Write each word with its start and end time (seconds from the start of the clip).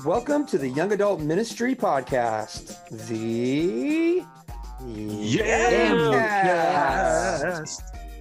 Welcome 0.00 0.46
to 0.46 0.56
the 0.56 0.68
Young 0.68 0.92
Adult 0.92 1.20
Ministry 1.20 1.76
Podcast. 1.76 2.88
The 3.08 4.24
Yamcast, 4.80 5.52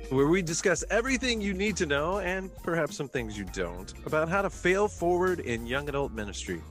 where 0.09 0.27
we 0.27 0.41
discuss 0.41 0.83
everything 0.91 1.39
you 1.39 1.53
need 1.53 1.77
to 1.77 1.85
know 1.85 2.19
and 2.19 2.53
perhaps 2.57 2.97
some 2.97 3.07
things 3.07 3.37
you 3.37 3.45
don't 3.45 3.93
about 4.05 4.27
how 4.27 4.41
to 4.41 4.49
fail 4.49 4.89
forward 4.89 5.39
in 5.39 5.65
young 5.65 5.87
adult 5.87 6.11
ministry. 6.11 6.61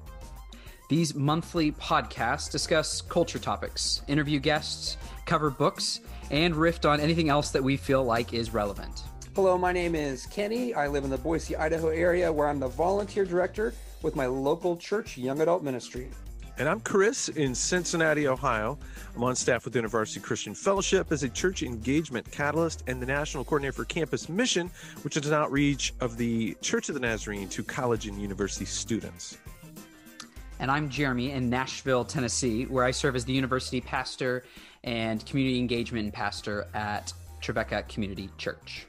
These 0.91 1.15
monthly 1.15 1.73
podcasts 1.73 2.51
discuss 2.51 3.01
culture 3.01 3.39
topics, 3.39 4.03
interview 4.07 4.39
guests, 4.39 4.99
cover 5.25 5.49
books, 5.51 6.01
and 6.31 6.55
riff 6.55 6.85
on 6.85 7.01
anything 7.01 7.31
else 7.31 7.51
that 7.53 7.65
we 7.65 7.79
feel 7.79 8.05
like 8.05 8.35
is 8.35 8.53
relevant. 8.53 9.03
Hello, 9.35 9.57
my 9.57 9.73
name 9.73 9.95
is 9.95 10.27
Kenny. 10.27 10.75
I 10.75 10.89
live 10.89 11.05
in 11.05 11.11
the 11.11 11.17
Boise, 11.19 11.57
Idaho 11.57 11.89
area 11.89 12.31
where 12.31 12.49
I'm 12.49 12.61
the 12.61 12.69
volunteer 12.69 13.25
director 13.25 13.73
with 14.03 14.17
my 14.17 14.27
local 14.27 14.77
church 14.77 15.17
young 15.17 15.41
adult 15.41 15.63
ministry. 15.63 16.09
And 16.59 16.69
I'm 16.69 16.81
Chris 16.81 17.31
in 17.31 17.55
Cincinnati, 17.55 18.29
Ohio. 18.29 18.79
I'm 19.17 19.25
on 19.25 19.35
staff 19.35 19.65
with 19.65 19.75
InterVarsity 19.75 20.23
Christian 20.23 20.55
Fellowship 20.55 21.11
as 21.11 21.23
a 21.23 21.29
church 21.29 21.63
engagement 21.63 22.31
catalyst 22.31 22.85
and 22.87 23.01
the 23.01 23.07
national 23.07 23.45
coordinator 23.45 23.73
for 23.73 23.87
campus 23.87 24.29
mission, 24.29 24.71
which 25.03 25.17
is 25.17 25.27
an 25.27 25.33
outreach 25.33 25.95
of 26.01 26.19
the 26.19 26.55
Church 26.61 26.91
of 26.91 26.95
the 26.95 27.01
Nazarene 27.01 27.49
to 27.49 27.63
college 27.63 28.07
and 28.07 28.21
university 28.21 28.67
students. 28.67 29.39
And 30.59 30.71
I'm 30.71 30.91
Jeremy 30.91 31.31
in 31.31 31.49
Nashville, 31.49 32.05
Tennessee, 32.05 32.65
where 32.65 32.85
I 32.85 32.91
serve 32.91 33.17
as 33.17 33.25
the 33.25 33.33
university 33.33 33.81
pastor 33.81 34.45
and 34.85 35.25
community 35.25 35.59
engagement 35.59 36.13
pastor 36.13 36.69
at 36.75 37.15
Trevecca 37.41 37.89
Community 37.89 38.29
Church. 38.37 38.87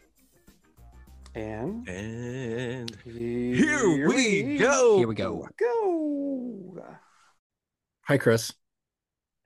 And 1.34 1.88
And 1.88 2.98
here, 3.06 3.56
here 3.56 4.08
we 4.08 4.58
go. 4.58 4.98
Here 4.98 5.08
we 5.08 5.16
go. 5.16 5.48
Go. 5.58 6.84
Hi, 8.08 8.18
Chris. 8.18 8.54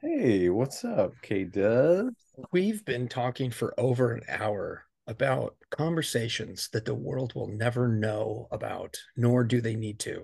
Hey, 0.02 0.50
what's 0.50 0.84
up, 0.84 1.14
K 1.22 1.44
Dub? 1.44 2.10
We've 2.52 2.84
been 2.86 3.08
talking 3.08 3.52
for 3.52 3.74
over 3.80 4.14
an 4.14 4.22
hour 4.28 4.86
about 5.08 5.56
conversations 5.70 6.70
that 6.74 6.86
the 6.86 6.96
world 6.96 7.34
will 7.36 7.48
never 7.48 7.88
know 7.88 8.48
about, 8.52 8.98
nor 9.16 9.44
do 9.44 9.62
they 9.62 9.76
need 9.76 10.00
to, 10.00 10.24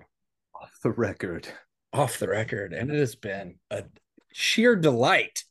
Off 0.60 0.72
the 0.82 0.90
record. 0.90 1.48
off 1.92 2.18
the 2.18 2.28
record. 2.28 2.72
And 2.72 2.90
it 2.90 2.98
has 2.98 3.14
been 3.14 3.56
a 3.70 3.84
sheer 4.32 4.74
delight. 4.74 5.44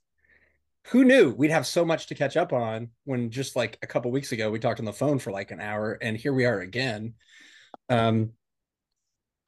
Who 0.87 1.03
knew 1.05 1.31
we'd 1.31 1.51
have 1.51 1.67
so 1.67 1.85
much 1.85 2.07
to 2.07 2.15
catch 2.15 2.35
up 2.35 2.51
on 2.53 2.89
when 3.05 3.29
just 3.29 3.55
like 3.55 3.77
a 3.81 3.87
couple 3.87 4.11
weeks 4.11 4.31
ago 4.31 4.49
we 4.49 4.59
talked 4.59 4.79
on 4.79 4.85
the 4.85 4.93
phone 4.93 5.19
for 5.19 5.31
like 5.31 5.51
an 5.51 5.61
hour, 5.61 5.93
and 6.01 6.17
here 6.17 6.33
we 6.33 6.45
are 6.45 6.59
again. 6.59 7.13
Um, 7.87 8.31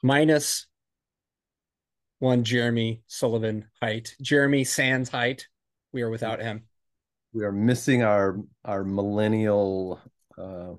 minus 0.01 0.67
one 2.19 2.43
Jeremy 2.43 3.01
Sullivan 3.07 3.67
height, 3.81 4.15
Jeremy 4.21 4.63
Sands 4.63 5.09
height. 5.09 5.47
We 5.91 6.01
are 6.03 6.09
without 6.09 6.39
him. 6.39 6.63
We 7.33 7.43
are 7.43 7.51
missing 7.51 8.03
our 8.03 8.39
our 8.63 8.83
millennial 8.83 9.99
uh 10.37 10.73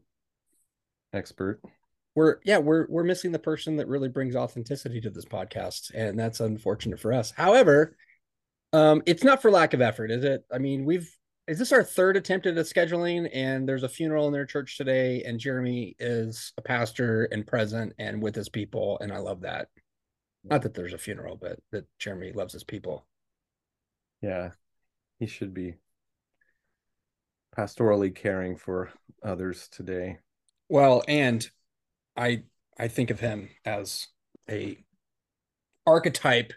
expert. 1.13 1.61
we're 2.15 2.39
yeah 2.45 2.59
we're 2.59 2.87
we're 2.89 3.05
missing 3.05 3.33
the 3.33 3.39
person 3.39 3.77
that 3.77 3.89
really 3.89 4.09
brings 4.09 4.35
authenticity 4.37 5.01
to 5.01 5.11
this 5.11 5.25
podcast 5.25 5.93
and 5.95 6.19
that's 6.19 6.41
unfortunate 6.41 6.99
for 6.99 7.13
us 7.13 7.33
however 7.37 7.97
um 8.75 9.03
it's 9.07 9.25
not 9.25 9.41
for 9.41 9.51
lack 9.51 9.73
of 9.75 9.81
effort 9.81 10.11
is 10.11 10.25
it 10.25 10.45
i 10.53 10.59
mean 10.59 10.85
we've 10.85 11.11
is 11.47 11.59
this 11.59 11.73
our 11.73 11.85
third 11.85 12.17
attempt 12.17 12.47
at 12.47 12.55
the 12.55 12.63
scheduling 12.63 13.29
and 13.33 13.69
there's 13.69 13.83
a 13.83 13.89
funeral 13.89 14.27
in 14.27 14.33
their 14.33 14.47
church 14.47 14.77
today 14.77 15.23
and 15.25 15.41
jeremy 15.41 15.95
is 15.99 16.53
a 16.59 16.63
pastor 16.63 17.25
and 17.33 17.47
present 17.47 17.93
and 17.99 18.23
with 18.23 18.35
his 18.35 18.49
people 18.49 18.99
and 19.01 19.13
i 19.13 19.19
love 19.19 19.41
that 19.43 19.69
not 20.45 20.63
that 20.63 20.75
there's 20.75 20.93
a 20.95 20.99
funeral 20.99 21.37
but 21.37 21.59
that 21.73 21.87
jeremy 21.99 22.33
loves 22.33 22.53
his 22.53 22.65
people 22.65 23.07
Yeah. 24.23 24.51
He 25.19 25.27
should 25.27 25.55
be 25.55 25.75
pastorally 27.57 28.15
caring 28.15 28.57
for 28.57 28.91
others 29.23 29.69
today. 29.69 30.19
Well, 30.69 31.03
and 31.07 31.47
I 32.17 32.45
I 32.79 32.89
think 32.89 33.11
of 33.11 33.21
him 33.21 33.49
as 33.65 34.09
a 34.51 34.79
archetype 35.87 36.53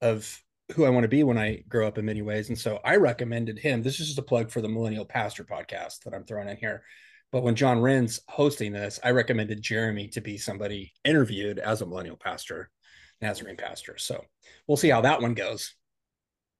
of 0.00 0.43
who 0.72 0.84
I 0.84 0.90
want 0.90 1.04
to 1.04 1.08
be 1.08 1.22
when 1.22 1.38
I 1.38 1.62
grow 1.68 1.86
up 1.86 1.98
in 1.98 2.04
many 2.04 2.22
ways. 2.22 2.48
And 2.48 2.58
so 2.58 2.80
I 2.84 2.96
recommended 2.96 3.58
him. 3.58 3.82
This 3.82 4.00
is 4.00 4.06
just 4.06 4.18
a 4.18 4.22
plug 4.22 4.50
for 4.50 4.60
the 4.60 4.68
Millennial 4.68 5.04
Pastor 5.04 5.44
podcast 5.44 6.04
that 6.04 6.14
I'm 6.14 6.24
throwing 6.24 6.48
in 6.48 6.56
here. 6.56 6.82
But 7.32 7.42
when 7.42 7.56
John 7.56 7.80
Wren's 7.80 8.20
hosting 8.28 8.72
this, 8.72 9.00
I 9.02 9.10
recommended 9.10 9.60
Jeremy 9.60 10.08
to 10.08 10.20
be 10.20 10.38
somebody 10.38 10.92
interviewed 11.04 11.58
as 11.58 11.82
a 11.82 11.86
millennial 11.86 12.16
pastor, 12.16 12.70
Nazarene 13.20 13.56
pastor. 13.56 13.98
So 13.98 14.24
we'll 14.66 14.76
see 14.76 14.88
how 14.88 15.00
that 15.02 15.20
one 15.20 15.34
goes. 15.34 15.74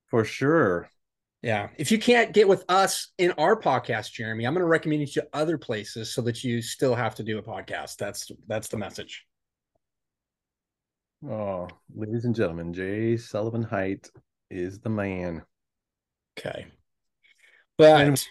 For 0.09 0.25
sure. 0.25 0.91
Yeah. 1.43 1.69
If 1.77 1.93
you 1.93 1.99
can't 1.99 2.33
get 2.33 2.49
with 2.49 2.65
us 2.69 3.13
in 3.19 3.33
our 3.33 3.55
podcast, 3.55 4.13
Jeremy, 4.13 4.47
I'm 4.47 4.55
going 4.55 4.63
to 4.63 4.67
recommend 4.67 5.01
you 5.01 5.07
to 5.07 5.29
other 5.33 5.59
places 5.59 6.13
so 6.13 6.23
that 6.23 6.43
you 6.43 6.61
still 6.63 6.95
have 6.95 7.15
to 7.17 7.23
do 7.23 7.39
a 7.39 7.43
podcast. 7.43 7.97
That's 7.97 8.31
that's 8.47 8.69
the 8.69 8.77
message. 8.77 9.25
Oh, 11.29 11.69
ladies 11.95 12.25
and 12.25 12.35
gentlemen, 12.35 12.75
Jay 12.75 13.17
Sullivan 13.17 13.63
Height 13.63 14.11
is 14.51 14.81
the 14.81 14.91
man. 14.91 15.43
Okay. 16.39 16.67
But 17.79 18.01
And- 18.07 18.29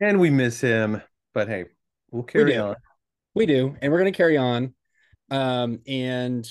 And 0.00 0.20
we 0.20 0.28
miss 0.28 0.60
him, 0.60 1.00
but 1.32 1.48
hey, 1.48 1.66
we'll 2.10 2.24
carry 2.24 2.52
do. 2.52 2.60
on. 2.60 2.76
we 3.34 3.46
do, 3.46 3.76
and 3.80 3.90
we're 3.90 3.98
going 4.00 4.12
to 4.12 4.16
carry 4.16 4.36
on. 4.36 4.74
Um, 5.30 5.80
and 5.86 6.46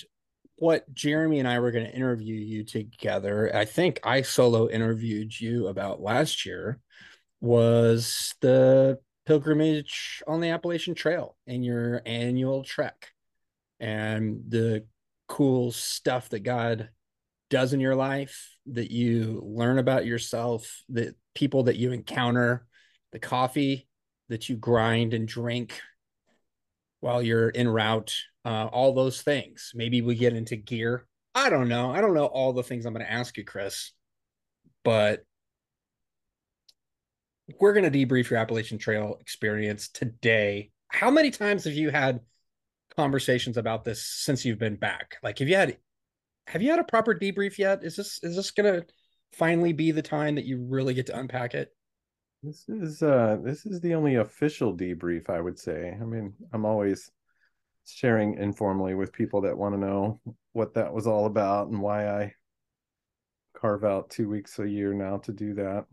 what 0.56 0.92
Jeremy 0.94 1.40
and 1.40 1.48
I 1.48 1.60
were 1.60 1.72
going 1.72 1.86
to 1.86 1.94
interview 1.94 2.36
you 2.36 2.64
together, 2.64 3.56
I 3.56 3.66
think 3.66 4.00
I 4.04 4.22
solo 4.24 4.70
interviewed 4.70 5.40
you 5.40 5.68
about 5.68 6.02
last 6.02 6.46
year, 6.46 6.80
was 7.42 8.34
the 8.42 9.00
pilgrimage 9.26 10.24
on 10.26 10.42
the 10.42 10.50
Appalachian 10.50 10.96
Trail 10.96 11.38
and 11.46 11.64
your 11.64 12.02
annual 12.06 12.64
trek 12.64 13.12
and 13.80 14.42
the 14.48 14.86
cool 15.28 15.72
stuff 15.72 16.30
that 16.30 16.42
God 16.42 16.90
does 17.50 17.74
in 17.74 17.80
your 17.80 17.96
life 17.96 18.50
that 18.68 18.92
you 18.92 19.42
learn 19.46 19.78
about 19.78 20.06
yourself, 20.06 20.82
the 20.90 21.14
people 21.36 21.64
that 21.64 21.76
you 21.76 21.92
encounter, 21.92 22.66
the 23.12 23.20
coffee 23.20 23.88
that 24.30 24.50
you 24.50 24.56
grind 24.56 25.14
and 25.14 25.28
drink 25.28 25.80
while 27.00 27.22
you're 27.22 27.52
en 27.54 27.68
route, 27.68 28.16
uh, 28.46 28.66
all 28.66 28.94
those 28.94 29.22
things. 29.22 29.72
Maybe 29.76 30.02
we 30.02 30.16
get 30.16 30.34
into 30.34 30.56
gear. 30.56 31.06
I 31.36 31.50
don't 31.50 31.68
know. 31.68 31.92
I 31.92 32.02
don't 32.02 32.14
know 32.14 32.26
all 32.26 32.54
the 32.54 32.64
things 32.64 32.86
I'm 32.86 32.94
going 32.94 33.06
to 33.06 33.12
ask 33.12 33.38
you, 33.38 33.44
Chris, 33.44 33.92
but 34.84 35.24
we're 37.60 37.74
going 37.74 37.92
to 37.92 38.06
debrief 38.06 38.30
your 38.30 38.40
Appalachian 38.40 38.78
Trail 38.78 39.18
experience 39.20 39.90
today. 39.90 40.72
How 40.88 41.12
many 41.12 41.32
times 41.32 41.66
have 41.66 41.74
you 41.74 41.90
had 41.90 42.22
conversations 42.96 43.58
about 43.58 43.84
this 43.84 44.06
since 44.06 44.46
you've 44.46 44.60
been 44.60 44.76
back? 44.76 45.18
Like, 45.24 45.40
have 45.40 45.48
you 45.48 45.56
had 45.56 45.78
have 46.48 46.62
you 46.62 46.70
had 46.70 46.80
a 46.80 46.84
proper 46.84 47.16
debrief 47.16 47.58
yet? 47.58 47.84
Is 47.84 47.96
this 47.96 48.20
is 48.24 48.36
this 48.36 48.52
going 48.52 48.74
to 48.74 48.86
finally 49.32 49.74
be 49.74 49.92
the 49.92 50.02
time 50.02 50.36
that 50.36 50.46
you 50.46 50.66
really 50.68 50.94
get 50.94 51.08
to 51.08 51.18
unpack 51.18 51.54
it? 51.54 51.70
This 52.42 52.68
is 52.68 53.02
uh 53.02 53.38
this 53.44 53.66
is 53.66 53.80
the 53.82 53.96
only 53.96 54.16
official 54.16 54.76
debrief, 54.76 55.30
I 55.30 55.40
would 55.40 55.58
say. 55.58 55.98
I 56.00 56.04
mean, 56.04 56.34
I'm 56.52 56.66
always 56.66 57.10
sharing 57.86 58.36
informally 58.36 58.96
with 58.96 59.14
people 59.14 59.42
that 59.42 59.58
want 59.58 59.76
to 59.76 59.80
know 59.80 60.20
what 60.54 60.74
that 60.74 60.94
was 60.94 61.08
all 61.08 61.26
about 61.26 61.68
and 61.68 61.82
why 61.82 62.08
I 62.08 62.34
carve 63.58 63.84
out 63.84 64.10
two 64.10 64.30
weeks 64.30 64.60
a 64.60 64.68
year 64.68 64.94
now 64.94 65.18
to 65.20 65.32
do 65.32 65.54
that. 65.56 65.86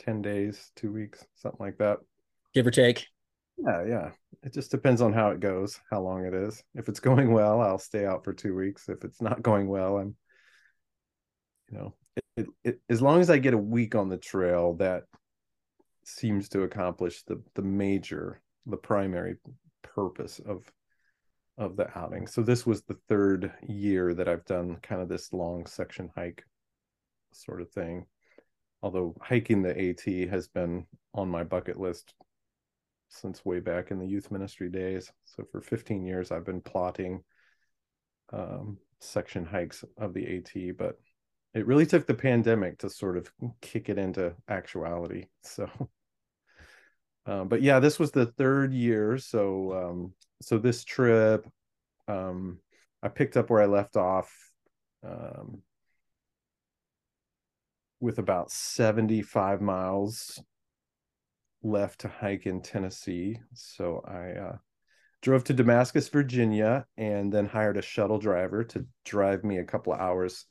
10 0.00 0.22
days, 0.22 0.70
two 0.76 0.92
weeks, 0.92 1.24
something 1.36 1.64
like 1.64 1.78
that. 1.78 1.98
Give 2.54 2.66
or 2.66 2.70
take. 2.70 3.06
Yeah, 3.58 3.84
yeah. 3.84 4.10
It 4.42 4.52
just 4.52 4.70
depends 4.70 5.00
on 5.00 5.12
how 5.12 5.30
it 5.30 5.40
goes, 5.40 5.80
how 5.90 6.00
long 6.02 6.24
it 6.24 6.34
is. 6.34 6.62
If 6.74 6.88
it's 6.88 7.00
going 7.00 7.32
well, 7.32 7.60
I'll 7.60 7.78
stay 7.78 8.04
out 8.06 8.24
for 8.24 8.32
two 8.32 8.54
weeks. 8.54 8.88
If 8.88 9.04
it's 9.04 9.20
not 9.20 9.42
going 9.42 9.68
well, 9.68 9.98
I'm, 9.98 10.16
you 11.70 11.78
know, 11.78 11.94
it, 12.16 12.24
it, 12.36 12.46
it, 12.64 12.80
as 12.88 13.02
long 13.02 13.20
as 13.20 13.30
I 13.30 13.38
get 13.38 13.54
a 13.54 13.58
week 13.58 13.94
on 13.94 14.08
the 14.08 14.16
trail, 14.18 14.74
that 14.74 15.04
seems 16.04 16.48
to 16.50 16.62
accomplish 16.62 17.22
the 17.24 17.42
the 17.54 17.62
major, 17.62 18.40
the 18.66 18.76
primary 18.76 19.36
purpose 19.82 20.40
of 20.40 20.64
of 21.58 21.76
the 21.76 21.88
outing. 21.98 22.26
So 22.26 22.42
this 22.42 22.66
was 22.66 22.82
the 22.82 22.98
third 23.08 23.52
year 23.68 24.14
that 24.14 24.28
I've 24.28 24.44
done 24.46 24.76
kind 24.82 25.02
of 25.02 25.08
this 25.08 25.32
long 25.32 25.66
section 25.66 26.10
hike 26.16 26.44
sort 27.32 27.62
of 27.62 27.70
thing. 27.70 28.06
Although 28.82 29.16
hiking 29.22 29.62
the 29.62 29.78
AT 29.90 30.30
has 30.30 30.48
been 30.48 30.86
on 31.14 31.28
my 31.28 31.44
bucket 31.44 31.78
list 31.80 32.14
since 33.08 33.44
way 33.44 33.60
back 33.60 33.90
in 33.90 33.98
the 33.98 34.06
youth 34.06 34.30
ministry 34.30 34.68
days. 34.68 35.10
So 35.24 35.44
for 35.50 35.60
15 35.60 36.04
years, 36.04 36.30
I've 36.30 36.44
been 36.44 36.60
plotting 36.60 37.22
um, 38.32 38.78
section 39.00 39.44
hikes 39.44 39.84
of 39.98 40.14
the 40.14 40.38
AT, 40.38 40.76
but 40.76 40.98
it 41.54 41.66
really 41.66 41.86
took 41.86 42.06
the 42.06 42.14
pandemic 42.14 42.78
to 42.78 42.90
sort 42.90 43.16
of 43.16 43.30
kick 43.60 43.88
it 43.88 43.98
into 43.98 44.34
actuality. 44.48 45.26
So, 45.42 45.70
uh, 47.24 47.44
but 47.44 47.62
yeah, 47.62 47.80
this 47.80 47.98
was 47.98 48.10
the 48.10 48.26
third 48.26 48.72
year. 48.72 49.18
So, 49.18 49.72
um, 49.72 50.12
so 50.42 50.58
this 50.58 50.84
trip, 50.84 51.46
um, 52.08 52.58
I 53.02 53.08
picked 53.08 53.36
up 53.36 53.50
where 53.50 53.62
I 53.62 53.66
left 53.66 53.96
off 53.96 54.32
um, 55.04 55.62
with 58.00 58.18
about 58.18 58.50
75 58.50 59.60
miles 59.60 60.40
left 61.66 62.00
to 62.00 62.08
hike 62.08 62.46
in 62.46 62.62
Tennessee. 62.62 63.40
So 63.54 64.02
I 64.06 64.38
uh, 64.38 64.56
drove 65.22 65.44
to 65.44 65.52
Damascus, 65.52 66.08
Virginia, 66.08 66.86
and 66.96 67.32
then 67.32 67.46
hired 67.46 67.76
a 67.76 67.82
shuttle 67.82 68.18
driver 68.18 68.64
to 68.64 68.86
drive 69.04 69.44
me 69.44 69.58
a 69.58 69.64
couple 69.64 69.92
of 69.92 70.00
hours 70.00 70.44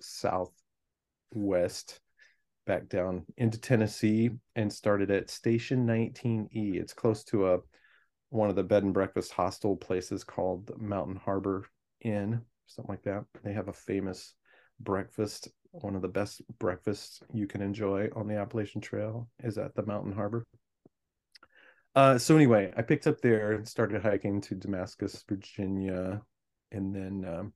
southwest 1.31 1.99
back 2.67 2.89
down 2.89 3.25
into 3.37 3.59
Tennessee 3.59 4.31
and 4.55 4.71
started 4.71 5.11
at 5.11 5.29
Station 5.29 5.85
19E. 5.85 6.75
It's 6.75 6.93
close 6.93 7.23
to 7.25 7.53
a 7.53 7.59
one 8.29 8.49
of 8.49 8.55
the 8.55 8.63
bed 8.63 8.83
and 8.83 8.93
breakfast 8.93 9.31
hostel 9.31 9.77
places 9.77 10.23
called 10.23 10.71
Mountain 10.77 11.15
Harbor 11.15 11.65
Inn, 12.01 12.41
something 12.67 12.91
like 12.91 13.03
that. 13.03 13.23
They 13.43 13.53
have 13.53 13.69
a 13.69 13.73
famous 13.73 14.33
breakfast. 14.79 15.47
One 15.71 15.95
of 15.95 16.01
the 16.01 16.07
best 16.07 16.41
breakfasts 16.59 17.21
you 17.33 17.47
can 17.47 17.61
enjoy 17.61 18.09
on 18.15 18.27
the 18.27 18.37
Appalachian 18.37 18.81
Trail 18.81 19.29
is 19.43 19.57
at 19.57 19.75
the 19.75 19.85
Mountain 19.85 20.13
Harbor. 20.13 20.45
Uh, 21.95 22.17
so 22.17 22.35
anyway, 22.35 22.73
I 22.75 22.81
picked 22.81 23.07
up 23.07 23.21
there 23.21 23.53
and 23.53 23.67
started 23.67 24.01
hiking 24.01 24.41
to 24.41 24.55
Damascus, 24.55 25.23
Virginia, 25.27 26.21
and 26.71 26.93
then 26.93 27.25
um, 27.25 27.53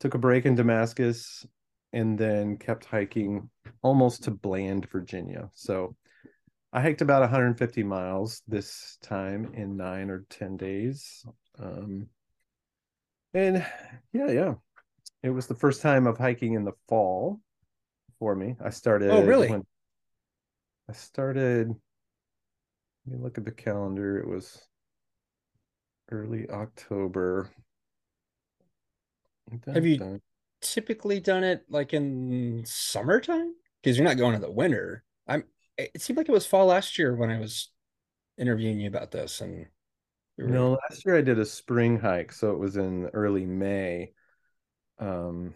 took 0.00 0.14
a 0.14 0.18
break 0.18 0.44
in 0.44 0.56
Damascus, 0.56 1.46
and 1.92 2.18
then 2.18 2.56
kept 2.58 2.84
hiking 2.84 3.48
almost 3.82 4.24
to 4.24 4.32
Bland, 4.32 4.90
Virginia. 4.90 5.50
So 5.54 5.94
I 6.72 6.82
hiked 6.82 7.00
about 7.00 7.22
150 7.22 7.84
miles 7.84 8.42
this 8.48 8.98
time 9.02 9.52
in 9.54 9.76
nine 9.76 10.10
or 10.10 10.26
10 10.30 10.56
days. 10.56 11.24
Um, 11.58 12.08
and 13.32 13.64
yeah, 14.12 14.30
yeah, 14.30 14.54
it 15.22 15.30
was 15.30 15.46
the 15.46 15.54
first 15.54 15.80
time 15.80 16.06
of 16.06 16.18
hiking 16.18 16.54
in 16.54 16.64
the 16.64 16.74
fall 16.88 17.40
for 18.18 18.34
me. 18.34 18.56
I 18.62 18.70
started. 18.70 19.10
Oh, 19.10 19.24
really? 19.24 19.48
I 20.88 20.92
started. 20.92 21.72
Let 23.06 23.18
me 23.18 23.22
look 23.22 23.38
at 23.38 23.44
the 23.44 23.52
calendar. 23.52 24.18
It 24.18 24.26
was 24.26 24.66
early 26.10 26.48
October. 26.50 27.50
Have 29.72 29.86
you 29.86 30.20
typically 30.60 31.20
done 31.20 31.44
it 31.44 31.64
like 31.68 31.94
in 31.94 32.64
summertime? 32.66 33.54
Because 33.82 33.96
you're 33.96 34.06
not 34.06 34.16
going 34.16 34.34
in 34.34 34.40
the 34.40 34.50
winter. 34.50 35.04
I'm. 35.28 35.44
It 35.78 36.00
seemed 36.02 36.16
like 36.16 36.28
it 36.28 36.32
was 36.32 36.46
fall 36.46 36.66
last 36.66 36.98
year 36.98 37.14
when 37.14 37.30
I 37.30 37.38
was 37.38 37.70
interviewing 38.38 38.80
you 38.80 38.88
about 38.88 39.10
this, 39.12 39.40
and 39.40 39.66
we 40.36 40.44
were- 40.44 40.50
No, 40.50 40.78
last 40.90 41.04
year 41.04 41.16
I 41.16 41.20
did 41.20 41.38
a 41.38 41.44
spring 41.44 41.98
hike, 42.00 42.32
so 42.32 42.52
it 42.52 42.58
was 42.58 42.76
in 42.76 43.06
early 43.12 43.44
May. 43.44 44.14
Um, 44.98 45.54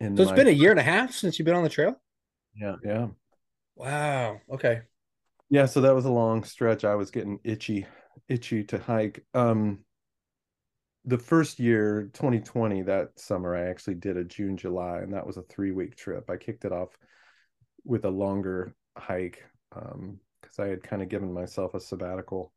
So 0.00 0.06
it's 0.06 0.30
my- 0.30 0.36
been 0.36 0.48
a 0.48 0.50
year 0.50 0.70
and 0.70 0.78
a 0.78 0.82
half 0.84 1.12
since 1.12 1.38
you've 1.38 1.46
been 1.46 1.56
on 1.56 1.64
the 1.64 1.68
trail. 1.70 2.00
yeah, 2.54 2.76
yeah, 2.84 3.08
Wow. 3.74 4.40
Okay. 4.50 4.82
Yeah. 5.50 5.66
So 5.66 5.80
that 5.80 5.94
was 5.94 6.04
a 6.04 6.12
long 6.12 6.44
stretch. 6.44 6.84
I 6.84 6.94
was 6.94 7.10
getting 7.10 7.38
itchy, 7.44 7.86
itchy 8.28 8.64
to 8.64 8.78
hike. 8.78 9.24
Um, 9.34 9.80
the 11.04 11.18
first 11.18 11.58
year, 11.58 12.10
2020, 12.12 12.82
that 12.82 13.18
summer, 13.18 13.56
I 13.56 13.70
actually 13.70 13.94
did 13.94 14.16
a 14.16 14.24
June, 14.24 14.56
July, 14.56 14.98
and 14.98 15.12
that 15.14 15.26
was 15.26 15.36
a 15.36 15.42
three 15.42 15.72
week 15.72 15.96
trip. 15.96 16.28
I 16.28 16.36
kicked 16.36 16.64
it 16.64 16.72
off 16.72 16.96
with 17.84 18.04
a 18.04 18.10
longer 18.10 18.74
hike 18.96 19.42
um 19.74 20.18
because 20.40 20.58
I 20.58 20.66
had 20.68 20.82
kind 20.82 21.02
of 21.02 21.08
given 21.08 21.32
myself 21.32 21.74
a 21.74 21.80
sabbatical 21.80 22.52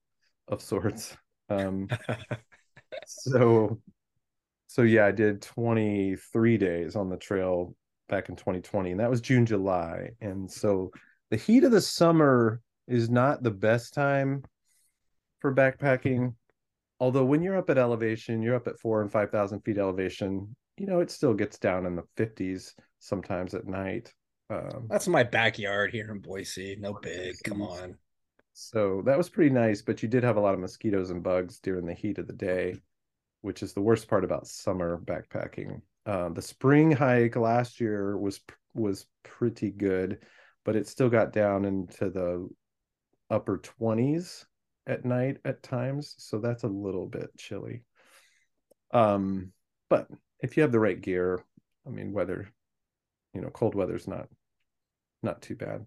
of 0.48 0.62
sorts. 0.62 1.16
Um, 1.50 1.88
so 3.08 3.80
so 4.68 4.82
yeah 4.82 5.06
i 5.06 5.12
did 5.12 5.42
23 5.42 6.58
days 6.58 6.96
on 6.96 7.10
the 7.10 7.18
trail 7.18 7.76
back 8.10 8.30
in 8.30 8.36
2020 8.36 8.92
and 8.92 9.00
that 9.00 9.10
was 9.10 9.22
june 9.22 9.46
july 9.46 10.10
and 10.22 10.50
so 10.50 10.92
the 11.30 11.38
heat 11.38 11.64
of 11.64 11.72
the 11.72 11.82
summer 11.82 12.62
is 12.88 13.10
not 13.10 13.44
the 13.44 13.52
best 13.52 13.94
time 13.94 14.44
for 15.40 15.54
backpacking 15.54 16.34
although 17.00 17.26
when 17.26 17.42
you're 17.42 17.58
up 17.58 17.70
at 17.70 17.78
elevation 17.78 18.42
you're 18.42 18.56
up 18.56 18.68
at 18.68 18.80
four 18.80 19.02
and 19.02 19.12
five 19.12 19.32
thousand 19.32 19.62
feet 19.62 19.78
elevation 19.78 20.56
you 20.78 20.86
know 20.86 21.00
it 21.00 21.12
still 21.12 21.34
gets 21.34 21.58
down 21.60 21.86
in 21.86 21.96
the 21.96 22.04
50s 22.18 22.74
sometimes 23.00 23.54
at 23.54 23.68
night 23.68 24.14
um, 24.52 24.88
That's 24.90 25.08
my 25.08 25.24
backyard 25.24 25.92
here 25.92 26.12
in 26.12 26.20
Boise. 26.20 26.76
No 26.80 26.94
big. 27.02 27.36
Come 27.44 27.62
on. 27.62 27.98
so 28.54 29.02
that 29.06 29.18
was 29.18 29.30
pretty 29.30 29.50
nice, 29.50 29.82
but 29.82 30.04
you 30.04 30.10
did 30.10 30.24
have 30.24 30.36
a 30.36 30.42
lot 30.42 30.54
of 30.54 30.60
mosquitoes 30.60 31.10
and 31.10 31.24
bugs 31.24 31.60
during 31.60 31.86
the 31.86 31.94
heat 31.94 32.18
of 32.18 32.28
the 32.28 32.34
day, 32.34 32.76
which 33.42 33.64
is 33.64 33.74
the 33.74 33.82
worst 33.82 34.08
part 34.08 34.24
about 34.26 34.48
summer 34.48 35.00
backpacking. 35.06 35.82
Uh, 36.06 36.30
the 36.30 36.42
spring 36.42 36.92
hike 36.92 37.36
last 37.36 37.80
year 37.80 38.18
was 38.18 38.42
was 38.74 39.06
pretty 39.24 39.72
good, 39.72 40.20
but 40.66 40.76
it 40.76 40.88
still 40.88 41.10
got 41.10 41.32
down 41.32 41.64
into 41.66 42.10
the 42.10 42.50
upper 43.32 43.58
20s 43.58 44.46
at 44.88 45.06
night 45.06 45.38
at 45.46 45.64
times, 45.64 46.16
so 46.18 46.40
that's 46.40 46.64
a 46.64 46.68
little 46.68 47.08
bit 47.08 47.30
chilly. 47.38 47.84
Um, 48.94 49.54
but 49.90 50.08
if 50.40 50.58
you 50.58 50.64
have 50.64 50.72
the 50.72 50.80
right 50.80 51.00
gear, 51.00 51.44
I 51.88 51.90
mean, 51.90 52.12
weather, 52.12 52.52
you 53.34 53.42
know, 53.42 53.50
cold 53.50 53.76
weather's 53.76 54.08
not 54.08 54.28
not 55.24 55.42
too 55.42 55.56
bad. 55.56 55.86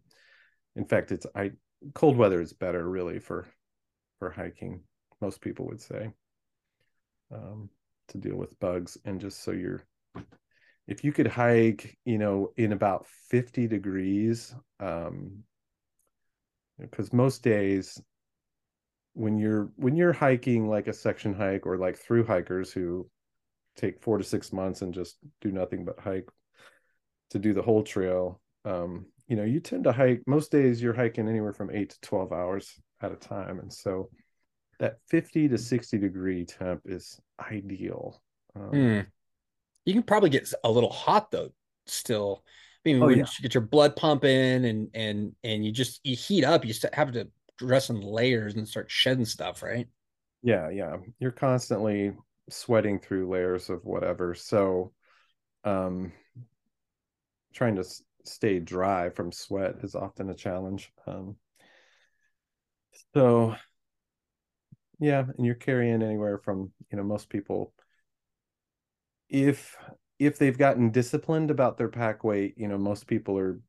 In 0.76 0.84
fact, 0.84 1.12
it's 1.12 1.26
I 1.34 1.52
cold 1.92 2.16
weather 2.16 2.40
is 2.40 2.52
better 2.52 2.88
really 2.88 3.18
for 3.18 3.46
for 4.18 4.30
hiking 4.30 4.82
most 5.20 5.40
people 5.40 5.66
would 5.66 5.80
say 5.80 6.10
um 7.32 7.68
to 8.08 8.18
deal 8.18 8.36
with 8.36 8.58
bugs 8.60 8.96
and 9.04 9.20
just 9.20 9.42
so 9.42 9.50
you're 9.50 9.82
if 10.86 11.04
you 11.04 11.12
could 11.12 11.26
hike 11.26 11.96
you 12.04 12.18
know 12.18 12.52
in 12.56 12.72
about 12.72 13.06
50 13.28 13.66
degrees 13.66 14.54
um 14.80 15.42
because 16.78 17.12
most 17.12 17.42
days 17.42 18.00
when 19.14 19.38
you're 19.38 19.70
when 19.76 19.96
you're 19.96 20.12
hiking 20.12 20.68
like 20.68 20.88
a 20.88 20.92
section 20.92 21.32
hike 21.32 21.66
or 21.66 21.76
like 21.76 21.96
through 21.96 22.24
hikers 22.24 22.72
who 22.72 23.08
take 23.76 24.00
four 24.02 24.18
to 24.18 24.24
six 24.24 24.52
months 24.52 24.82
and 24.82 24.92
just 24.92 25.18
do 25.40 25.50
nothing 25.52 25.84
but 25.84 26.00
hike 26.00 26.28
to 27.30 27.38
do 27.38 27.52
the 27.52 27.62
whole 27.62 27.82
trail 27.82 28.40
um 28.64 29.06
you 29.28 29.36
know 29.36 29.44
you 29.44 29.60
tend 29.60 29.84
to 29.84 29.92
hike 29.92 30.22
most 30.26 30.50
days 30.50 30.82
you're 30.82 30.92
hiking 30.94 31.28
anywhere 31.28 31.52
from 31.52 31.70
8 31.70 31.90
to 31.90 32.00
12 32.00 32.32
hours 32.32 32.80
at 33.02 33.12
a 33.12 33.16
time 33.16 33.60
and 33.60 33.72
so 33.72 34.10
that 34.80 34.96
50 35.08 35.48
to 35.48 35.58
60 35.58 35.98
degree 35.98 36.44
temp 36.44 36.82
is 36.86 37.20
ideal 37.40 38.20
um, 38.56 38.70
Hmm. 38.70 39.00
You 39.84 39.92
can 39.92 40.02
probably 40.02 40.30
get 40.30 40.52
a 40.62 40.70
little 40.70 40.90
hot 40.90 41.30
though. 41.30 41.50
Still, 41.86 42.42
Oh, 43.00 43.08
when 43.08 43.18
yeah. 43.18 43.24
you 43.24 43.42
get 43.42 43.54
your 43.54 43.62
blood 43.62 43.96
pumping 43.96 44.64
and 44.64 44.90
and 44.94 45.32
and 45.42 45.64
you 45.64 45.72
just 45.72 46.00
you 46.04 46.16
heat 46.16 46.44
up, 46.44 46.64
you 46.64 46.74
have 46.92 47.12
to 47.12 47.28
dress 47.58 47.90
in 47.90 48.00
layers 48.00 48.54
and 48.54 48.68
start 48.68 48.90
shedding 48.90 49.24
stuff, 49.24 49.62
right? 49.62 49.88
yeah 50.42 50.68
yeah 50.70 50.96
you're 51.18 51.30
constantly 51.30 52.12
sweating 52.50 52.98
through 52.98 53.28
layers 53.28 53.70
of 53.70 53.84
whatever 53.84 54.34
so 54.34 54.92
um 55.64 56.12
trying 57.54 57.74
to 57.76 57.80
s- 57.80 58.02
stay 58.24 58.58
dry 58.58 59.08
from 59.10 59.32
sweat 59.32 59.76
is 59.82 59.94
often 59.94 60.30
a 60.30 60.34
challenge 60.34 60.92
um 61.06 61.36
so 63.14 63.54
yeah 65.00 65.24
and 65.36 65.44
you're 65.46 65.54
carrying 65.54 66.02
anywhere 66.02 66.38
from 66.38 66.70
you 66.90 66.96
know 66.96 67.04
most 67.04 67.28
people 67.28 67.72
if 69.28 69.76
if 70.26 70.38
they've 70.38 70.58
gotten 70.58 70.90
disciplined 70.90 71.50
about 71.50 71.76
their 71.76 71.88
pack 71.88 72.24
weight 72.24 72.54
you 72.56 72.68
know 72.68 72.78
most 72.78 73.06
people 73.06 73.38
are 73.38 73.60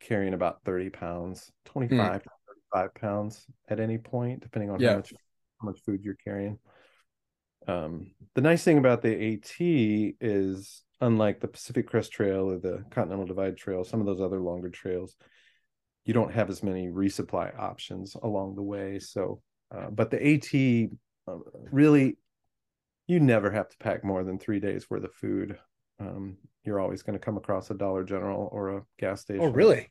carrying 0.00 0.34
about 0.34 0.62
30 0.64 0.90
pounds 0.90 1.50
25 1.64 2.22
to 2.22 2.30
35 2.72 2.94
pounds 2.94 3.46
at 3.68 3.80
any 3.80 3.98
point 3.98 4.40
depending 4.40 4.70
on 4.70 4.80
Yeah. 4.80 4.90
how 4.90 4.96
much 4.96 5.12
how 5.60 5.66
much 5.66 5.80
food 5.80 6.04
you're 6.04 6.16
carrying. 6.24 6.58
Um 7.66 8.12
the 8.34 8.40
nice 8.40 8.62
thing 8.62 8.78
about 8.78 9.02
the 9.02 9.34
at 9.34 9.50
is 9.60 10.82
unlike 11.00 11.40
the 11.40 11.48
pacific 11.48 11.86
crest 11.86 12.12
trail 12.12 12.50
or 12.50 12.58
the 12.58 12.84
continental 12.90 13.26
divide 13.26 13.56
trail 13.56 13.84
some 13.84 14.00
of 14.00 14.06
those 14.06 14.20
other 14.20 14.40
longer 14.40 14.70
trails 14.70 15.16
you 16.04 16.14
don't 16.14 16.32
have 16.32 16.48
as 16.48 16.62
many 16.62 16.88
resupply 16.88 17.56
options 17.58 18.14
along 18.22 18.54
the 18.54 18.62
way. 18.62 18.98
So 18.98 19.42
uh, 19.74 19.90
but 19.90 20.10
the 20.10 20.16
at 20.16 20.90
uh, 21.30 21.38
really 21.70 22.16
you 23.08 23.20
never 23.20 23.50
have 23.50 23.68
to 23.70 23.78
pack 23.78 24.04
more 24.04 24.24
than 24.24 24.38
three 24.38 24.60
days 24.60 24.90
worth 24.90 25.04
of 25.04 25.14
food 25.14 25.58
um, 26.00 26.38
you're 26.64 26.80
always 26.80 27.02
going 27.02 27.18
to 27.18 27.24
come 27.24 27.36
across 27.38 27.70
a 27.70 27.74
dollar 27.74 28.04
general 28.04 28.48
or 28.52 28.78
a 28.78 28.82
gas 28.98 29.20
station 29.22 29.44
Oh, 29.46 29.46
really? 29.48 29.90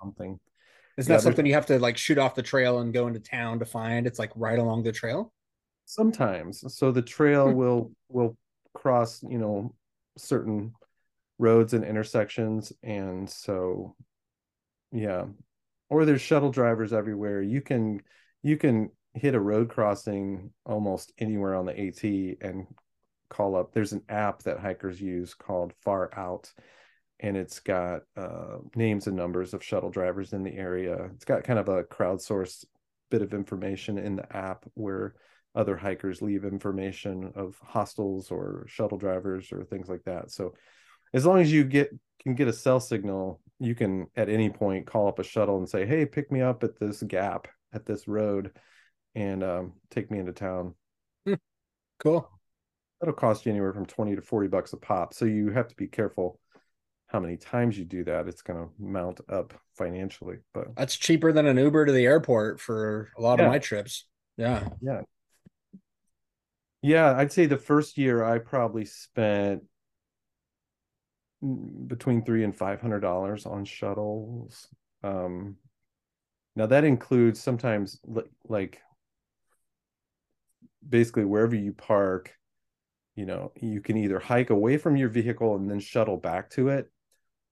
something 0.00 0.38
It's 0.96 1.08
Yeah, 1.08 1.16
not 1.16 1.22
something 1.22 1.46
you 1.46 1.54
have 1.54 1.66
to 1.66 1.78
like 1.78 1.96
shoot 1.96 2.18
off 2.18 2.34
the 2.34 2.42
trail 2.42 2.80
and 2.80 2.92
go 2.92 3.06
into 3.06 3.20
town 3.20 3.58
to 3.60 3.64
find. 3.64 4.06
It's 4.06 4.18
like 4.18 4.32
right 4.36 4.58
along 4.58 4.82
the 4.82 4.92
trail. 4.92 5.32
sometimes 5.84 6.64
so 6.74 6.92
the 6.92 7.02
trail 7.02 7.50
Hmm. 7.50 7.52
will 7.52 7.90
will 8.08 8.36
cross 8.74 9.22
you 9.22 9.38
know 9.38 9.74
certain 10.16 10.72
roads 11.38 11.74
and 11.74 11.84
intersections 11.84 12.72
and 12.82 13.28
so 13.30 13.96
yeah 14.92 15.26
or 15.90 16.04
there's 16.04 16.20
shuttle 16.22 16.50
drivers 16.50 16.92
everywhere 16.92 17.42
you 17.42 17.60
can 17.60 18.02
you 18.42 18.56
can 18.56 18.90
hit 19.18 19.34
a 19.34 19.40
road 19.40 19.68
crossing 19.68 20.50
almost 20.64 21.12
anywhere 21.18 21.54
on 21.54 21.66
the 21.66 21.78
AT 21.78 22.02
and 22.40 22.66
call 23.28 23.56
up. 23.56 23.72
There's 23.72 23.92
an 23.92 24.02
app 24.08 24.42
that 24.44 24.58
hikers 24.58 25.00
use 25.00 25.34
called 25.34 25.72
Far 25.80 26.10
Out, 26.16 26.52
and 27.20 27.36
it's 27.36 27.60
got 27.60 28.02
uh, 28.16 28.58
names 28.74 29.06
and 29.06 29.16
numbers 29.16 29.54
of 29.54 29.64
shuttle 29.64 29.90
drivers 29.90 30.32
in 30.32 30.42
the 30.42 30.54
area. 30.54 31.10
It's 31.14 31.24
got 31.24 31.44
kind 31.44 31.58
of 31.58 31.68
a 31.68 31.84
crowdsourced 31.84 32.64
bit 33.10 33.22
of 33.22 33.34
information 33.34 33.98
in 33.98 34.16
the 34.16 34.36
app 34.36 34.64
where 34.74 35.14
other 35.54 35.76
hikers 35.76 36.22
leave 36.22 36.44
information 36.44 37.32
of 37.34 37.58
hostels 37.62 38.30
or 38.30 38.64
shuttle 38.68 38.98
drivers 38.98 39.50
or 39.52 39.64
things 39.64 39.88
like 39.88 40.04
that. 40.04 40.30
So 40.30 40.54
as 41.12 41.26
long 41.26 41.40
as 41.40 41.52
you 41.52 41.64
get 41.64 41.90
can 42.22 42.34
get 42.34 42.48
a 42.48 42.52
cell 42.52 42.80
signal, 42.80 43.40
you 43.58 43.74
can 43.74 44.08
at 44.16 44.28
any 44.28 44.50
point 44.50 44.86
call 44.86 45.08
up 45.08 45.18
a 45.18 45.24
shuttle 45.24 45.58
and 45.58 45.68
say, 45.68 45.86
"Hey, 45.86 46.04
pick 46.04 46.30
me 46.30 46.42
up 46.42 46.62
at 46.64 46.78
this 46.78 47.02
gap 47.02 47.48
at 47.72 47.86
this 47.86 48.08
road, 48.08 48.52
and 49.14 49.42
um, 49.42 49.72
take 49.90 50.10
me 50.10 50.18
into 50.18 50.32
town." 50.32 50.74
Hmm. 51.26 51.34
Cool. 51.98 52.28
That'll 53.00 53.14
cost 53.14 53.46
you 53.46 53.52
anywhere 53.52 53.72
from 53.72 53.86
twenty 53.86 54.16
to 54.16 54.22
forty 54.22 54.48
bucks 54.48 54.72
a 54.72 54.76
pop. 54.76 55.14
So 55.14 55.24
you 55.24 55.50
have 55.50 55.68
to 55.68 55.76
be 55.76 55.86
careful 55.86 56.40
how 57.08 57.20
many 57.20 57.36
times 57.36 57.78
you 57.78 57.84
do 57.84 58.04
that. 58.04 58.28
It's 58.28 58.42
going 58.42 58.58
to 58.58 58.70
mount 58.78 59.20
up 59.30 59.54
financially, 59.76 60.38
but 60.52 60.76
that's 60.76 60.96
cheaper 60.96 61.32
than 61.32 61.46
an 61.46 61.56
Uber 61.56 61.86
to 61.86 61.92
the 61.92 62.04
airport 62.04 62.60
for 62.60 63.10
a 63.16 63.22
lot 63.22 63.38
yeah. 63.38 63.46
of 63.46 63.52
my 63.52 63.58
trips. 63.58 64.04
Yeah. 64.36 64.68
Yeah. 64.80 65.00
Yeah, 66.82 67.16
I'd 67.16 67.32
say 67.32 67.46
the 67.46 67.56
first 67.56 67.98
year 67.98 68.22
I 68.22 68.38
probably 68.38 68.84
spent 68.84 69.64
between 71.86 72.24
three 72.24 72.44
and 72.44 72.56
five 72.56 72.80
hundred 72.80 73.00
dollars 73.00 73.46
on 73.46 73.64
shuttles. 73.64 74.68
Um, 75.02 75.56
now 76.56 76.66
that 76.66 76.84
includes 76.84 77.40
sometimes 77.40 78.00
like 78.44 78.80
basically 80.86 81.24
wherever 81.24 81.54
you 81.54 81.72
park, 81.72 82.34
you 83.16 83.26
know, 83.26 83.52
you 83.60 83.80
can 83.80 83.96
either 83.96 84.18
hike 84.18 84.50
away 84.50 84.78
from 84.78 84.96
your 84.96 85.08
vehicle 85.08 85.56
and 85.56 85.70
then 85.70 85.80
shuttle 85.80 86.16
back 86.16 86.50
to 86.50 86.68
it, 86.68 86.90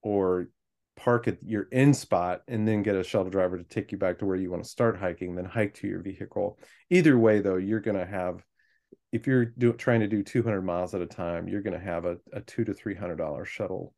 or 0.01 0.47
park 0.95 1.27
at 1.27 1.37
your 1.43 1.63
in 1.71 1.93
spot 1.93 2.41
and 2.47 2.67
then 2.67 2.81
get 2.81 2.95
a 2.95 3.03
shuttle 3.03 3.29
driver 3.29 3.57
to 3.57 3.63
take 3.63 3.91
you 3.91 3.97
back 3.97 4.19
to 4.19 4.25
where 4.25 4.35
you 4.35 4.49
want 4.49 4.63
to 4.63 4.69
start 4.69 4.97
hiking, 4.97 5.35
then 5.35 5.45
hike 5.45 5.73
to 5.75 5.87
your 5.87 6.01
vehicle. 6.01 6.57
Either 6.89 7.17
way, 7.17 7.39
though, 7.39 7.57
you're 7.57 7.79
going 7.79 7.97
to 7.97 8.05
have 8.05 8.43
if 9.11 9.25
you're 9.25 9.45
do, 9.45 9.73
trying 9.73 10.01
to 10.01 10.07
do 10.07 10.21
200 10.21 10.61
miles 10.61 10.93
at 10.93 11.01
a 11.01 11.05
time, 11.05 11.47
you're 11.47 11.61
going 11.61 11.77
to 11.77 11.85
have 11.85 12.05
a, 12.05 12.17
a 12.33 12.41
two 12.41 12.65
to 12.65 12.73
three 12.73 12.95
hundred 12.95 13.17
dollar 13.17 13.45
shuttle 13.45 13.93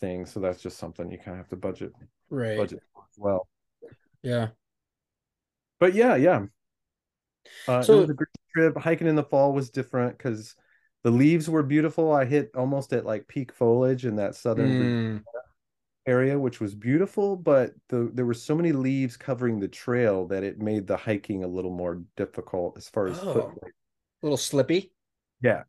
thing. 0.00 0.26
So 0.26 0.40
that's 0.40 0.62
just 0.62 0.78
something 0.78 1.10
you 1.10 1.18
kind 1.18 1.32
of 1.32 1.38
have 1.38 1.48
to 1.48 1.56
budget, 1.56 1.92
right? 2.28 2.56
Budget 2.56 2.80
as 2.96 3.18
well. 3.18 3.46
Yeah. 4.22 4.48
But 5.78 5.94
yeah, 5.94 6.16
yeah. 6.16 6.46
Uh, 7.66 7.82
so 7.82 7.98
it 7.98 8.00
was 8.02 8.10
a 8.10 8.14
great 8.14 8.28
trip. 8.54 8.76
Hiking 8.76 9.06
in 9.06 9.16
the 9.16 9.22
fall 9.22 9.52
was 9.52 9.70
different 9.70 10.16
because 10.16 10.54
the 11.02 11.10
leaves 11.10 11.48
were 11.48 11.62
beautiful. 11.62 12.12
I 12.12 12.24
hit 12.24 12.50
almost 12.54 12.92
at 12.92 13.04
like 13.04 13.28
peak 13.28 13.52
foliage 13.52 14.04
in 14.06 14.16
that 14.16 14.34
southern 14.34 14.70
mm 14.70 15.22
area, 16.06 16.38
which 16.38 16.60
was 16.60 16.74
beautiful, 16.74 17.36
but 17.36 17.72
the, 17.88 18.10
there 18.14 18.26
were 18.26 18.34
so 18.34 18.54
many 18.54 18.72
leaves 18.72 19.16
covering 19.16 19.60
the 19.60 19.68
trail 19.68 20.26
that 20.26 20.42
it 20.42 20.58
made 20.58 20.86
the 20.86 20.96
hiking 20.96 21.44
a 21.44 21.48
little 21.48 21.70
more 21.70 22.02
difficult 22.16 22.76
as 22.76 22.88
far 22.88 23.06
as 23.06 23.18
oh, 23.20 23.54
a 23.60 24.26
little 24.26 24.36
slippy. 24.36 24.92
Yeah. 25.40 25.62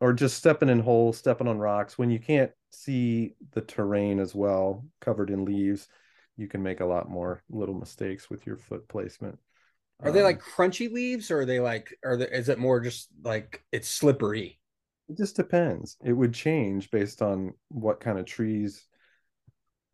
Or 0.00 0.12
just 0.12 0.36
stepping 0.36 0.68
in 0.68 0.80
holes, 0.80 1.18
stepping 1.18 1.48
on 1.48 1.58
rocks. 1.58 1.98
When 1.98 2.10
you 2.10 2.18
can't 2.18 2.52
see 2.70 3.34
the 3.52 3.62
terrain 3.62 4.20
as 4.20 4.34
well, 4.34 4.84
covered 5.00 5.30
in 5.30 5.44
leaves, 5.44 5.88
you 6.36 6.48
can 6.48 6.62
make 6.62 6.80
a 6.80 6.86
lot 6.86 7.08
more 7.08 7.42
little 7.48 7.74
mistakes 7.74 8.28
with 8.28 8.46
your 8.46 8.56
foot 8.56 8.86
placement. 8.88 9.38
Are 10.02 10.08
um, 10.08 10.14
they 10.14 10.22
like 10.22 10.40
crunchy 10.42 10.90
leaves 10.90 11.30
or 11.30 11.40
are 11.40 11.46
they 11.46 11.60
like, 11.60 11.96
or 12.04 12.14
is 12.14 12.48
it 12.48 12.58
more 12.58 12.80
just 12.80 13.08
like 13.22 13.64
it's 13.72 13.88
slippery? 13.88 14.58
It 15.08 15.16
just 15.16 15.36
depends. 15.36 15.96
It 16.04 16.12
would 16.12 16.34
change 16.34 16.90
based 16.90 17.22
on 17.22 17.54
what 17.68 18.00
kind 18.00 18.18
of 18.18 18.26
trees 18.26 18.86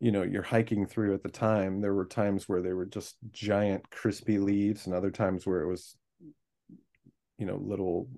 you 0.03 0.11
know 0.11 0.23
you're 0.23 0.41
hiking 0.41 0.85
through 0.85 1.13
at 1.13 1.23
the 1.23 1.29
time 1.29 1.79
there 1.79 1.93
were 1.93 2.05
times 2.05 2.49
where 2.49 2.61
they 2.61 2.73
were 2.73 2.85
just 2.85 3.15
giant 3.31 3.89
crispy 3.89 4.37
leaves 4.37 4.85
and 4.85 4.93
other 4.93 5.09
times 5.09 5.45
where 5.45 5.61
it 5.61 5.67
was 5.67 5.95
you 7.37 7.45
know 7.45 7.55
little 7.55 8.09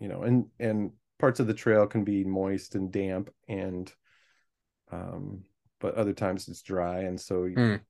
you 0.00 0.08
know 0.08 0.22
and 0.22 0.46
and 0.58 0.90
parts 1.20 1.38
of 1.38 1.46
the 1.46 1.54
trail 1.54 1.86
can 1.86 2.02
be 2.02 2.24
moist 2.24 2.74
and 2.74 2.90
damp 2.90 3.30
and 3.48 3.92
um 4.90 5.44
but 5.80 5.94
other 5.94 6.12
times 6.12 6.48
it's 6.48 6.62
dry 6.62 7.02
and 7.02 7.20
so 7.20 7.44
you, 7.44 7.54
mm. 7.54 7.80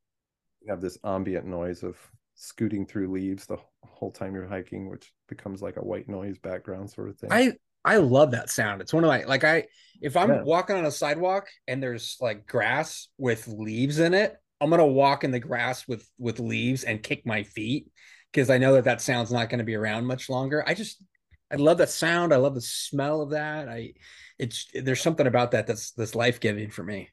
have 0.68 0.82
this 0.82 0.98
ambient 1.02 1.46
noise 1.46 1.82
of 1.82 1.96
scooting 2.38 2.86
through 2.86 3.10
leaves 3.10 3.46
the 3.46 3.58
whole 3.84 4.12
time 4.12 4.34
you're 4.34 4.46
hiking 4.46 4.88
which 4.88 5.12
becomes 5.28 5.60
like 5.60 5.76
a 5.76 5.84
white 5.84 6.08
noise 6.08 6.38
background 6.38 6.90
sort 6.90 7.08
of 7.08 7.18
thing 7.18 7.32
i 7.32 7.52
I 7.84 7.98
love 7.98 8.32
that 8.32 8.50
sound. 8.50 8.82
It's 8.82 8.92
one 8.92 9.04
of 9.04 9.08
my 9.08 9.24
like 9.24 9.44
I 9.44 9.64
if 10.02 10.16
I'm 10.16 10.28
yeah. 10.28 10.42
walking 10.42 10.76
on 10.76 10.84
a 10.84 10.90
sidewalk 10.90 11.46
and 11.66 11.82
there's 11.82 12.18
like 12.20 12.46
grass 12.46 13.08
with 13.16 13.46
leaves 13.46 13.98
in 13.98 14.12
it, 14.14 14.36
I'm 14.60 14.68
gonna 14.68 14.86
walk 14.86 15.24
in 15.24 15.30
the 15.30 15.40
grass 15.40 15.86
with 15.88 16.06
with 16.18 16.38
leaves 16.38 16.84
and 16.84 17.02
kick 17.02 17.24
my 17.24 17.44
feet 17.44 17.86
because 18.32 18.50
I 18.50 18.58
know 18.58 18.74
that 18.74 18.84
that 18.84 19.00
sound's 19.00 19.32
not 19.32 19.48
going 19.48 19.58
to 19.58 19.64
be 19.64 19.74
around 19.74 20.06
much 20.06 20.28
longer. 20.28 20.62
I 20.66 20.74
just 20.74 21.02
I 21.50 21.56
love 21.56 21.78
that 21.78 21.90
sound. 21.90 22.34
I 22.34 22.36
love 22.36 22.54
the 22.54 22.60
smell 22.60 23.22
of 23.22 23.30
that. 23.30 23.68
I 23.68 23.94
it's 24.38 24.66
there's 24.74 25.00
something 25.00 25.26
about 25.26 25.52
that 25.52 25.66
that's 25.66 25.92
that's 25.92 26.14
life 26.14 26.40
giving 26.40 26.70
for 26.70 26.82
me. 26.82 27.08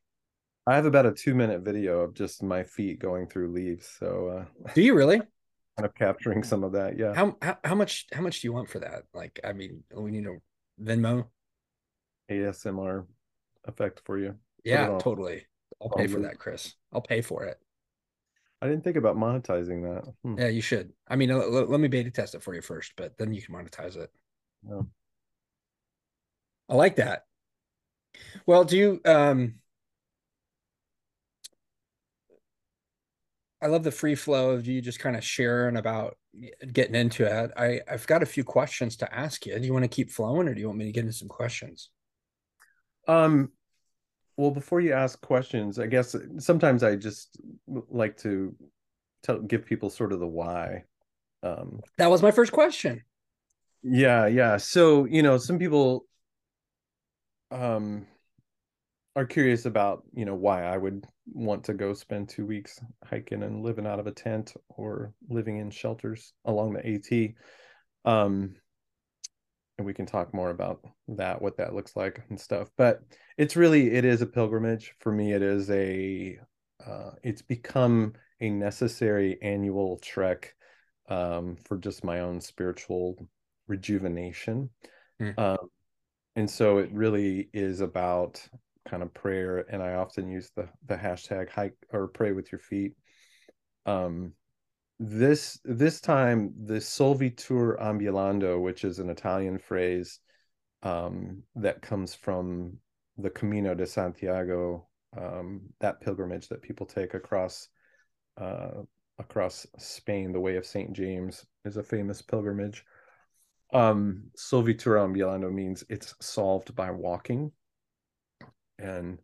I 0.67 0.75
have 0.75 0.85
about 0.85 1.05
a 1.05 1.11
two 1.11 1.35
minute 1.35 1.61
video 1.61 2.01
of 2.01 2.13
just 2.13 2.41
my 2.41 2.63
feet 2.63 2.99
going 2.99 3.27
through 3.27 3.51
leaves. 3.51 3.87
So 3.99 4.45
uh, 4.65 4.71
do 4.73 4.81
you 4.81 4.95
really? 4.95 5.21
kind 5.77 5.85
of 5.85 5.95
capturing 5.95 6.43
some 6.43 6.63
of 6.63 6.71
that. 6.73 6.97
Yeah. 6.97 7.13
How, 7.13 7.35
how 7.41 7.57
how 7.63 7.75
much 7.75 8.07
how 8.11 8.21
much 8.21 8.41
do 8.41 8.47
you 8.47 8.53
want 8.53 8.69
for 8.69 8.79
that? 8.79 9.03
Like, 9.13 9.39
I 9.43 9.53
mean, 9.53 9.83
we 9.95 10.11
need 10.11 10.25
a 10.25 10.37
Venmo? 10.81 11.27
ASMR 12.31 13.05
effect 13.65 14.01
for 14.05 14.17
you. 14.17 14.35
Yeah, 14.63 14.97
totally. 14.99 15.45
I'll 15.81 15.89
pay 15.89 16.07
for 16.07 16.21
that, 16.21 16.39
Chris. 16.39 16.73
I'll 16.91 17.01
pay 17.01 17.21
for 17.21 17.43
it. 17.43 17.59
I 18.61 18.67
didn't 18.67 18.83
think 18.83 18.95
about 18.95 19.17
monetizing 19.17 19.83
that. 19.83 20.11
Hmm. 20.23 20.39
Yeah, 20.39 20.47
you 20.47 20.61
should. 20.61 20.93
I 21.07 21.17
mean, 21.17 21.29
let, 21.29 21.69
let, 21.69 21.79
me 21.79 21.87
beta 21.87 22.09
test 22.09 22.33
it 22.33 22.41
for 22.41 22.55
you 22.55 22.61
first, 22.61 22.93
but 22.95 23.17
then 23.17 23.33
you 23.33 23.41
can 23.41 23.53
monetize 23.53 23.95
it. 23.97 24.09
Yeah. 24.67 24.81
I 26.69 26.75
like 26.75 26.95
that. 26.95 27.25
Well, 28.47 28.63
do 28.63 28.77
you 28.77 29.01
um 29.05 29.55
I 33.65 33.67
love 33.67 33.83
the 33.83 33.89
free 33.89 34.13
flow 34.13 34.51
of 34.51 34.67
you 34.67 34.79
just 34.79 34.99
kind 34.99 35.15
of 35.15 35.23
sharing 35.23 35.75
about 35.75 36.17
getting 36.71 36.93
into 36.93 37.25
it. 37.25 37.51
I, 37.57 37.81
I've 37.91 38.05
got 38.05 38.21
a 38.21 38.27
few 38.27 38.43
questions 38.43 38.95
to 38.97 39.11
ask 39.11 39.43
you. 39.47 39.57
Do 39.57 39.65
you 39.65 39.73
want 39.73 39.85
to 39.85 39.89
keep 39.89 40.11
flowing 40.11 40.47
or 40.47 40.53
do 40.53 40.59
you 40.59 40.67
want 40.67 40.77
me 40.77 40.85
to 40.85 40.91
get 40.91 41.01
into 41.01 41.13
some 41.13 41.29
questions? 41.29 41.89
Um, 43.07 43.51
well, 44.37 44.51
before 44.51 44.81
you 44.81 44.93
ask 44.93 45.19
questions, 45.19 45.79
I 45.79 45.87
guess 45.87 46.15
sometimes 46.37 46.83
I 46.83 46.95
just 46.95 47.39
like 47.67 48.17
to 48.17 48.55
tell, 49.23 49.39
give 49.39 49.65
people 49.65 49.89
sort 49.89 50.13
of 50.13 50.19
the 50.19 50.27
why. 50.27 50.83
Um, 51.41 51.81
that 51.97 52.11
was 52.11 52.21
my 52.21 52.29
first 52.29 52.51
question. 52.51 53.01
Yeah. 53.81 54.27
Yeah. 54.27 54.57
So, 54.57 55.05
you 55.05 55.23
know, 55.23 55.39
some 55.39 55.57
people, 55.57 56.05
um, 57.49 58.05
are 59.15 59.25
curious 59.25 59.65
about 59.65 60.03
you 60.13 60.25
know 60.25 60.35
why 60.35 60.63
I 60.63 60.77
would 60.77 61.07
want 61.27 61.63
to 61.65 61.73
go 61.73 61.93
spend 61.93 62.29
two 62.29 62.45
weeks 62.45 62.79
hiking 63.03 63.43
and 63.43 63.63
living 63.63 63.87
out 63.87 63.99
of 63.99 64.07
a 64.07 64.11
tent 64.11 64.53
or 64.69 65.13
living 65.29 65.57
in 65.57 65.71
shelters 65.71 66.33
along 66.45 66.73
the 66.73 66.85
AT. 66.85 68.11
Um, 68.11 68.55
and 69.77 69.85
we 69.85 69.93
can 69.93 70.05
talk 70.05 70.33
more 70.33 70.51
about 70.51 70.81
that, 71.09 71.41
what 71.41 71.57
that 71.57 71.73
looks 71.73 71.95
like 71.95 72.23
and 72.29 72.39
stuff. 72.39 72.69
But 72.77 73.01
it's 73.37 73.55
really 73.55 73.91
it 73.93 74.05
is 74.05 74.21
a 74.21 74.27
pilgrimage 74.27 74.93
for 74.99 75.11
me. 75.11 75.33
It 75.33 75.41
is 75.41 75.69
a 75.69 76.39
uh, 76.85 77.11
it's 77.23 77.41
become 77.41 78.13
a 78.39 78.49
necessary 78.49 79.37
annual 79.41 79.97
trek 79.97 80.55
um, 81.09 81.57
for 81.65 81.77
just 81.77 82.03
my 82.03 82.19
own 82.21 82.39
spiritual 82.39 83.27
rejuvenation. 83.67 84.69
Mm. 85.21 85.37
Um, 85.39 85.69
and 86.35 86.49
so 86.49 86.79
it 86.79 86.91
really 86.91 87.49
is 87.53 87.81
about 87.81 88.45
kind 88.87 89.03
of 89.03 89.13
prayer 89.13 89.65
and 89.69 89.81
i 89.81 89.93
often 89.95 90.29
use 90.29 90.51
the 90.55 90.67
the 90.87 90.95
hashtag 90.95 91.49
hike 91.49 91.75
or 91.91 92.07
pray 92.07 92.31
with 92.31 92.51
your 92.51 92.59
feet. 92.59 92.93
Um 93.85 94.33
this 94.99 95.59
this 95.65 95.99
time 95.99 96.53
the 96.65 96.79
solvitur 96.79 97.77
ambulando 97.81 98.61
which 98.61 98.85
is 98.85 98.99
an 98.99 99.09
italian 99.09 99.57
phrase 99.57 100.19
um 100.83 101.43
that 101.55 101.81
comes 101.81 102.15
from 102.15 102.77
the 103.17 103.29
camino 103.29 103.75
de 103.75 103.85
santiago 103.85 104.87
um 105.17 105.61
that 105.79 105.99
pilgrimage 105.99 106.47
that 106.47 106.61
people 106.61 106.85
take 106.85 107.13
across 107.13 107.67
uh 108.37 108.81
across 109.19 109.67
spain 109.77 110.31
the 110.31 110.39
way 110.39 110.55
of 110.55 110.65
saint 110.65 110.93
james 110.93 111.45
is 111.65 111.77
a 111.77 111.83
famous 111.83 112.21
pilgrimage. 112.21 112.85
Um 113.73 114.31
solvitur 114.37 114.97
ambulando 114.97 115.51
means 115.51 115.83
it's 115.89 116.13
solved 116.21 116.75
by 116.75 116.91
walking 116.91 117.51
and 118.79 119.19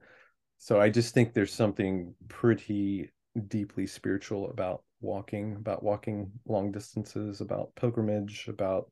so 0.57 0.79
i 0.79 0.89
just 0.89 1.13
think 1.13 1.33
there's 1.33 1.53
something 1.53 2.13
pretty 2.27 3.09
deeply 3.47 3.87
spiritual 3.87 4.49
about 4.49 4.83
walking 5.01 5.55
about 5.55 5.83
walking 5.83 6.31
long 6.45 6.71
distances 6.71 7.41
about 7.41 7.73
pilgrimage 7.75 8.47
about 8.47 8.91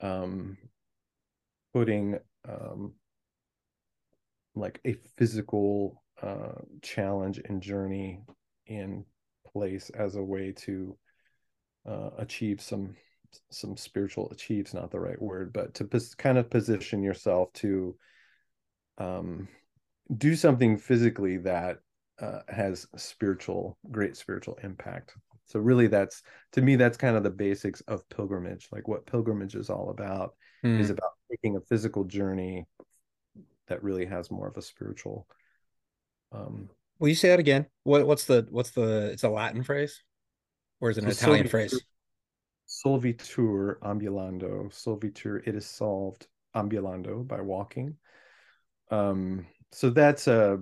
um 0.00 0.56
putting 1.72 2.18
um 2.48 2.92
like 4.54 4.80
a 4.84 4.94
physical 5.16 6.02
uh 6.22 6.52
challenge 6.82 7.40
and 7.44 7.62
journey 7.62 8.20
in 8.66 9.04
place 9.52 9.90
as 9.90 10.16
a 10.16 10.22
way 10.22 10.52
to 10.52 10.96
uh 11.88 12.10
achieve 12.18 12.60
some 12.60 12.94
some 13.50 13.76
spiritual 13.76 14.30
achieves 14.30 14.72
not 14.72 14.90
the 14.90 15.00
right 15.00 15.20
word 15.20 15.52
but 15.52 15.74
to 15.74 15.84
pos- 15.84 16.14
kind 16.14 16.38
of 16.38 16.48
position 16.48 17.02
yourself 17.02 17.52
to 17.52 17.94
um 18.98 19.48
do 20.16 20.34
something 20.36 20.78
physically 20.78 21.36
that 21.36 21.78
uh, 22.20 22.40
has 22.48 22.86
spiritual 22.96 23.76
great 23.90 24.16
spiritual 24.16 24.58
impact 24.62 25.14
so 25.44 25.58
really 25.60 25.86
that's 25.86 26.22
to 26.52 26.62
me 26.62 26.76
that's 26.76 26.96
kind 26.96 27.16
of 27.16 27.22
the 27.22 27.30
basics 27.30 27.80
of 27.82 28.08
pilgrimage 28.08 28.68
like 28.72 28.88
what 28.88 29.06
pilgrimage 29.06 29.54
is 29.54 29.68
all 29.70 29.90
about 29.90 30.34
Hmm. 30.62 30.80
is 30.80 30.90
about 30.90 31.10
taking 31.30 31.56
a 31.56 31.60
physical 31.60 32.04
journey 32.04 32.64
that 33.68 33.82
really 33.82 34.06
has 34.06 34.30
more 34.30 34.48
of 34.48 34.56
a 34.56 34.62
spiritual 34.62 35.26
um 36.32 36.68
Will 36.98 37.08
you 37.08 37.14
say 37.14 37.28
that 37.28 37.38
again? 37.38 37.66
What 37.82 38.06
what's 38.06 38.24
the 38.24 38.46
what's 38.50 38.70
the 38.70 39.10
it's 39.12 39.22
a 39.22 39.28
Latin 39.28 39.62
phrase? 39.62 40.02
Or 40.80 40.88
is 40.88 40.96
it 40.96 41.04
an 41.04 41.10
So 41.10 41.28
Italian 41.30 41.44
solvitur- 41.44 41.50
phrase? 41.50 41.84
solvitur 42.66 43.78
ambulando 43.80 44.72
solvitur 44.72 45.46
it 45.46 45.54
is 45.54 45.66
solved 45.66 46.26
ambulando 46.54 47.26
by 47.26 47.40
walking 47.40 47.94
um 48.90 49.46
so 49.72 49.90
that's 49.90 50.26
a 50.26 50.58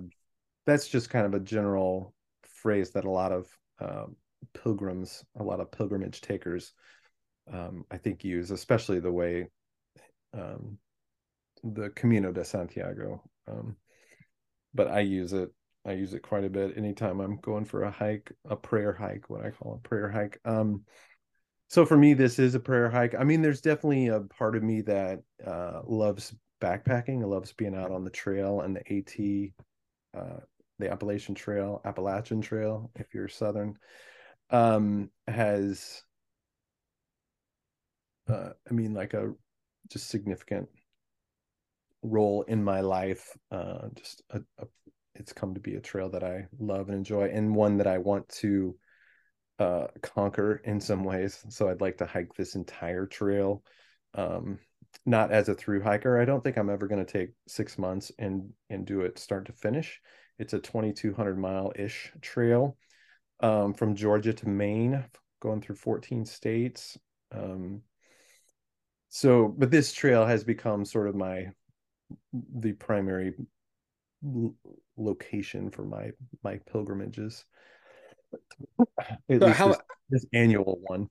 that's 0.65 0.87
just 0.87 1.09
kind 1.09 1.25
of 1.25 1.33
a 1.33 1.39
general 1.39 2.13
phrase 2.43 2.91
that 2.91 3.05
a 3.05 3.09
lot 3.09 3.31
of 3.31 3.47
um, 3.79 4.15
pilgrims 4.53 5.23
a 5.39 5.43
lot 5.43 5.59
of 5.59 5.71
pilgrimage 5.71 6.21
takers 6.21 6.73
um 7.53 7.85
i 7.91 7.97
think 7.97 8.23
use 8.23 8.51
especially 8.51 8.99
the 8.99 9.11
way 9.11 9.47
um 10.33 10.77
the 11.63 11.89
camino 11.91 12.31
de 12.31 12.43
santiago 12.43 13.21
um 13.47 13.75
but 14.73 14.87
i 14.87 14.99
use 14.99 15.33
it 15.33 15.51
i 15.85 15.91
use 15.91 16.13
it 16.13 16.21
quite 16.21 16.43
a 16.43 16.49
bit 16.49 16.77
anytime 16.77 17.19
i'm 17.19 17.37
going 17.37 17.65
for 17.65 17.83
a 17.83 17.91
hike 17.91 18.31
a 18.49 18.55
prayer 18.55 18.93
hike 18.93 19.29
what 19.29 19.45
i 19.45 19.49
call 19.49 19.79
a 19.83 19.87
prayer 19.87 20.09
hike. 20.09 20.39
Um 20.45 20.83
so 21.67 21.85
for 21.85 21.97
me 21.97 22.13
this 22.13 22.37
is 22.39 22.55
a 22.55 22.59
prayer 22.59 22.89
hike. 22.89 23.15
I 23.15 23.23
mean 23.23 23.41
there's 23.41 23.61
definitely 23.61 24.07
a 24.07 24.21
part 24.21 24.55
of 24.55 24.63
me 24.63 24.81
that 24.81 25.21
uh 25.45 25.81
loves 25.85 26.33
backpacking. 26.65 27.25
Loves 27.25 27.53
being 27.53 27.75
out 27.75 27.91
on 27.91 28.03
the 28.03 28.09
trail 28.09 28.61
and 28.61 28.75
the 28.75 28.81
at 28.81 30.19
uh 30.19 30.39
the 30.79 30.91
appalachian 30.91 31.35
trail 31.35 31.81
appalachian 31.85 32.41
trail 32.41 32.91
if 32.95 33.13
you're 33.13 33.27
southern 33.27 33.77
um 34.49 35.09
has 35.27 36.03
uh 38.29 38.49
i 38.69 38.73
mean 38.73 38.93
like 38.93 39.13
a 39.13 39.33
just 39.89 40.09
significant 40.09 40.67
role 42.01 42.43
in 42.43 42.63
my 42.63 42.81
life 42.81 43.35
uh 43.51 43.87
just 43.95 44.21
a, 44.31 44.39
a 44.59 44.65
it's 45.15 45.33
come 45.33 45.53
to 45.53 45.61
be 45.61 45.75
a 45.75 45.81
trail 45.81 46.09
that 46.09 46.23
i 46.23 46.45
love 46.59 46.89
and 46.89 46.97
enjoy 46.97 47.29
and 47.29 47.55
one 47.55 47.77
that 47.77 47.87
i 47.87 47.97
want 47.97 48.27
to 48.29 48.75
uh 49.59 49.87
conquer 50.01 50.61
in 50.65 50.81
some 50.81 51.03
ways. 51.03 51.43
So 51.49 51.69
i'd 51.69 51.81
like 51.81 51.97
to 51.99 52.05
hike 52.05 52.33
this 52.35 52.55
entire 52.55 53.05
trail 53.05 53.63
um 54.13 54.59
not 55.05 55.31
as 55.31 55.49
a 55.49 55.55
through 55.55 55.81
hiker 55.81 56.19
i 56.19 56.25
don't 56.25 56.43
think 56.43 56.57
i'm 56.57 56.69
ever 56.69 56.87
going 56.87 57.03
to 57.03 57.11
take 57.11 57.31
six 57.47 57.77
months 57.77 58.11
and 58.19 58.49
and 58.69 58.85
do 58.85 59.01
it 59.01 59.19
start 59.19 59.45
to 59.45 59.53
finish. 59.53 60.01
It's 60.37 60.53
a 60.53 60.59
2200 60.59 61.37
mile 61.37 61.71
ish 61.75 62.11
trail 62.21 62.77
um 63.39 63.73
from 63.73 63.95
georgia 63.95 64.33
to 64.33 64.49
maine 64.49 65.03
going 65.41 65.61
through 65.61 65.75
14 65.75 66.25
states 66.25 66.97
um 67.31 67.81
so 69.09 69.47
but 69.47 69.71
this 69.71 69.93
trail 69.93 70.25
has 70.25 70.43
become 70.43 70.83
sort 70.83 71.07
of 71.07 71.15
my 71.15 71.47
the 72.33 72.73
primary 72.73 73.33
l- 74.25 74.55
location 74.97 75.69
for 75.69 75.83
my 75.83 76.11
my 76.43 76.59
pilgrimages. 76.71 77.45
At 79.09 79.41
So 79.41 79.47
least 79.47 79.57
how 79.57 79.67
this, 79.69 79.77
this 80.09 80.25
annual 80.33 80.79
one. 80.83 81.09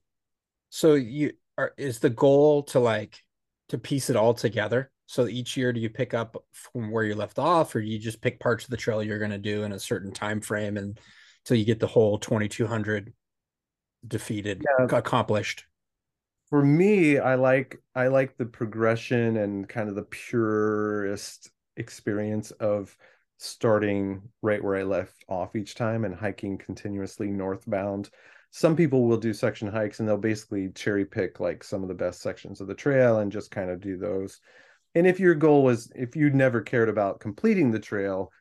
So 0.69 0.93
you 0.93 1.33
are 1.57 1.73
is 1.77 1.99
the 1.99 2.09
goal 2.09 2.63
to 2.63 2.79
like 2.79 3.23
to 3.69 3.77
piece 3.77 4.09
it 4.09 4.15
all 4.15 4.33
together? 4.33 4.91
So 5.07 5.27
each 5.27 5.55
year 5.55 5.71
do 5.71 5.79
you 5.79 5.89
pick 5.89 6.13
up 6.13 6.35
from 6.51 6.91
where 6.91 7.03
you 7.03 7.15
left 7.15 7.37
off 7.39 7.75
or 7.75 7.79
you 7.79 7.99
just 7.99 8.21
pick 8.21 8.39
parts 8.39 8.63
of 8.63 8.71
the 8.71 8.77
trail 8.77 9.03
you're 9.03 9.19
gonna 9.19 9.37
do 9.37 9.63
in 9.63 9.71
a 9.71 9.79
certain 9.79 10.11
time 10.11 10.41
frame 10.41 10.77
and 10.77 10.99
so 11.43 11.53
you 11.53 11.63
get 11.65 11.79
the 11.79 11.85
whole 11.87 12.17
twenty 12.17 12.47
two 12.47 12.65
hundred 12.65 13.13
defeated 14.07 14.63
Yeah. 14.79 14.97
accomplished? 14.97 15.65
for 16.49 16.63
me 16.63 17.17
i 17.17 17.33
like 17.33 17.81
i 17.95 18.07
like 18.07 18.37
the 18.37 18.45
progression 18.45 19.37
and 19.37 19.67
kind 19.67 19.89
of 19.89 19.95
the 19.95 20.03
purest 20.03 21.49
experience 21.75 22.51
of 22.51 22.95
starting 23.37 24.21
right 24.43 24.63
where 24.63 24.75
i 24.75 24.83
left 24.83 25.25
off 25.27 25.55
each 25.55 25.73
time 25.73 26.05
and 26.05 26.13
hiking 26.13 26.55
continuously 26.57 27.27
northbound 27.31 28.11
some 28.55 28.73
people 28.73 29.03
will 29.03 29.17
do 29.17 29.33
section 29.33 29.67
hikes 29.67 29.99
and 29.99 30.07
they'll 30.07 30.15
basically 30.15 30.69
cherry 30.69 31.03
pick 31.03 31.41
like 31.41 31.61
some 31.61 31.81
of 31.81 31.89
the 31.89 31.93
best 31.93 32.21
sections 32.21 32.61
of 32.61 32.67
the 32.67 32.73
trail 32.73 33.19
and 33.19 33.29
just 33.29 33.51
kind 33.51 33.69
of 33.69 33.81
do 33.81 33.97
those. 33.97 34.39
And 34.95 35.05
if 35.05 35.19
your 35.19 35.35
goal 35.35 35.61
was 35.61 35.91
if 35.93 36.15
you 36.15 36.29
never 36.29 36.61
cared 36.61 36.87
about 36.87 37.19
completing 37.19 37.69
the 37.69 37.79
trail 37.79 38.31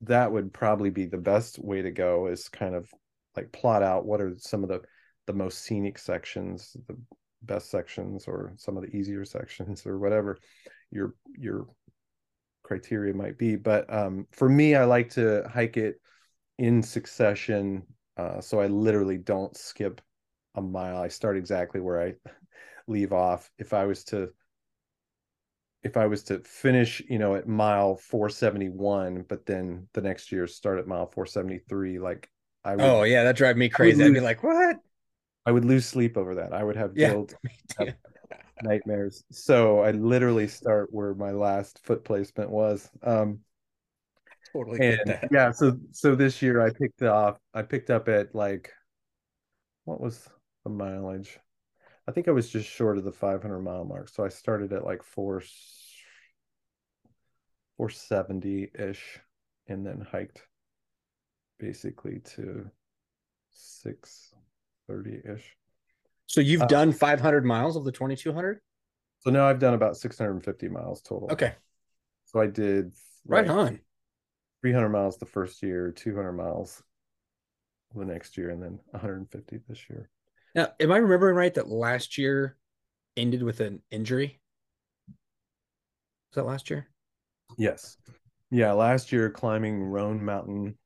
that 0.00 0.32
would 0.32 0.54
probably 0.54 0.88
be 0.88 1.04
the 1.04 1.18
best 1.18 1.58
way 1.58 1.82
to 1.82 1.90
go 1.90 2.28
is 2.28 2.48
kind 2.48 2.74
of 2.74 2.88
like 3.36 3.52
plot 3.52 3.82
out 3.82 4.06
what 4.06 4.22
are 4.22 4.32
some 4.38 4.62
of 4.62 4.70
the 4.70 4.80
the 5.26 5.34
most 5.34 5.58
scenic 5.58 5.98
sections 5.98 6.74
the 6.86 6.96
best 7.42 7.70
sections 7.70 8.24
or 8.26 8.54
some 8.56 8.78
of 8.78 8.82
the 8.82 8.96
easier 8.96 9.26
sections 9.26 9.84
or 9.84 9.98
whatever 9.98 10.38
your 10.90 11.12
your 11.36 11.66
criteria 12.62 13.12
might 13.12 13.36
be. 13.36 13.54
But 13.54 13.92
um 13.92 14.28
for 14.32 14.48
me 14.48 14.76
i 14.76 14.84
like 14.84 15.10
to 15.10 15.46
hike 15.52 15.76
it 15.76 16.00
in 16.56 16.82
succession 16.82 17.82
uh 18.18 18.40
so 18.40 18.60
i 18.60 18.66
literally 18.66 19.18
don't 19.18 19.56
skip 19.56 20.00
a 20.56 20.62
mile 20.62 20.98
i 20.98 21.08
start 21.08 21.36
exactly 21.36 21.80
where 21.80 22.02
i 22.02 22.14
leave 22.88 23.12
off 23.12 23.50
if 23.58 23.72
i 23.72 23.84
was 23.84 24.04
to 24.04 24.30
if 25.82 25.96
i 25.96 26.06
was 26.06 26.22
to 26.24 26.38
finish 26.40 27.00
you 27.08 27.18
know 27.18 27.34
at 27.34 27.46
mile 27.48 27.96
471 27.96 29.24
but 29.28 29.46
then 29.46 29.86
the 29.94 30.00
next 30.00 30.32
year 30.32 30.46
start 30.46 30.78
at 30.78 30.86
mile 30.86 31.06
473 31.06 31.98
like 31.98 32.28
i 32.64 32.76
would 32.76 32.98
Oh 32.98 33.02
yeah, 33.04 33.24
that 33.24 33.36
drive 33.36 33.56
me 33.56 33.68
crazy. 33.68 34.04
I'd 34.04 34.12
be 34.12 34.20
like, 34.20 34.42
what? 34.42 34.78
i 35.46 35.50
would 35.50 35.64
lose 35.64 35.86
sleep 35.86 36.16
over 36.16 36.36
that 36.36 36.52
i 36.52 36.62
would 36.62 36.76
have 36.76 36.96
Yeah. 36.96 36.98
guilt 36.98 37.34
nightmares. 38.60 39.24
So 39.30 39.80
I 39.80 39.92
literally 39.92 40.48
start 40.48 40.88
where 40.92 41.14
my 41.14 41.30
last 41.32 41.84
foot 41.84 42.04
placement 42.04 42.50
was. 42.50 42.88
Um 43.02 43.40
totally 44.52 44.80
and 44.80 44.82
get 44.82 45.06
that. 45.06 45.28
yeah, 45.30 45.50
so 45.52 45.78
so 45.92 46.14
this 46.14 46.42
year 46.42 46.60
I 46.60 46.70
picked 46.70 47.02
off 47.02 47.38
I 47.54 47.62
picked 47.62 47.90
up 47.90 48.08
at 48.08 48.34
like 48.34 48.72
what 49.84 50.00
was 50.00 50.28
the 50.64 50.70
mileage? 50.70 51.38
I 52.06 52.12
think 52.12 52.28
I 52.28 52.32
was 52.32 52.48
just 52.48 52.68
short 52.68 52.98
of 52.98 53.04
the 53.04 53.12
500 53.12 53.60
mile 53.60 53.84
mark. 53.84 54.08
So 54.08 54.24
I 54.24 54.28
started 54.28 54.72
at 54.72 54.84
like 54.84 55.02
4 55.02 55.42
470-ish 57.78 59.20
and 59.68 59.86
then 59.86 60.06
hiked 60.10 60.42
basically 61.58 62.20
to 62.24 62.70
630-ish. 63.54 65.56
So 66.26 66.40
you've 66.40 66.62
Uh, 66.62 66.66
done 66.66 66.92
500 66.92 67.44
miles 67.44 67.76
of 67.76 67.84
the 67.84 67.92
2200? 67.92 68.60
So 69.20 69.30
now 69.30 69.48
I've 69.48 69.58
done 69.58 69.74
about 69.74 69.96
650 69.96 70.68
miles 70.68 71.02
total. 71.02 71.30
Okay, 71.30 71.54
So 72.26 72.40
I 72.40 72.46
did 72.46 72.92
right 73.26 73.46
like, 73.46 73.56
on. 73.56 73.80
300 74.62 74.88
miles 74.88 75.16
the 75.16 75.26
first 75.26 75.62
year, 75.62 75.92
200 75.92 76.32
miles 76.32 76.82
the 77.94 78.04
next 78.04 78.36
year, 78.36 78.50
and 78.50 78.62
then 78.62 78.78
150 78.90 79.60
this 79.68 79.88
year. 79.88 80.10
Now, 80.54 80.68
am 80.80 80.92
I 80.92 80.96
remembering 80.96 81.36
right 81.36 81.54
that 81.54 81.68
last 81.68 82.18
year 82.18 82.56
ended 83.16 83.42
with 83.42 83.60
an 83.60 83.82
injury? 83.90 84.40
Was 85.08 86.36
that 86.36 86.46
last 86.46 86.70
year? 86.70 86.88
Yes. 87.56 87.96
Yeah. 88.50 88.72
Last 88.72 89.12
year, 89.12 89.30
climbing 89.30 89.82
Roan 89.82 90.24
Mountain, 90.24 90.76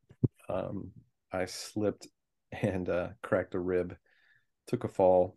um, 0.49 0.93
I 1.33 1.47
slipped 1.47 2.07
and 2.53 2.89
uh, 2.89 3.09
cracked 3.23 3.55
a 3.55 3.59
rib, 3.59 3.97
took 4.67 4.85
a 4.85 4.89
fall, 4.89 5.37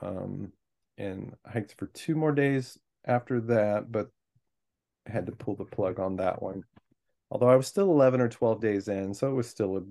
um, 0.00 0.52
and 0.98 1.34
hiked 1.46 1.74
for 1.78 1.86
two 1.86 2.14
more 2.14 2.32
days 2.32 2.78
after 3.04 3.40
that, 3.42 3.92
but 3.92 4.08
had 5.06 5.26
to 5.26 5.32
pull 5.32 5.54
the 5.54 5.64
plug 5.64 6.00
on 6.00 6.16
that 6.16 6.42
one. 6.42 6.62
Although 7.30 7.48
I 7.48 7.56
was 7.56 7.66
still 7.66 7.90
11 7.90 8.20
or 8.20 8.28
12 8.28 8.60
days 8.60 8.88
in, 8.88 9.14
so 9.14 9.30
it 9.30 9.34
was 9.34 9.48
still 9.48 9.76
a 9.76 9.82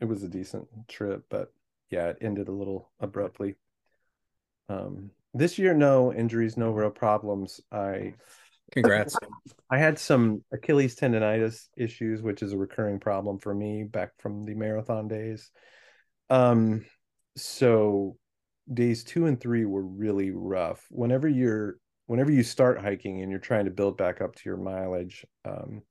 it 0.00 0.04
was 0.04 0.22
a 0.22 0.28
decent 0.28 0.68
trip, 0.88 1.24
but 1.30 1.52
yeah, 1.90 2.08
it 2.08 2.18
ended 2.20 2.48
a 2.48 2.52
little 2.52 2.90
abruptly. 3.00 3.56
Um, 4.68 5.10
this 5.32 5.58
year, 5.58 5.74
no 5.74 6.12
injuries, 6.12 6.56
no 6.56 6.70
real 6.70 6.90
problems. 6.90 7.60
I 7.72 8.14
Congrats. 8.72 9.16
I 9.70 9.78
had 9.78 9.98
some 9.98 10.44
Achilles 10.52 10.96
tendonitis 10.96 11.68
issues, 11.76 12.22
which 12.22 12.42
is 12.42 12.52
a 12.52 12.58
recurring 12.58 13.00
problem 13.00 13.38
for 13.38 13.54
me 13.54 13.84
back 13.84 14.10
from 14.18 14.44
the 14.44 14.54
marathon 14.54 15.08
days. 15.08 15.50
Um, 16.30 16.84
so 17.36 18.16
days 18.72 19.04
two 19.04 19.26
and 19.26 19.40
three 19.40 19.64
were 19.64 19.84
really 19.84 20.30
rough. 20.30 20.84
Whenever 20.90 21.28
you're 21.28 21.76
whenever 22.06 22.32
you 22.32 22.42
start 22.42 22.80
hiking 22.80 23.22
and 23.22 23.30
you're 23.30 23.40
trying 23.40 23.66
to 23.66 23.70
build 23.70 23.96
back 23.96 24.20
up 24.20 24.34
to 24.36 24.42
your 24.44 24.56
mileage, 24.56 25.24
um, 25.44 25.82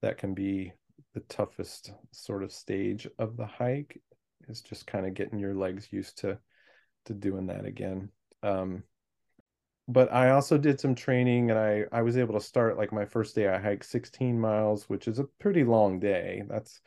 that 0.00 0.18
can 0.18 0.34
be 0.34 0.72
the 1.14 1.20
toughest 1.20 1.92
sort 2.10 2.42
of 2.42 2.52
stage 2.52 3.06
of 3.18 3.36
the 3.36 3.46
hike. 3.46 4.00
Is 4.48 4.60
just 4.60 4.86
kind 4.88 5.06
of 5.06 5.14
getting 5.14 5.38
your 5.38 5.54
legs 5.54 5.88
used 5.92 6.18
to 6.18 6.38
to 7.04 7.14
doing 7.14 7.46
that 7.46 7.64
again. 7.64 8.10
Um, 8.42 8.82
but 9.86 10.12
I 10.12 10.30
also 10.30 10.58
did 10.58 10.80
some 10.80 10.94
training 10.94 11.50
and 11.50 11.58
I 11.58 11.84
I 11.92 12.02
was 12.02 12.16
able 12.16 12.34
to 12.34 12.44
start 12.44 12.76
like 12.76 12.92
my 12.92 13.04
first 13.04 13.34
day 13.34 13.48
I 13.48 13.60
hiked 13.60 13.84
16 13.84 14.40
miles, 14.40 14.88
which 14.88 15.06
is 15.06 15.18
a 15.18 15.24
pretty 15.38 15.64
long 15.64 16.00
day. 16.00 16.42
That's 16.48 16.80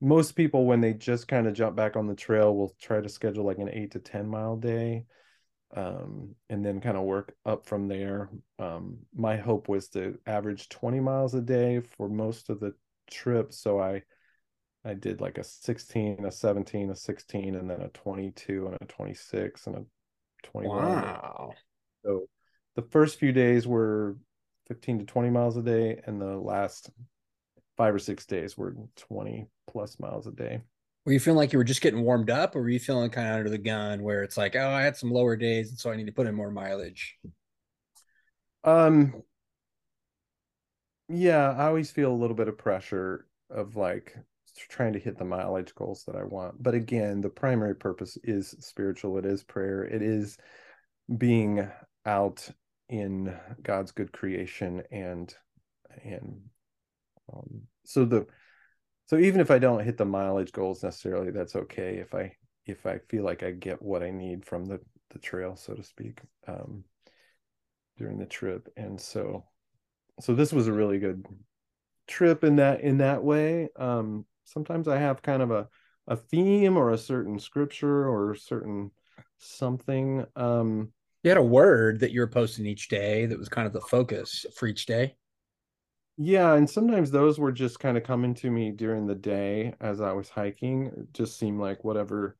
most 0.00 0.32
people 0.32 0.64
when 0.66 0.80
they 0.80 0.94
just 0.94 1.28
kind 1.28 1.46
of 1.46 1.54
jump 1.54 1.76
back 1.76 1.96
on 1.96 2.06
the 2.06 2.14
trail 2.14 2.56
will 2.56 2.74
try 2.80 3.00
to 3.00 3.08
schedule 3.08 3.44
like 3.44 3.58
an 3.58 3.68
8 3.70 3.90
to 3.92 3.98
10 3.98 4.26
mile 4.26 4.56
day 4.56 5.06
um, 5.74 6.34
and 6.50 6.64
then 6.64 6.80
kind 6.80 6.96
of 6.96 7.04
work 7.04 7.34
up 7.46 7.66
from 7.66 7.88
there. 7.88 8.28
Um, 8.58 8.98
my 9.14 9.36
hope 9.36 9.68
was 9.68 9.88
to 9.90 10.18
average 10.26 10.68
20 10.68 11.00
miles 11.00 11.34
a 11.34 11.40
day 11.40 11.80
for 11.80 12.08
most 12.08 12.50
of 12.50 12.60
the 12.60 12.74
trip, 13.10 13.52
so 13.52 13.80
I 13.80 14.02
I 14.84 14.94
did 14.94 15.20
like 15.20 15.38
a 15.38 15.44
16, 15.44 16.24
a 16.24 16.32
17, 16.32 16.90
a 16.90 16.96
16 16.96 17.54
and 17.54 17.70
then 17.70 17.82
a 17.82 17.88
22 17.88 18.66
and 18.66 18.76
a 18.80 18.84
26 18.86 19.66
and 19.68 19.76
a 19.76 19.84
21. 20.42 20.76
Wow. 20.76 21.52
So 22.04 22.26
the 22.74 22.82
first 22.82 23.18
few 23.18 23.32
days 23.32 23.66
were 23.66 24.16
15 24.66 25.00
to 25.00 25.04
20 25.04 25.30
miles 25.30 25.56
a 25.56 25.62
day 25.62 26.00
and 26.04 26.20
the 26.20 26.36
last 26.36 26.90
five 27.76 27.94
or 27.94 27.98
six 27.98 28.26
days 28.26 28.58
were 28.58 28.74
20 28.96 29.46
plus 29.68 30.00
miles 30.00 30.26
a 30.26 30.32
day 30.32 30.62
were 31.04 31.12
you 31.12 31.20
feeling 31.20 31.36
like 31.36 31.52
you 31.52 31.58
were 31.58 31.64
just 31.64 31.80
getting 31.80 32.02
warmed 32.02 32.30
up 32.30 32.54
or 32.54 32.62
were 32.62 32.68
you 32.68 32.78
feeling 32.78 33.10
kind 33.10 33.28
of 33.28 33.36
under 33.36 33.50
the 33.50 33.58
gun 33.58 34.02
where 34.02 34.22
it's 34.22 34.36
like 34.36 34.56
oh 34.56 34.70
i 34.70 34.82
had 34.82 34.96
some 34.96 35.10
lower 35.10 35.36
days 35.36 35.70
and 35.70 35.78
so 35.78 35.90
i 35.90 35.96
need 35.96 36.06
to 36.06 36.12
put 36.12 36.26
in 36.26 36.34
more 36.34 36.50
mileage 36.50 37.16
um 38.64 39.22
yeah 41.08 41.50
i 41.52 41.66
always 41.66 41.90
feel 41.90 42.12
a 42.12 42.14
little 42.14 42.36
bit 42.36 42.48
of 42.48 42.56
pressure 42.58 43.26
of 43.50 43.76
like 43.76 44.14
trying 44.68 44.92
to 44.92 44.98
hit 44.98 45.18
the 45.18 45.24
mileage 45.24 45.74
goals 45.74 46.04
that 46.06 46.14
i 46.14 46.22
want 46.22 46.62
but 46.62 46.74
again 46.74 47.20
the 47.20 47.28
primary 47.28 47.74
purpose 47.74 48.18
is 48.22 48.54
spiritual 48.60 49.18
it 49.18 49.26
is 49.26 49.42
prayer 49.42 49.84
it 49.84 50.02
is 50.02 50.36
being 51.18 51.68
out 52.06 52.48
in 52.88 53.34
God's 53.62 53.92
good 53.92 54.12
creation 54.12 54.82
and 54.90 55.34
and 56.04 56.40
um, 57.32 57.62
so 57.84 58.04
the 58.04 58.26
so 59.06 59.18
even 59.18 59.40
if 59.40 59.50
I 59.50 59.58
don't 59.58 59.84
hit 59.84 59.96
the 59.96 60.04
mileage 60.04 60.52
goals 60.52 60.82
necessarily, 60.82 61.30
that's 61.30 61.56
okay 61.56 61.96
if 61.96 62.14
I 62.14 62.36
if 62.66 62.86
I 62.86 62.98
feel 63.08 63.24
like 63.24 63.42
I 63.42 63.50
get 63.50 63.82
what 63.82 64.02
I 64.02 64.10
need 64.10 64.44
from 64.44 64.66
the 64.66 64.80
the 65.10 65.18
trail, 65.18 65.56
so 65.56 65.74
to 65.74 65.82
speak, 65.82 66.20
um, 66.46 66.84
during 67.98 68.18
the 68.18 68.26
trip. 68.26 68.68
And 68.76 69.00
so 69.00 69.44
so 70.20 70.34
this 70.34 70.52
was 70.52 70.68
a 70.68 70.72
really 70.72 70.98
good 70.98 71.26
trip 72.06 72.44
in 72.44 72.56
that 72.56 72.80
in 72.80 72.98
that 72.98 73.22
way. 73.22 73.68
Um, 73.76 74.26
sometimes 74.44 74.88
I 74.88 74.98
have 74.98 75.22
kind 75.22 75.42
of 75.42 75.50
a 75.50 75.68
a 76.08 76.16
theme 76.16 76.76
or 76.76 76.90
a 76.90 76.98
certain 76.98 77.38
scripture 77.38 78.08
or 78.08 78.34
certain 78.34 78.90
something 79.38 80.24
um 80.36 80.92
you 81.22 81.30
had 81.30 81.38
a 81.38 81.42
word 81.42 82.00
that 82.00 82.10
you 82.10 82.20
were 82.20 82.26
posting 82.26 82.66
each 82.66 82.88
day 82.88 83.26
that 83.26 83.38
was 83.38 83.48
kind 83.48 83.66
of 83.66 83.72
the 83.72 83.80
focus 83.80 84.44
for 84.56 84.66
each 84.66 84.86
day. 84.86 85.14
Yeah, 86.18 86.54
and 86.54 86.68
sometimes 86.68 87.10
those 87.10 87.38
were 87.38 87.52
just 87.52 87.80
kind 87.80 87.96
of 87.96 88.04
coming 88.04 88.34
to 88.34 88.50
me 88.50 88.70
during 88.70 89.06
the 89.06 89.14
day 89.14 89.74
as 89.80 90.00
I 90.00 90.12
was 90.12 90.28
hiking. 90.28 90.86
It 90.86 91.14
just 91.14 91.38
seemed 91.38 91.60
like 91.60 91.84
whatever 91.84 92.36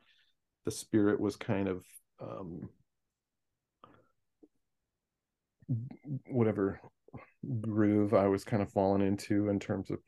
the 0.65 0.71
spirit 0.71 1.19
was 1.19 1.37
kind 1.37 1.69
of 1.69 1.85
um 2.21 2.69
whatever 6.29 6.81
groove 7.61 8.15
I 8.15 8.29
was 8.29 8.45
kind 8.45 8.63
of 8.63 8.71
falling 8.71 9.03
into 9.03 9.49
in 9.49 9.59
terms 9.59 9.91
of 9.91 9.99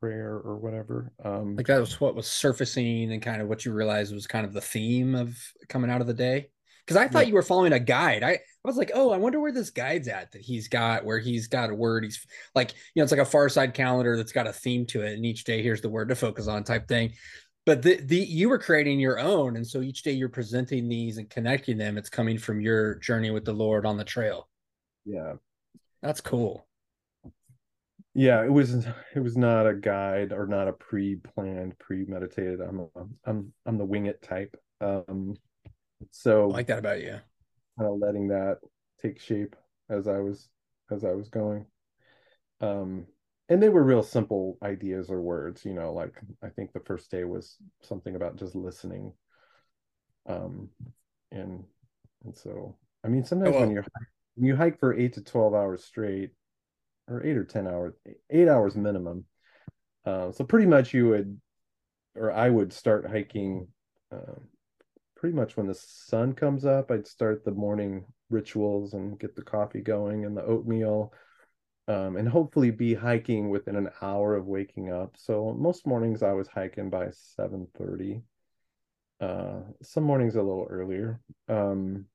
prayer 0.00 0.34
or 0.34 0.56
whatever. 0.56 1.12
Um 1.24 1.56
like 1.56 1.66
that 1.66 1.80
was 1.80 2.00
what 2.00 2.14
was 2.14 2.26
surfacing 2.26 3.10
and 3.12 3.22
kind 3.22 3.42
of 3.42 3.48
what 3.48 3.64
you 3.64 3.72
realized 3.72 4.14
was 4.14 4.26
kind 4.26 4.46
of 4.46 4.52
the 4.52 4.60
theme 4.60 5.14
of 5.14 5.36
coming 5.68 5.90
out 5.90 6.00
of 6.00 6.06
the 6.06 6.14
day 6.14 6.50
because 6.86 6.96
I 6.96 7.08
thought 7.08 7.24
yeah. 7.24 7.28
you 7.28 7.34
were 7.34 7.42
following 7.42 7.72
a 7.72 7.80
guide. 7.80 8.22
I, 8.22 8.30
I 8.30 8.38
was 8.68 8.76
like, 8.76 8.92
oh, 8.94 9.10
I 9.10 9.16
wonder 9.16 9.40
where 9.40 9.52
this 9.52 9.70
guide's 9.70 10.08
at 10.08 10.32
that 10.32 10.42
he's 10.42 10.68
got, 10.68 11.04
where 11.04 11.18
he's 11.18 11.48
got 11.48 11.70
a 11.70 11.74
word. 11.74 12.04
He's 12.04 12.24
like, 12.54 12.72
you 12.94 13.00
know, 13.00 13.02
it's 13.02 13.12
like 13.12 13.20
a 13.20 13.24
far 13.24 13.48
side 13.48 13.74
calendar 13.74 14.16
that's 14.16 14.32
got 14.32 14.46
a 14.46 14.52
theme 14.52 14.86
to 14.86 15.02
it. 15.02 15.14
And 15.14 15.26
each 15.26 15.44
day, 15.44 15.62
here's 15.62 15.80
the 15.80 15.88
word 15.88 16.08
to 16.10 16.14
focus 16.14 16.46
on 16.46 16.62
type 16.64 16.86
thing. 16.86 17.12
But 17.66 17.82
the, 17.82 17.96
the 17.96 18.16
you 18.16 18.48
were 18.48 18.58
creating 18.58 19.00
your 19.00 19.18
own. 19.18 19.56
And 19.56 19.66
so 19.66 19.82
each 19.82 20.02
day 20.02 20.12
you're 20.12 20.28
presenting 20.28 20.88
these 20.88 21.18
and 21.18 21.28
connecting 21.28 21.76
them. 21.76 21.98
It's 21.98 22.08
coming 22.08 22.38
from 22.38 22.60
your 22.60 22.94
journey 22.96 23.30
with 23.30 23.44
the 23.44 23.52
Lord 23.52 23.84
on 23.84 23.96
the 23.96 24.04
trail. 24.04 24.48
Yeah. 25.04 25.34
That's 26.00 26.20
cool. 26.20 26.66
Yeah, 28.14 28.42
it 28.42 28.50
was 28.52 28.86
it 29.14 29.20
was 29.20 29.36
not 29.36 29.66
a 29.66 29.74
guide 29.74 30.32
or 30.32 30.46
not 30.46 30.66
a 30.66 30.72
pre-planned, 30.72 31.78
premeditated. 31.78 32.60
I'm 32.60 32.80
a, 32.80 32.86
I'm 33.24 33.52
I'm 33.66 33.78
the 33.78 33.84
wing 33.84 34.06
it 34.06 34.22
type. 34.22 34.56
Um 34.80 35.36
so 36.10 36.44
I 36.44 36.46
like 36.46 36.66
that 36.68 36.78
about 36.78 37.02
you. 37.02 37.18
Kind 37.78 37.90
of 37.90 37.98
letting 37.98 38.28
that 38.28 38.58
take 39.00 39.20
shape 39.20 39.54
as 39.88 40.08
I 40.08 40.18
was 40.18 40.48
as 40.90 41.04
I 41.04 41.12
was 41.12 41.28
going. 41.28 41.66
Um 42.60 43.06
and 43.48 43.62
they 43.62 43.68
were 43.68 43.82
real 43.82 44.02
simple 44.02 44.58
ideas 44.62 45.10
or 45.10 45.20
words, 45.20 45.64
you 45.64 45.72
know, 45.72 45.92
like 45.92 46.20
I 46.42 46.48
think 46.48 46.72
the 46.72 46.80
first 46.80 47.10
day 47.10 47.24
was 47.24 47.56
something 47.82 48.16
about 48.16 48.36
just 48.36 48.54
listening. 48.54 49.12
Um 50.26 50.70
and 51.30 51.64
and 52.24 52.36
so 52.36 52.76
I 53.04 53.08
mean 53.08 53.24
sometimes 53.24 53.50
oh, 53.50 53.52
well. 53.52 53.66
when 53.66 53.70
you're 53.74 53.86
when 54.34 54.46
you 54.46 54.56
hike 54.56 54.78
for 54.78 54.94
eight 54.94 55.14
to 55.14 55.22
twelve 55.22 55.54
hours 55.54 55.84
straight, 55.84 56.30
or 57.08 57.24
eight 57.24 57.36
or 57.36 57.44
ten 57.44 57.66
hours, 57.66 57.94
eight 58.30 58.48
hours 58.48 58.76
minimum. 58.76 59.24
Uh, 60.04 60.30
so 60.30 60.44
pretty 60.44 60.66
much 60.66 60.94
you 60.94 61.08
would, 61.08 61.40
or 62.14 62.30
I 62.32 62.48
would 62.48 62.72
start 62.72 63.10
hiking 63.10 63.68
um, 64.12 64.48
pretty 65.18 65.36
much 65.36 65.56
when 65.56 65.66
the 65.66 65.74
sun 65.74 66.32
comes 66.32 66.64
up, 66.64 66.90
I'd 66.90 67.06
start 67.06 67.44
the 67.44 67.50
morning 67.50 68.06
rituals 68.30 68.94
and 68.94 69.18
get 69.18 69.34
the 69.36 69.42
coffee 69.42 69.80
going 69.80 70.24
and 70.24 70.36
the 70.36 70.44
oatmeal. 70.44 71.12
Um, 71.88 72.16
and 72.16 72.28
hopefully 72.28 72.70
be 72.70 72.94
hiking 72.94 73.48
within 73.48 73.74
an 73.74 73.88
hour 74.02 74.36
of 74.36 74.46
waking 74.46 74.92
up. 74.92 75.16
So 75.16 75.54
most 75.58 75.86
mornings 75.86 76.22
I 76.22 76.32
was 76.32 76.46
hiking 76.46 76.90
by 76.90 77.10
7:30. 77.10 78.22
Uh, 79.20 79.62
some 79.82 80.04
mornings 80.04 80.36
a 80.36 80.42
little 80.42 80.66
earlier. 80.70 81.20
Um, 81.48 82.06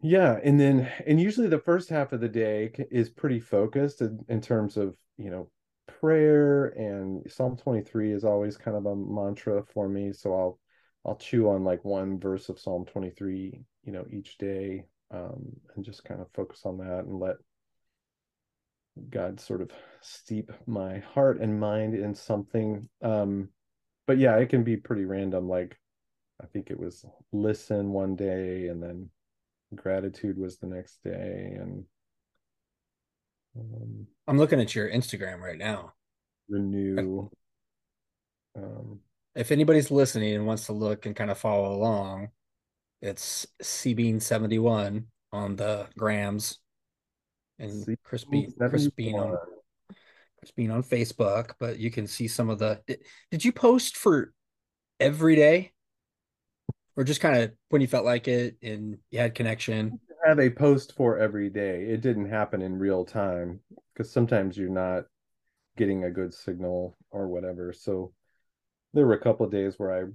yeah, 0.00 0.38
and 0.42 0.58
then 0.60 0.90
and 1.06 1.20
usually 1.20 1.48
the 1.48 1.58
first 1.60 1.88
half 1.90 2.12
of 2.12 2.20
the 2.20 2.28
day 2.28 2.72
is 2.90 3.08
pretty 3.08 3.40
focused 3.40 4.00
in, 4.00 4.24
in 4.28 4.40
terms 4.40 4.76
of 4.76 4.96
you 5.16 5.30
know 5.30 5.50
prayer 5.88 6.66
and 6.66 7.30
Psalm 7.30 7.56
23 7.56 8.12
is 8.12 8.24
always 8.24 8.56
kind 8.56 8.76
of 8.76 8.86
a 8.86 8.94
mantra 8.96 9.62
for 9.72 9.88
me. 9.88 10.12
So 10.12 10.34
I'll 10.34 10.58
I'll 11.04 11.16
chew 11.16 11.48
on 11.48 11.64
like 11.64 11.84
one 11.84 12.20
verse 12.20 12.48
of 12.48 12.58
Psalm 12.58 12.84
23, 12.84 13.60
you 13.84 13.92
know, 13.92 14.04
each 14.10 14.36
day, 14.38 14.84
um, 15.10 15.56
and 15.74 15.84
just 15.84 16.04
kind 16.04 16.20
of 16.20 16.28
focus 16.34 16.62
on 16.64 16.78
that 16.78 17.04
and 17.04 17.18
let 17.18 17.36
God 19.10 19.40
sort 19.40 19.62
of 19.62 19.70
steep 20.00 20.50
my 20.66 20.98
heart 20.98 21.40
and 21.40 21.58
mind 21.58 21.94
in 21.94 22.14
something. 22.14 22.88
Um, 23.02 23.48
but 24.06 24.18
yeah, 24.18 24.36
it 24.36 24.48
can 24.48 24.64
be 24.64 24.76
pretty 24.76 25.04
random. 25.04 25.48
Like 25.48 25.78
I 26.42 26.46
think 26.46 26.70
it 26.70 26.78
was 26.78 27.04
listen 27.32 27.92
one 27.92 28.16
day 28.16 28.68
and 28.68 28.82
then 28.82 29.10
gratitude 29.74 30.38
was 30.38 30.58
the 30.58 30.66
next 30.66 31.02
day 31.04 31.56
and 31.58 31.84
um, 33.58 34.06
I'm 34.26 34.38
looking 34.38 34.60
at 34.60 34.74
your 34.74 34.88
Instagram 34.88 35.40
right 35.40 35.58
now. 35.58 35.94
Renew. 36.48 37.30
Um, 38.56 39.00
if 39.34 39.52
anybody's 39.52 39.90
listening 39.90 40.34
and 40.34 40.46
wants 40.46 40.66
to 40.66 40.72
look 40.72 41.06
and 41.06 41.14
kind 41.14 41.30
of 41.30 41.38
follow 41.38 41.74
along, 41.74 42.28
it's 43.00 43.46
CBean71 43.62 45.04
on 45.32 45.56
the 45.56 45.86
grams 45.96 46.58
and 47.58 47.84
C- 47.84 47.96
Chris 48.02 48.24
Bean, 48.24 48.52
Chris 48.58 48.88
Bean 48.88 49.16
on 49.16 49.36
Chris 50.38 50.50
Bean 50.52 50.70
on 50.70 50.82
Facebook, 50.82 51.52
but 51.58 51.78
you 51.78 51.90
can 51.90 52.06
see 52.06 52.28
some 52.28 52.50
of 52.50 52.58
the 52.58 52.80
did, 52.86 53.00
did 53.30 53.44
you 53.44 53.52
post 53.52 53.96
for 53.96 54.32
every 55.00 55.36
day? 55.36 55.72
Or 56.96 57.04
just 57.04 57.20
kind 57.20 57.42
of 57.42 57.52
when 57.68 57.80
you 57.80 57.86
felt 57.86 58.04
like 58.04 58.26
it 58.26 58.56
and 58.62 58.98
you 59.10 59.20
had 59.20 59.34
connection? 59.34 60.00
Have 60.26 60.38
a 60.38 60.50
post 60.50 60.94
for 60.96 61.18
every 61.18 61.50
day. 61.50 61.84
It 61.84 62.00
didn't 62.00 62.28
happen 62.28 62.62
in 62.62 62.78
real 62.78 63.04
time 63.04 63.60
because 63.92 64.10
sometimes 64.10 64.56
you're 64.56 64.68
not 64.68 65.04
getting 65.76 66.04
a 66.04 66.10
good 66.10 66.34
signal 66.34 66.96
or 67.10 67.28
whatever. 67.28 67.72
So 67.72 68.12
there 68.94 69.06
were 69.06 69.14
a 69.14 69.20
couple 69.20 69.46
of 69.46 69.52
days 69.52 69.78
where 69.78 69.92
I 69.92 70.08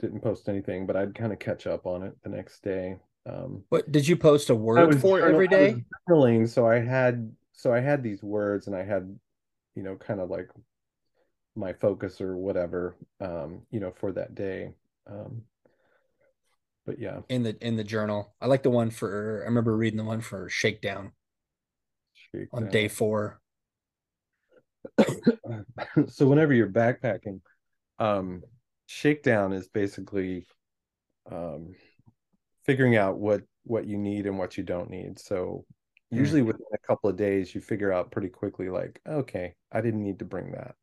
didn't 0.00 0.20
post 0.20 0.48
anything, 0.48 0.86
but 0.86 0.96
I'd 0.96 1.14
kind 1.14 1.32
of 1.32 1.38
catch 1.38 1.66
up 1.66 1.86
on 1.86 2.02
it 2.02 2.16
the 2.22 2.30
next 2.30 2.62
day. 2.62 2.96
Um, 3.26 3.64
what 3.68 3.90
did 3.92 4.08
you 4.08 4.16
post 4.16 4.50
a 4.50 4.54
word 4.54 5.00
for 5.00 5.18
journal, 5.18 5.34
every 5.34 5.48
day? 5.48 5.84
journaling, 6.08 6.48
so 6.48 6.66
I 6.66 6.78
had 6.78 7.30
so 7.52 7.72
I 7.74 7.80
had 7.80 8.02
these 8.02 8.22
words, 8.22 8.68
and 8.68 8.76
I 8.76 8.84
had, 8.84 9.18
you 9.74 9.82
know, 9.82 9.96
kind 9.96 10.20
of 10.20 10.30
like 10.30 10.48
my 11.56 11.72
focus 11.72 12.20
or 12.20 12.36
whatever, 12.36 12.96
um, 13.20 13.62
you 13.70 13.80
know, 13.80 13.92
for 13.98 14.12
that 14.12 14.34
day. 14.34 14.72
Um, 15.06 15.42
but 16.88 16.98
yeah, 16.98 17.20
in 17.28 17.42
the 17.42 17.54
in 17.60 17.76
the 17.76 17.84
journal. 17.84 18.34
I 18.40 18.46
like 18.46 18.62
the 18.62 18.70
one 18.70 18.88
for. 18.90 19.42
I 19.42 19.48
remember 19.48 19.76
reading 19.76 19.98
the 19.98 20.04
one 20.04 20.22
for 20.22 20.48
Shakedown 20.48 21.12
on 22.50 22.68
day 22.68 22.88
four. 22.88 23.42
so 26.08 26.26
whenever 26.26 26.54
you're 26.54 26.66
backpacking, 26.66 27.40
um, 27.98 28.42
shakedown 28.86 29.52
is 29.52 29.68
basically 29.68 30.46
um, 31.30 31.74
figuring 32.64 32.96
out 32.96 33.18
what 33.18 33.42
what 33.64 33.86
you 33.86 33.98
need 33.98 34.24
and 34.24 34.38
what 34.38 34.56
you 34.56 34.64
don't 34.64 34.88
need. 34.88 35.18
So 35.18 35.66
Hmm. 36.10 36.20
usually 36.20 36.40
within 36.40 36.64
a 36.72 36.86
couple 36.86 37.10
of 37.10 37.16
days, 37.16 37.54
you 37.54 37.60
figure 37.60 37.92
out 37.92 38.10
pretty 38.10 38.30
quickly, 38.30 38.70
like, 38.70 38.98
okay, 39.06 39.54
I 39.70 39.82
didn't 39.82 40.02
need 40.02 40.20
to 40.20 40.24
bring 40.24 40.52
that. 40.52 40.74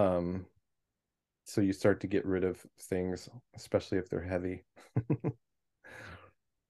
Um, 0.00 0.46
so 1.46 1.60
you 1.60 1.72
start 1.72 2.00
to 2.00 2.08
get 2.08 2.26
rid 2.26 2.44
of 2.44 2.60
things, 2.78 3.28
especially 3.54 3.98
if 3.98 4.10
they're 4.10 4.20
heavy. 4.20 4.64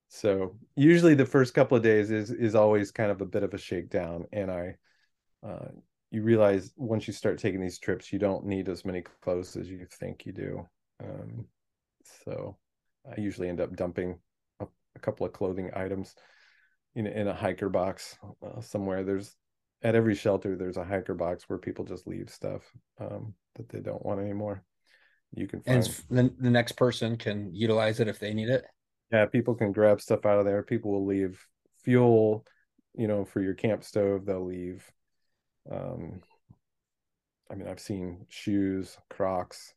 so 0.08 0.54
usually 0.76 1.14
the 1.14 1.24
first 1.24 1.54
couple 1.54 1.76
of 1.76 1.82
days 1.82 2.10
is 2.10 2.30
is 2.30 2.54
always 2.54 2.90
kind 2.90 3.10
of 3.10 3.22
a 3.22 3.26
bit 3.26 3.42
of 3.42 3.54
a 3.54 3.58
shakedown, 3.58 4.26
and 4.32 4.50
I 4.50 4.76
uh, 5.42 5.68
you 6.10 6.22
realize 6.22 6.72
once 6.76 7.06
you 7.06 7.14
start 7.14 7.38
taking 7.38 7.60
these 7.60 7.78
trips, 7.78 8.12
you 8.12 8.18
don't 8.18 8.44
need 8.44 8.68
as 8.68 8.84
many 8.84 9.02
clothes 9.22 9.56
as 9.56 9.68
you 9.68 9.86
think 9.98 10.26
you 10.26 10.32
do. 10.32 10.66
Um, 11.02 11.46
so 12.24 12.56
I 13.10 13.20
usually 13.20 13.48
end 13.48 13.60
up 13.60 13.74
dumping 13.74 14.18
a, 14.60 14.66
a 14.94 14.98
couple 14.98 15.26
of 15.26 15.32
clothing 15.32 15.70
items 15.74 16.14
in, 16.94 17.06
in 17.06 17.28
a 17.28 17.34
hiker 17.34 17.68
box 17.68 18.16
uh, 18.44 18.60
somewhere. 18.60 19.04
There's 19.04 19.34
at 19.86 19.94
every 19.94 20.16
shelter, 20.16 20.56
there's 20.56 20.76
a 20.76 20.84
hiker 20.84 21.14
box 21.14 21.44
where 21.48 21.58
people 21.58 21.84
just 21.84 22.08
leave 22.08 22.28
stuff 22.28 22.62
um, 23.00 23.34
that 23.54 23.68
they 23.68 23.78
don't 23.78 24.04
want 24.04 24.20
anymore. 24.20 24.64
You 25.32 25.46
can 25.46 25.60
find, 25.62 25.86
And 26.10 26.28
the, 26.28 26.34
the 26.42 26.50
next 26.50 26.72
person 26.72 27.16
can 27.16 27.54
utilize 27.54 28.00
it 28.00 28.08
if 28.08 28.18
they 28.18 28.34
need 28.34 28.48
it. 28.48 28.64
yeah, 29.12 29.26
people 29.26 29.54
can 29.54 29.70
grab 29.70 30.00
stuff 30.00 30.26
out 30.26 30.40
of 30.40 30.44
there. 30.44 30.62
People 30.64 30.90
will 30.90 31.06
leave 31.06 31.40
fuel, 31.84 32.44
you 32.94 33.06
know, 33.06 33.24
for 33.24 33.40
your 33.40 33.54
camp 33.54 33.84
stove. 33.84 34.26
They'll 34.26 34.44
leave 34.44 34.84
um 35.70 36.20
i 37.50 37.54
mean 37.54 37.66
i've 37.68 37.80
seen 37.80 38.24
shoes 38.28 38.96
crocs 39.10 39.74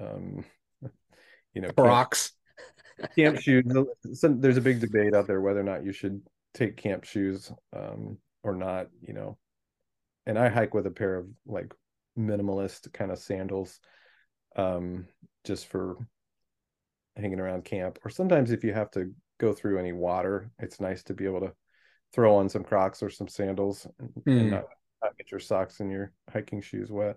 um 0.00 0.44
you 1.54 1.60
know 1.60 1.68
Crocs. 1.76 2.32
camp 3.16 3.38
shoes 3.40 3.64
some, 4.14 4.40
there's 4.40 4.56
a 4.56 4.62
big 4.62 4.80
debate 4.80 5.14
out 5.14 5.26
there 5.26 5.40
whether 5.40 5.60
or 5.60 5.64
not 5.64 5.84
you 5.84 5.92
should 5.92 6.22
take 6.54 6.76
camp 6.76 7.04
shoes 7.04 7.52
um 7.74 8.16
or 8.42 8.54
not 8.54 8.86
you 9.02 9.12
know 9.12 9.36
and 10.26 10.38
i 10.38 10.48
hike 10.48 10.74
with 10.74 10.86
a 10.86 10.90
pair 10.90 11.16
of 11.16 11.26
like 11.46 11.72
minimalist 12.18 12.92
kind 12.92 13.10
of 13.10 13.18
sandals 13.18 13.80
um 14.56 15.06
just 15.44 15.66
for 15.68 15.96
hanging 17.16 17.40
around 17.40 17.64
camp. 17.64 17.98
Or 18.04 18.10
sometimes 18.10 18.50
if 18.50 18.62
you 18.64 18.72
have 18.74 18.90
to 18.92 19.12
go 19.38 19.52
through 19.52 19.78
any 19.78 19.92
water 19.92 20.50
it's 20.58 20.80
nice 20.80 21.02
to 21.04 21.14
be 21.14 21.24
able 21.24 21.40
to 21.40 21.52
throw 22.12 22.36
on 22.36 22.48
some 22.48 22.64
crocs 22.64 23.02
or 23.02 23.10
some 23.10 23.28
sandals 23.28 23.86
and, 23.98 24.12
and 24.26 24.38
Hmm. 24.38 24.50
not, 24.50 24.64
not 25.02 25.16
get 25.16 25.30
your 25.30 25.40
socks 25.40 25.80
and 25.80 25.90
your 25.90 26.12
hiking 26.32 26.60
shoes 26.60 26.90
wet. 26.90 27.16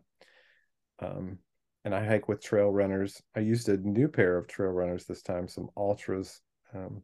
Um 0.99 1.39
and 1.85 1.95
i 1.95 2.05
hike 2.05 2.27
with 2.27 2.43
trail 2.43 2.69
runners. 2.69 3.21
I 3.35 3.39
used 3.39 3.69
a 3.69 3.77
new 3.77 4.09
pair 4.09 4.37
of 4.37 4.47
trail 4.47 4.71
runners 4.71 5.05
this 5.05 5.21
time 5.21 5.47
some 5.47 5.69
Altras. 5.77 6.39
Um 6.73 7.03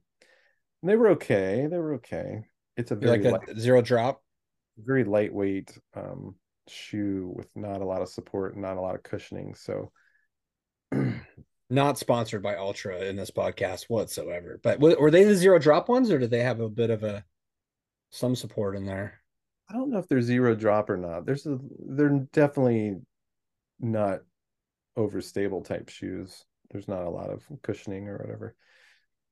and 0.82 0.90
they 0.92 0.96
were 0.98 1.10
okay. 1.12 1.68
They 1.70 1.78
were 1.78 1.96
okay. 1.96 2.44
It's 2.78 2.92
a 2.92 2.96
very 2.96 3.24
like 3.24 3.48
light, 3.48 3.58
zero 3.58 3.82
drop? 3.82 4.22
Very 4.78 5.04
lightweight 5.04 5.78
um 5.96 6.36
shoe 6.68 7.32
with 7.36 7.48
not 7.56 7.82
a 7.82 7.86
lot 7.86 8.02
of 8.02 8.10
support 8.10 8.54
and 8.54 8.64
not 8.64 8.78
a 8.78 8.82
lot 8.82 8.96
of 8.96 9.04
cushioning 9.04 9.54
so 9.54 9.92
Not 11.70 11.98
sponsored 11.98 12.44
by 12.44 12.56
Altra 12.56 13.02
in 13.06 13.16
this 13.16 13.32
podcast 13.32 13.86
whatsoever. 13.86 14.60
But 14.62 14.80
were 14.80 15.10
they 15.10 15.24
the 15.24 15.36
zero 15.36 15.58
drop 15.58 15.90
ones, 15.90 16.12
or 16.12 16.20
did 16.20 16.30
they 16.30 16.44
have 16.44 16.60
a 16.60 16.70
bit 16.70 16.92
of 16.92 17.04
a 17.04 17.26
some 18.12 18.36
support 18.36 18.76
in 18.76 18.86
there? 18.86 19.20
I 19.68 19.74
don't 19.74 19.90
know 19.90 19.98
if 19.98 20.08
they're 20.08 20.22
zero 20.22 20.54
drop 20.54 20.92
or 20.92 20.98
not. 20.98 21.26
There's 21.26 21.48
a 21.48 21.58
they're 21.80 22.28
definitely 22.34 22.98
not 23.80 24.20
overstable 24.96 25.66
type 25.66 25.90
shoes. 25.90 26.46
There's 26.70 26.88
not 26.88 27.04
a 27.04 27.10
lot 27.10 27.32
of 27.32 27.44
cushioning 27.64 28.08
or 28.08 28.18
whatever. 28.18 28.56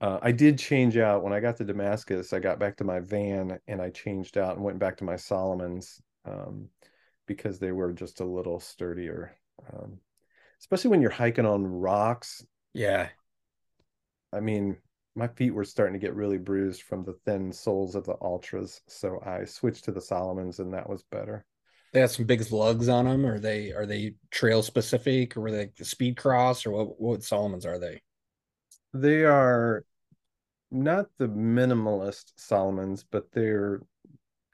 Uh, 0.04 0.20
I 0.22 0.34
did 0.34 0.60
change 0.60 0.98
out 0.98 1.24
when 1.24 1.32
I 1.32 1.40
got 1.40 1.56
to 1.58 1.64
Damascus. 1.64 2.34
I 2.34 2.40
got 2.40 2.60
back 2.60 2.76
to 2.78 2.84
my 2.84 3.00
van 3.00 3.58
and 3.70 3.82
I 3.82 3.90
changed 3.90 4.38
out 4.38 4.58
and 4.58 4.64
went 4.66 4.78
back 4.78 4.98
to 4.98 5.06
my 5.06 5.14
Salomons 5.14 6.02
um, 6.26 6.68
because 7.26 7.58
they 7.58 7.72
were 7.72 7.94
just 7.94 8.20
a 8.20 8.26
little 8.26 8.60
sturdier. 8.60 9.34
Um, 9.72 10.00
especially 10.60 10.90
when 10.90 11.02
you're 11.02 11.10
hiking 11.10 11.46
on 11.46 11.66
rocks. 11.66 12.46
Yeah, 12.74 13.08
I 14.34 14.42
mean, 14.42 14.76
my 15.16 15.30
feet 15.30 15.54
were 15.54 15.64
starting 15.64 15.94
to 15.94 16.06
get 16.06 16.16
really 16.16 16.38
bruised 16.38 16.82
from 16.82 17.06
the 17.06 17.16
thin 17.26 17.54
soles 17.54 17.96
of 17.96 18.04
the 18.04 18.16
Altras, 18.16 18.82
so 18.90 19.22
I 19.26 19.46
switched 19.46 19.86
to 19.86 19.94
the 19.94 20.02
Salomons, 20.02 20.60
and 20.60 20.74
that 20.74 20.90
was 20.90 21.04
better. 21.12 21.46
they 21.94 22.02
had 22.02 22.12
some 22.12 22.26
big 22.26 22.52
lugs 22.52 22.90
on 22.90 23.06
them. 23.06 23.26
Are 23.26 23.40
they 23.40 23.72
are 23.72 23.86
they 23.86 24.16
trail 24.32 24.64
specific, 24.64 25.38
or 25.38 25.42
were 25.42 25.52
they 25.52 25.70
the 25.78 25.86
Speedcross, 25.86 26.66
or 26.66 26.72
what? 26.72 27.00
What 27.00 27.20
Salomons 27.22 27.66
are 27.66 27.80
they? 27.80 28.02
They 28.94 29.24
are 29.24 29.86
not 30.74 31.08
the 31.18 31.28
minimalist 31.28 32.34
Salomons, 32.38 33.06
but 33.10 33.32
they're 33.32 33.82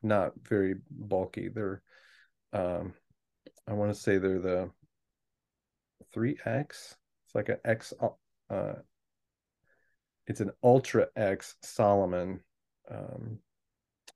not 0.03 0.33
very 0.43 0.75
bulky. 0.89 1.49
They're, 1.49 1.81
um, 2.53 2.93
I 3.67 3.73
want 3.73 3.93
to 3.93 3.99
say 3.99 4.17
they're 4.17 4.39
the 4.39 4.69
3X. 6.15 6.67
It's 6.69 7.35
like 7.35 7.49
an 7.49 7.57
X, 7.63 7.93
uh, 8.49 8.73
it's 10.27 10.41
an 10.41 10.51
Ultra 10.63 11.07
X 11.15 11.55
Salomon, 11.61 12.41
um, 12.91 13.39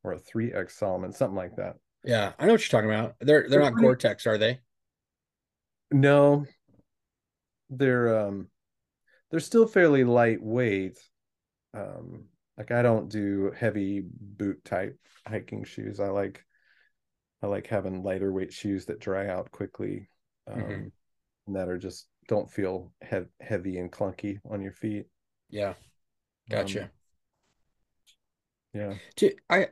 or 0.03 0.13
a 0.13 0.19
3X 0.19 0.71
Salomon, 0.71 1.13
something 1.13 1.37
like 1.37 1.55
that. 1.55 1.77
Yeah, 2.03 2.33
I 2.37 2.45
know 2.45 2.53
what 2.53 2.61
you're 2.61 2.81
talking 2.81 2.93
about. 2.93 3.15
They're 3.21 3.47
they're 3.47 3.61
not 3.61 3.73
Pretty- 3.73 3.85
Gore 3.87 3.95
Tex, 3.95 4.27
are 4.27 4.37
they? 4.37 4.59
No, 5.91 6.45
they're 7.69 8.19
um 8.27 8.47
they're 9.31 9.39
still 9.39 9.67
fairly 9.67 10.03
lightweight. 10.03 10.99
Um 11.73 12.25
like 12.57 12.71
I 12.71 12.81
don't 12.81 13.09
do 13.09 13.51
heavy 13.57 14.03
boot 14.05 14.63
type 14.63 14.97
hiking 15.27 15.63
shoes. 15.63 15.99
I 15.99 16.09
like 16.09 16.43
I 17.41 17.47
like 17.47 17.67
having 17.67 18.03
lighter 18.03 18.31
weight 18.31 18.53
shoes 18.53 18.85
that 18.85 18.99
dry 18.99 19.27
out 19.27 19.51
quickly. 19.51 20.09
Um 20.47 20.61
Mhm. 20.61 20.91
and 21.47 21.55
that 21.55 21.69
are 21.69 21.77
just 21.77 22.07
don't 22.27 22.49
feel 22.49 22.93
he- 23.09 23.25
heavy 23.41 23.77
and 23.77 23.91
clunky 23.91 24.39
on 24.49 24.61
your 24.61 24.71
feet. 24.71 25.07
Yeah, 25.49 25.73
gotcha. 26.49 26.83
Um, 26.83 26.89
yeah. 28.73 28.93
I 29.49 29.67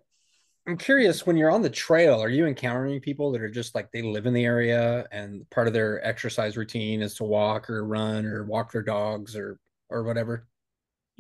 I'm 0.68 0.78
curious 0.78 1.26
when 1.26 1.38
you're 1.38 1.52
on 1.52 1.64
the 1.64 1.70
trail, 1.70 2.22
are 2.22 2.30
you 2.30 2.46
encountering 2.46 3.02
people 3.02 3.32
that 3.32 3.42
are 3.42 3.50
just 3.50 3.76
like 3.76 3.92
they 3.92 4.04
live 4.04 4.28
in 4.28 4.34
the 4.34 4.46
area 4.46 5.08
and 5.12 5.50
part 5.50 5.68
of 5.68 5.74
their 5.74 6.06
exercise 6.06 6.58
routine 6.58 7.02
is 7.02 7.16
to 7.16 7.24
walk 7.24 7.70
or 7.70 7.86
run 7.86 8.26
or 8.26 8.46
walk 8.46 8.72
their 8.72 8.84
dogs 8.84 9.36
or 9.36 9.60
or 9.90 10.04
whatever? 10.04 10.48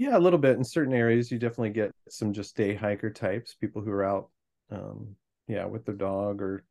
Yeah, 0.01 0.17
a 0.17 0.19
little 0.19 0.39
bit 0.39 0.57
in 0.57 0.63
certain 0.63 0.95
areas. 0.95 1.29
You 1.29 1.37
definitely 1.37 1.69
get 1.69 1.91
some 2.09 2.33
just 2.33 2.57
day 2.57 2.73
hiker 2.73 3.11
types, 3.11 3.53
people 3.53 3.83
who 3.83 3.91
are 3.91 4.03
out, 4.03 4.29
um, 4.71 5.15
yeah, 5.47 5.65
with 5.65 5.85
their 5.85 5.93
dog, 5.93 6.41
or 6.41 6.65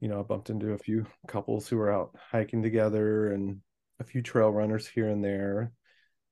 you 0.00 0.08
know, 0.08 0.20
I 0.20 0.22
bumped 0.22 0.50
into 0.50 0.72
a 0.72 0.78
few 0.78 1.06
couples 1.26 1.66
who 1.66 1.78
are 1.78 1.90
out 1.90 2.14
hiking 2.30 2.62
together, 2.62 3.32
and 3.32 3.62
a 4.00 4.04
few 4.04 4.20
trail 4.20 4.50
runners 4.50 4.86
here 4.86 5.08
and 5.08 5.24
there 5.24 5.72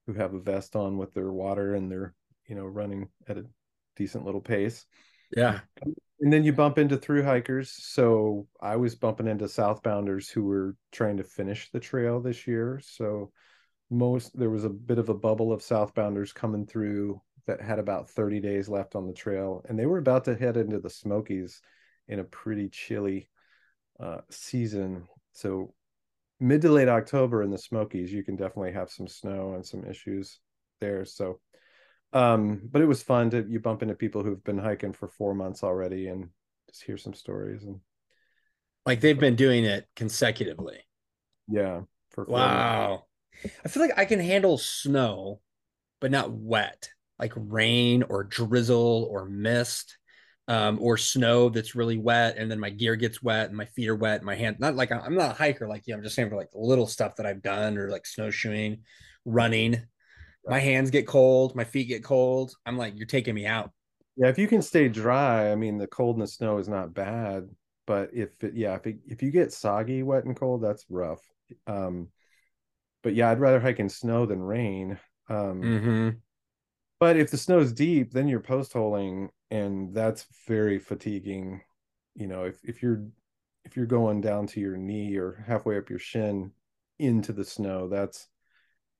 who 0.06 0.12
have 0.12 0.34
a 0.34 0.40
vest 0.40 0.76
on 0.76 0.98
with 0.98 1.14
their 1.14 1.32
water 1.32 1.74
and 1.74 1.90
they're 1.90 2.12
you 2.48 2.54
know 2.54 2.66
running 2.66 3.08
at 3.26 3.38
a 3.38 3.46
decent 3.96 4.26
little 4.26 4.42
pace. 4.42 4.84
Yeah. 5.34 5.60
And 6.20 6.30
then 6.30 6.44
you 6.44 6.52
bump 6.52 6.76
into 6.76 6.98
through 6.98 7.22
hikers. 7.22 7.70
So 7.70 8.46
I 8.60 8.76
was 8.76 8.94
bumping 8.94 9.26
into 9.26 9.46
southbounders 9.46 10.30
who 10.30 10.44
were 10.44 10.76
trying 10.92 11.16
to 11.16 11.24
finish 11.24 11.70
the 11.70 11.80
trail 11.80 12.20
this 12.20 12.46
year. 12.46 12.78
So 12.84 13.32
most 13.90 14.36
there 14.38 14.50
was 14.50 14.64
a 14.64 14.70
bit 14.70 14.98
of 14.98 15.08
a 15.08 15.14
bubble 15.14 15.52
of 15.52 15.60
southbounders 15.60 16.34
coming 16.34 16.66
through 16.66 17.20
that 17.46 17.60
had 17.60 17.78
about 17.78 18.08
30 18.10 18.40
days 18.40 18.68
left 18.68 18.94
on 18.96 19.06
the 19.06 19.12
trail 19.12 19.64
and 19.68 19.78
they 19.78 19.86
were 19.86 19.98
about 19.98 20.24
to 20.24 20.34
head 20.34 20.56
into 20.56 20.80
the 20.80 20.90
smokies 20.90 21.60
in 22.08 22.18
a 22.18 22.24
pretty 22.24 22.68
chilly 22.68 23.28
uh, 24.00 24.18
season 24.30 25.06
so 25.32 25.72
mid 26.40 26.62
to 26.62 26.70
late 26.70 26.88
october 26.88 27.42
in 27.42 27.50
the 27.50 27.58
smokies 27.58 28.12
you 28.12 28.24
can 28.24 28.36
definitely 28.36 28.72
have 28.72 28.90
some 28.90 29.06
snow 29.06 29.54
and 29.54 29.64
some 29.64 29.84
issues 29.84 30.40
there 30.80 31.04
so 31.04 31.40
um 32.12 32.60
but 32.70 32.82
it 32.82 32.86
was 32.86 33.02
fun 33.02 33.30
to 33.30 33.44
you 33.48 33.60
bump 33.60 33.82
into 33.82 33.94
people 33.94 34.22
who've 34.22 34.44
been 34.44 34.58
hiking 34.58 34.92
for 34.92 35.08
four 35.08 35.34
months 35.34 35.62
already 35.62 36.08
and 36.08 36.28
just 36.68 36.82
hear 36.82 36.96
some 36.96 37.14
stories 37.14 37.62
and 37.64 37.80
Like 38.86 39.00
they've 39.00 39.18
been 39.18 39.36
doing 39.36 39.64
it 39.64 39.88
consecutively. 39.96 40.80
yeah 41.48 41.82
for 42.10 42.26
four 42.26 42.50
months. 42.50 42.94
I 43.64 43.68
feel 43.68 43.82
like 43.82 43.98
I 43.98 44.04
can 44.04 44.20
handle 44.20 44.58
snow, 44.58 45.40
but 46.00 46.10
not 46.10 46.32
wet, 46.32 46.90
like 47.18 47.32
rain 47.36 48.02
or 48.04 48.24
drizzle 48.24 49.08
or 49.10 49.26
mist, 49.26 49.96
um, 50.46 50.78
or 50.80 50.96
snow 50.96 51.48
that's 51.48 51.74
really 51.74 51.98
wet, 51.98 52.36
and 52.36 52.50
then 52.50 52.60
my 52.60 52.70
gear 52.70 52.96
gets 52.96 53.22
wet 53.22 53.48
and 53.48 53.56
my 53.56 53.64
feet 53.64 53.88
are 53.88 53.96
wet. 53.96 54.16
And 54.16 54.26
my 54.26 54.34
hand, 54.34 54.56
not 54.58 54.74
like 54.74 54.92
I'm 54.92 55.14
not 55.14 55.30
a 55.30 55.34
hiker 55.34 55.68
like 55.68 55.86
you. 55.86 55.94
I'm 55.94 56.02
just 56.02 56.14
saying 56.14 56.30
for 56.30 56.36
like 56.36 56.50
little 56.54 56.86
stuff 56.86 57.16
that 57.16 57.26
I've 57.26 57.42
done 57.42 57.78
or 57.78 57.90
like 57.90 58.06
snowshoeing, 58.06 58.82
running. 59.24 59.82
my 60.46 60.58
hands 60.58 60.90
get 60.90 61.06
cold, 61.06 61.56
my 61.56 61.64
feet 61.64 61.88
get 61.88 62.04
cold. 62.04 62.54
I'm 62.66 62.76
like, 62.76 62.94
you're 62.96 63.06
taking 63.06 63.34
me 63.34 63.46
out. 63.46 63.70
Yeah, 64.16 64.28
if 64.28 64.38
you 64.38 64.46
can 64.46 64.62
stay 64.62 64.88
dry, 64.88 65.50
I 65.50 65.56
mean, 65.56 65.78
the 65.78 65.86
cold 65.86 66.16
and 66.16 66.22
the 66.22 66.28
snow 66.28 66.58
is 66.58 66.68
not 66.68 66.94
bad. 66.94 67.48
But 67.86 68.10
if 68.14 68.42
it, 68.44 68.54
yeah, 68.54 68.74
if 68.74 68.86
it, 68.86 68.98
if 69.06 69.22
you 69.22 69.30
get 69.30 69.52
soggy, 69.52 70.02
wet, 70.02 70.24
and 70.24 70.36
cold, 70.36 70.62
that's 70.62 70.86
rough. 70.88 71.20
Um, 71.66 72.08
but 73.04 73.14
yeah, 73.14 73.30
I'd 73.30 73.40
rather 73.40 73.60
hike 73.60 73.80
in 73.80 73.90
snow 73.90 74.26
than 74.26 74.42
rain. 74.42 74.98
Um, 75.30 75.62
Mm-hmm. 75.62 76.18
but 77.00 77.16
if 77.16 77.30
the 77.30 77.36
snow's 77.38 77.72
deep, 77.72 78.12
then 78.12 78.28
you're 78.28 78.40
post 78.40 78.72
holing, 78.72 79.30
and 79.50 79.94
that's 79.94 80.26
very 80.46 80.78
fatiguing. 80.78 81.62
You 82.14 82.26
know, 82.28 82.44
if 82.44 82.58
if 82.64 82.82
you're 82.82 83.04
if 83.64 83.76
you're 83.76 83.86
going 83.86 84.20
down 84.20 84.46
to 84.48 84.60
your 84.60 84.76
knee 84.76 85.16
or 85.16 85.44
halfway 85.46 85.78
up 85.78 85.90
your 85.90 85.98
shin 85.98 86.52
into 86.98 87.32
the 87.32 87.44
snow, 87.44 87.88
that's 87.88 88.28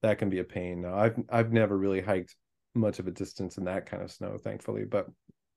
that 0.02 0.18
can 0.18 0.30
be 0.30 0.40
a 0.40 0.44
pain. 0.44 0.82
Now, 0.82 0.96
I've 0.96 1.18
I've 1.30 1.52
never 1.52 1.76
really 1.78 2.02
hiked 2.02 2.36
much 2.74 2.98
of 2.98 3.08
a 3.08 3.12
distance 3.12 3.58
in 3.58 3.64
that 3.66 3.86
kind 3.86 4.02
of 4.02 4.12
snow, 4.12 4.38
thankfully, 4.38 4.84
but 4.84 5.08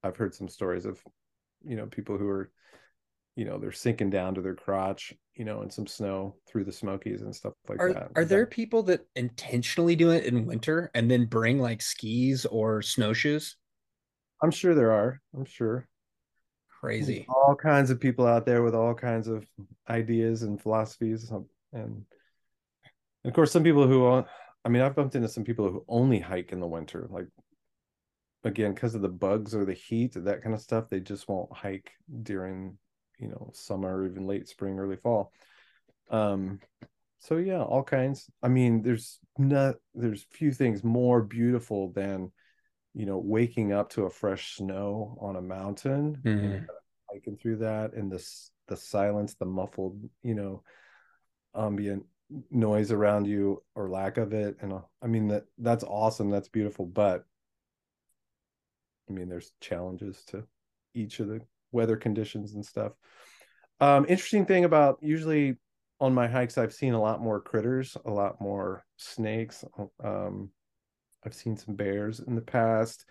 I've 0.03 0.17
heard 0.17 0.35
some 0.35 0.49
stories 0.49 0.85
of, 0.85 1.01
you 1.63 1.75
know, 1.75 1.87
people 1.87 2.17
who 2.17 2.29
are, 2.29 2.51
you 3.37 3.45
know, 3.45 3.59
they're 3.59 3.71
sinking 3.71 4.09
down 4.09 4.33
to 4.33 4.41
their 4.41 4.55
crotch, 4.55 5.13
you 5.35 5.45
know, 5.45 5.61
in 5.61 5.69
some 5.69 5.85
snow 5.85 6.35
through 6.47 6.63
the 6.63 6.71
Smokies 6.71 7.21
and 7.21 7.33
stuff 7.33 7.53
like 7.69 7.79
Are 7.79 7.93
that. 7.93 8.09
are 8.15 8.25
there 8.25 8.47
people 8.47 8.81
that 8.83 9.05
intentionally 9.15 9.95
do 9.95 10.09
it 10.09 10.25
in 10.25 10.47
winter 10.47 10.89
and 10.95 11.09
then 11.09 11.25
bring 11.25 11.59
like 11.59 11.83
skis 11.83 12.47
or 12.47 12.81
snowshoes? 12.81 13.55
I'm 14.41 14.49
sure 14.49 14.73
there 14.73 14.91
are. 14.91 15.21
I'm 15.35 15.45
sure. 15.45 15.87
Crazy. 16.81 17.25
all 17.29 17.55
kinds 17.55 17.89
of 17.91 17.99
people 17.99 18.25
out 18.27 18.45
there 18.45 18.63
with 18.63 18.75
all 18.75 18.93
kinds 18.93 19.27
of 19.27 19.45
ideas 19.89 20.43
and 20.43 20.61
philosophies 20.61 21.31
and, 21.31 21.45
and 21.73 22.05
of 23.25 23.33
course 23.33 23.51
some 23.51 23.63
people 23.63 23.87
who 23.87 24.23
i 24.63 24.69
mean 24.69 24.83
i've 24.83 24.95
bumped 24.95 25.15
into 25.15 25.27
some 25.27 25.43
people 25.43 25.67
who 25.71 25.83
only 25.87 26.19
hike 26.19 26.51
in 26.51 26.59
the 26.59 26.67
winter 26.67 27.07
like 27.09 27.25
again 28.43 28.75
because 28.75 28.93
of 28.93 29.01
the 29.01 29.09
bugs 29.09 29.55
or 29.55 29.65
the 29.65 29.73
heat 29.73 30.13
that 30.13 30.43
kind 30.43 30.53
of 30.53 30.61
stuff 30.61 30.87
they 30.87 30.99
just 30.99 31.27
won't 31.27 31.51
hike 31.51 31.89
during 32.21 32.77
you 33.19 33.27
know 33.27 33.51
summer 33.53 33.97
or 33.97 34.05
even 34.05 34.27
late 34.27 34.47
spring 34.47 34.79
early 34.79 34.97
fall. 34.97 35.31
Um 36.09 36.59
so 37.19 37.37
yeah 37.37 37.61
all 37.63 37.83
kinds. 37.83 38.29
I 38.43 38.47
mean 38.47 38.81
there's 38.81 39.19
not 39.37 39.75
there's 39.95 40.23
few 40.31 40.51
things 40.51 40.83
more 40.83 41.21
beautiful 41.21 41.91
than 41.91 42.31
you 42.93 43.05
know 43.05 43.17
waking 43.17 43.73
up 43.73 43.89
to 43.91 44.03
a 44.05 44.09
fresh 44.09 44.55
snow 44.57 45.17
on 45.21 45.35
a 45.35 45.41
mountain 45.41 46.23
and 46.41 46.53
Mhm. 46.53 46.67
hiking 47.11 47.37
through 47.37 47.57
that 47.57 47.93
and 47.93 48.11
this 48.11 48.51
the 48.67 48.75
silence 48.77 49.35
the 49.35 49.45
muffled 49.45 49.97
you 50.23 50.35
know 50.35 50.63
ambient 51.55 52.05
noise 52.51 52.91
around 52.91 53.25
you 53.25 53.63
or 53.75 53.89
lack 53.89 54.17
of 54.17 54.33
it. 54.33 54.57
And 54.61 54.73
uh, 54.73 54.81
i 55.01 55.07
mean 55.07 55.27
that 55.29 55.45
that's 55.57 55.83
awesome. 55.83 56.29
That's 56.29 56.49
beautiful. 56.49 56.85
But 56.85 57.25
i 59.09 59.13
mean 59.13 59.29
there's 59.29 59.51
challenges 59.61 60.23
to 60.25 60.45
each 60.93 61.19
of 61.19 61.27
the 61.27 61.41
weather 61.71 61.95
conditions 61.95 62.53
and 62.53 62.65
stuff 62.65 62.93
um 63.79 64.05
interesting 64.07 64.45
thing 64.45 64.65
about 64.65 64.97
usually 65.01 65.55
on 65.99 66.13
my 66.13 66.27
hikes 66.27 66.57
i've 66.57 66.73
seen 66.73 66.93
a 66.93 67.01
lot 67.01 67.21
more 67.21 67.39
critters 67.41 67.97
a 68.05 68.11
lot 68.11 68.39
more 68.41 68.83
snakes 68.97 69.63
um 70.03 70.49
i've 71.25 71.33
seen 71.33 71.57
some 71.57 71.75
bears 71.75 72.19
in 72.19 72.35
the 72.35 72.41
past 72.41 73.05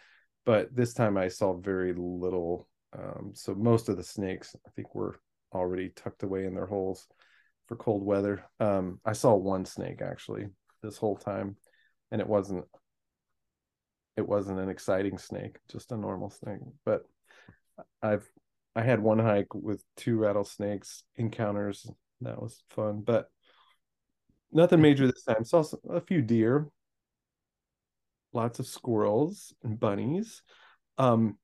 but 0.45 0.75
this 0.75 0.95
time 0.95 1.17
i 1.17 1.29
saw 1.29 1.57
very 1.57 1.93
little 1.97 2.69
um, 2.97 3.33
so 3.35 3.55
most 3.55 3.89
of 3.89 3.97
the 3.97 4.03
snakes, 4.03 4.55
I 4.67 4.71
think, 4.71 4.95
were 4.95 5.19
already 5.53 5.91
tucked 5.91 6.23
away 6.23 6.45
in 6.45 6.55
their 6.55 6.67
holes 6.67 7.07
for 7.67 7.77
cold 7.77 8.05
weather. 8.05 8.45
Um, 8.61 9.01
I 9.05 9.13
saw 9.13 9.35
one 9.35 9.65
snake 9.65 10.03
actually 10.03 10.47
this 10.83 10.97
whole 10.97 11.17
time, 11.17 11.57
and 12.11 12.21
it 12.21 12.27
wasn't 12.27 12.65
it 14.17 14.27
wasn't 14.27 14.61
an 14.61 14.71
exciting 14.71 15.19
snake, 15.19 15.59
just 15.71 15.93
a 15.93 15.97
normal 15.97 16.31
snake. 16.31 16.61
But 16.85 17.03
I've 18.03 18.27
I 18.77 18.83
had 18.83 19.01
one 19.01 19.19
hike 19.19 19.55
with 19.55 19.83
two 19.97 20.19
rattlesnakes 20.19 21.03
encounters. 21.17 21.91
That 22.21 22.41
was 22.41 22.63
fun, 22.69 23.01
but 23.01 23.31
nothing 24.53 24.83
major 24.83 25.07
this 25.07 25.25
time. 25.25 25.45
Saw 25.45 25.63
some- 25.63 25.81
a 25.89 26.01
few 26.03 26.21
deer, 26.21 26.69
lots 28.35 28.59
of 28.59 28.67
squirrels 28.67 29.55
and 29.63 29.81
bunnies. 29.81 30.43
Um, 30.99 31.39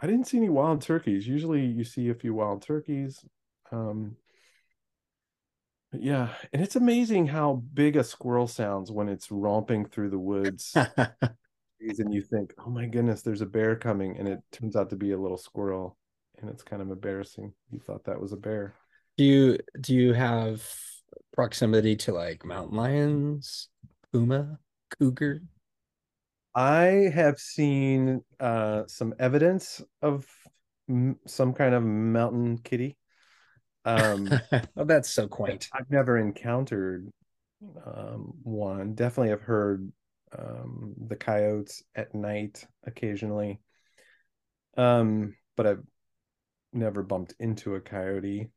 I 0.00 0.08
didn't 0.08 0.26
see 0.26 0.38
any 0.38 0.48
wild 0.48 0.82
turkeys. 0.82 1.28
Usually 1.28 1.64
you 1.64 1.84
see 1.84 2.08
a 2.10 2.14
few 2.14 2.34
wild 2.34 2.60
turkeys. 2.60 3.24
Um, 3.70 4.16
yeah, 5.92 6.34
and 6.52 6.60
it's 6.60 6.76
amazing 6.76 7.28
how 7.28 7.62
big 7.72 7.96
a 7.96 8.02
squirrel 8.02 8.48
sounds 8.48 8.90
when 8.90 9.08
it's 9.08 9.30
romping 9.30 9.86
through 9.86 10.10
the 10.10 10.18
woods. 10.18 10.76
and 11.80 12.12
you 12.12 12.22
think, 12.22 12.52
oh 12.58 12.68
my 12.68 12.86
goodness, 12.86 13.22
there's 13.22 13.42
a 13.42 13.46
bear 13.46 13.76
coming. 13.76 14.18
And 14.18 14.26
it 14.26 14.40
turns 14.50 14.74
out 14.74 14.90
to 14.90 14.96
be 14.96 15.12
a 15.12 15.18
little 15.18 15.38
squirrel. 15.38 15.96
And 16.40 16.50
it's 16.50 16.62
kind 16.62 16.82
of 16.82 16.90
embarrassing. 16.90 17.52
You 17.70 17.80
thought 17.80 18.04
that 18.04 18.20
was 18.20 18.32
a 18.32 18.36
bear. 18.36 18.74
do 19.16 19.24
you 19.24 19.58
do 19.80 19.94
you 19.94 20.12
have 20.12 20.62
proximity 21.34 21.96
to 21.96 22.12
like 22.12 22.44
mountain 22.44 22.76
lions, 22.76 23.68
puma, 24.12 24.58
cougar? 24.98 25.40
I 26.54 27.10
have 27.14 27.38
seen 27.38 28.22
uh, 28.40 28.84
some 28.86 29.14
evidence 29.18 29.82
of 30.00 30.26
m- 30.88 31.18
some 31.26 31.52
kind 31.52 31.74
of 31.74 31.82
mountain 31.82 32.58
kitty. 32.58 32.96
Um, 33.84 34.40
oh, 34.76 34.84
that's 34.84 35.10
so 35.10 35.28
quaint. 35.28 35.68
I've 35.72 35.90
never 35.90 36.18
encountered 36.18 37.10
um, 37.84 38.32
one. 38.42 38.94
Definitely 38.94 39.30
have 39.30 39.42
heard 39.42 39.90
um, 40.36 40.94
the 41.08 41.16
coyotes 41.16 41.82
at 41.94 42.14
night 42.14 42.66
occasionally. 42.86 43.60
Um, 44.76 45.36
but 45.56 45.66
I've 45.66 45.82
never 46.76 47.02
bumped 47.02 47.34
into 47.38 47.74
a 47.74 47.80
coyote 47.80 48.50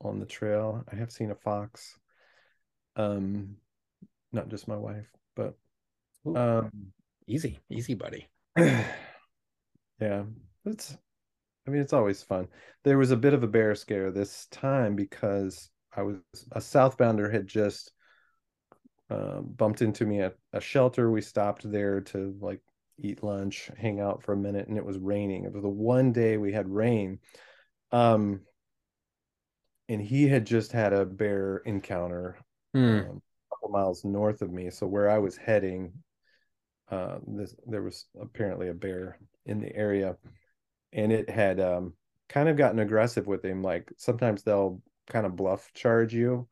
on 0.00 0.20
the 0.20 0.26
trail. 0.26 0.84
I 0.90 0.96
have 0.96 1.10
seen 1.10 1.30
a 1.30 1.34
fox. 1.34 1.98
Um, 2.96 3.56
not 4.32 4.48
just 4.48 4.68
my 4.68 4.76
wife, 4.76 5.08
but 5.34 5.56
Ooh. 6.26 6.36
um, 6.36 6.92
Easy, 7.30 7.58
easy, 7.68 7.92
buddy. 7.92 8.26
yeah, 8.56 10.22
it's. 10.64 10.96
I 11.66 11.70
mean, 11.70 11.82
it's 11.82 11.92
always 11.92 12.22
fun. 12.22 12.48
There 12.84 12.96
was 12.96 13.10
a 13.10 13.16
bit 13.16 13.34
of 13.34 13.42
a 13.42 13.46
bear 13.46 13.74
scare 13.74 14.10
this 14.10 14.46
time 14.46 14.96
because 14.96 15.68
I 15.94 16.00
was 16.02 16.16
a 16.52 16.60
southbounder 16.60 17.30
had 17.30 17.46
just 17.46 17.92
uh, 19.10 19.40
bumped 19.40 19.82
into 19.82 20.06
me 20.06 20.22
at 20.22 20.36
a 20.54 20.60
shelter. 20.62 21.10
We 21.10 21.20
stopped 21.20 21.70
there 21.70 22.00
to 22.00 22.34
like 22.40 22.62
eat 22.98 23.22
lunch, 23.22 23.70
hang 23.76 24.00
out 24.00 24.22
for 24.22 24.32
a 24.32 24.36
minute, 24.36 24.68
and 24.68 24.76
it 24.76 24.84
was 24.84 24.98
raining. 24.98 25.44
It 25.44 25.52
was 25.52 25.62
the 25.62 25.68
one 25.68 26.12
day 26.12 26.36
we 26.36 26.52
had 26.52 26.68
rain. 26.68 27.20
Um, 27.92 28.42
and 29.88 30.00
he 30.02 30.28
had 30.28 30.44
just 30.46 30.72
had 30.72 30.92
a 30.92 31.04
bear 31.06 31.58
encounter 31.58 32.36
Hmm. 32.74 33.10
um, 33.10 33.22
a 33.50 33.54
couple 33.54 33.70
miles 33.70 34.04
north 34.04 34.42
of 34.42 34.52
me. 34.52 34.70
So 34.70 34.86
where 34.86 35.10
I 35.10 35.18
was 35.18 35.36
heading, 35.36 35.92
uh, 36.90 37.18
this 37.26 37.54
there 37.66 37.82
was 37.82 38.06
apparently 38.20 38.68
a 38.68 38.74
bear 38.74 39.18
in 39.46 39.60
the 39.60 39.74
area, 39.74 40.16
and 40.92 41.12
it 41.12 41.30
had 41.30 41.60
um, 41.60 41.94
kind 42.28 42.48
of 42.48 42.56
gotten 42.56 42.80
aggressive 42.80 43.26
with 43.26 43.44
him. 43.44 43.62
Like 43.62 43.90
sometimes 43.98 44.42
they'll 44.42 44.82
kind 45.08 45.26
of 45.26 45.36
bluff 45.36 45.72
charge 45.74 46.14
you. 46.14 46.48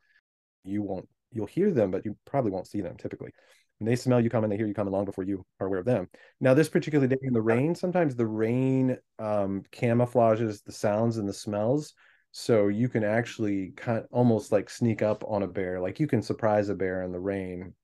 You 0.64 0.82
won't. 0.82 1.08
You'll 1.32 1.46
hear 1.46 1.72
them, 1.72 1.90
but 1.90 2.04
you 2.04 2.16
probably 2.26 2.52
won't 2.52 2.68
see 2.68 2.80
them 2.82 2.96
typically. 2.96 3.32
And 3.78 3.88
they 3.88 3.96
smell 3.96 4.20
you 4.20 4.30
coming, 4.30 4.48
they 4.48 4.56
hear 4.56 4.66
you 4.66 4.74
coming 4.74 4.92
long 4.92 5.04
before 5.04 5.24
you 5.24 5.44
are 5.60 5.66
aware 5.66 5.80
of 5.80 5.84
them. 5.86 6.08
Now, 6.40 6.54
this 6.54 6.68
particular 6.68 7.06
day 7.06 7.18
in 7.22 7.34
the 7.34 7.42
rain, 7.42 7.74
sometimes 7.74 8.16
the 8.16 8.26
rain 8.26 8.96
um, 9.18 9.62
camouflages 9.70 10.64
the 10.64 10.72
sounds 10.72 11.18
and 11.18 11.28
the 11.28 11.32
smells. 11.34 11.92
So 12.32 12.68
you 12.68 12.88
can 12.88 13.04
actually 13.04 13.72
kind 13.76 13.98
of 13.98 14.06
almost 14.10 14.52
like 14.52 14.70
sneak 14.70 15.02
up 15.02 15.24
on 15.26 15.42
a 15.42 15.46
bear. 15.46 15.80
Like 15.80 16.00
you 16.00 16.06
can 16.06 16.22
surprise 16.22 16.68
a 16.68 16.74
bear 16.74 17.02
in 17.02 17.12
the 17.12 17.20
rain 17.20 17.74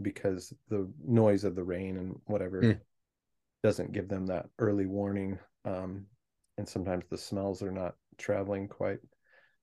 because 0.00 0.52
the 0.68 0.90
noise 1.06 1.44
of 1.44 1.54
the 1.54 1.62
rain 1.64 1.96
and 1.96 2.20
whatever 2.26 2.60
Hmm. 2.60 2.72
doesn't 3.62 3.92
give 3.92 4.08
them 4.08 4.26
that 4.26 4.46
early 4.58 4.86
warning 4.86 5.38
um 5.64 6.06
and 6.58 6.68
sometimes 6.68 7.04
the 7.10 7.18
smells 7.18 7.62
are 7.62 7.70
not 7.72 7.94
traveling 8.18 8.68
quite 8.68 8.98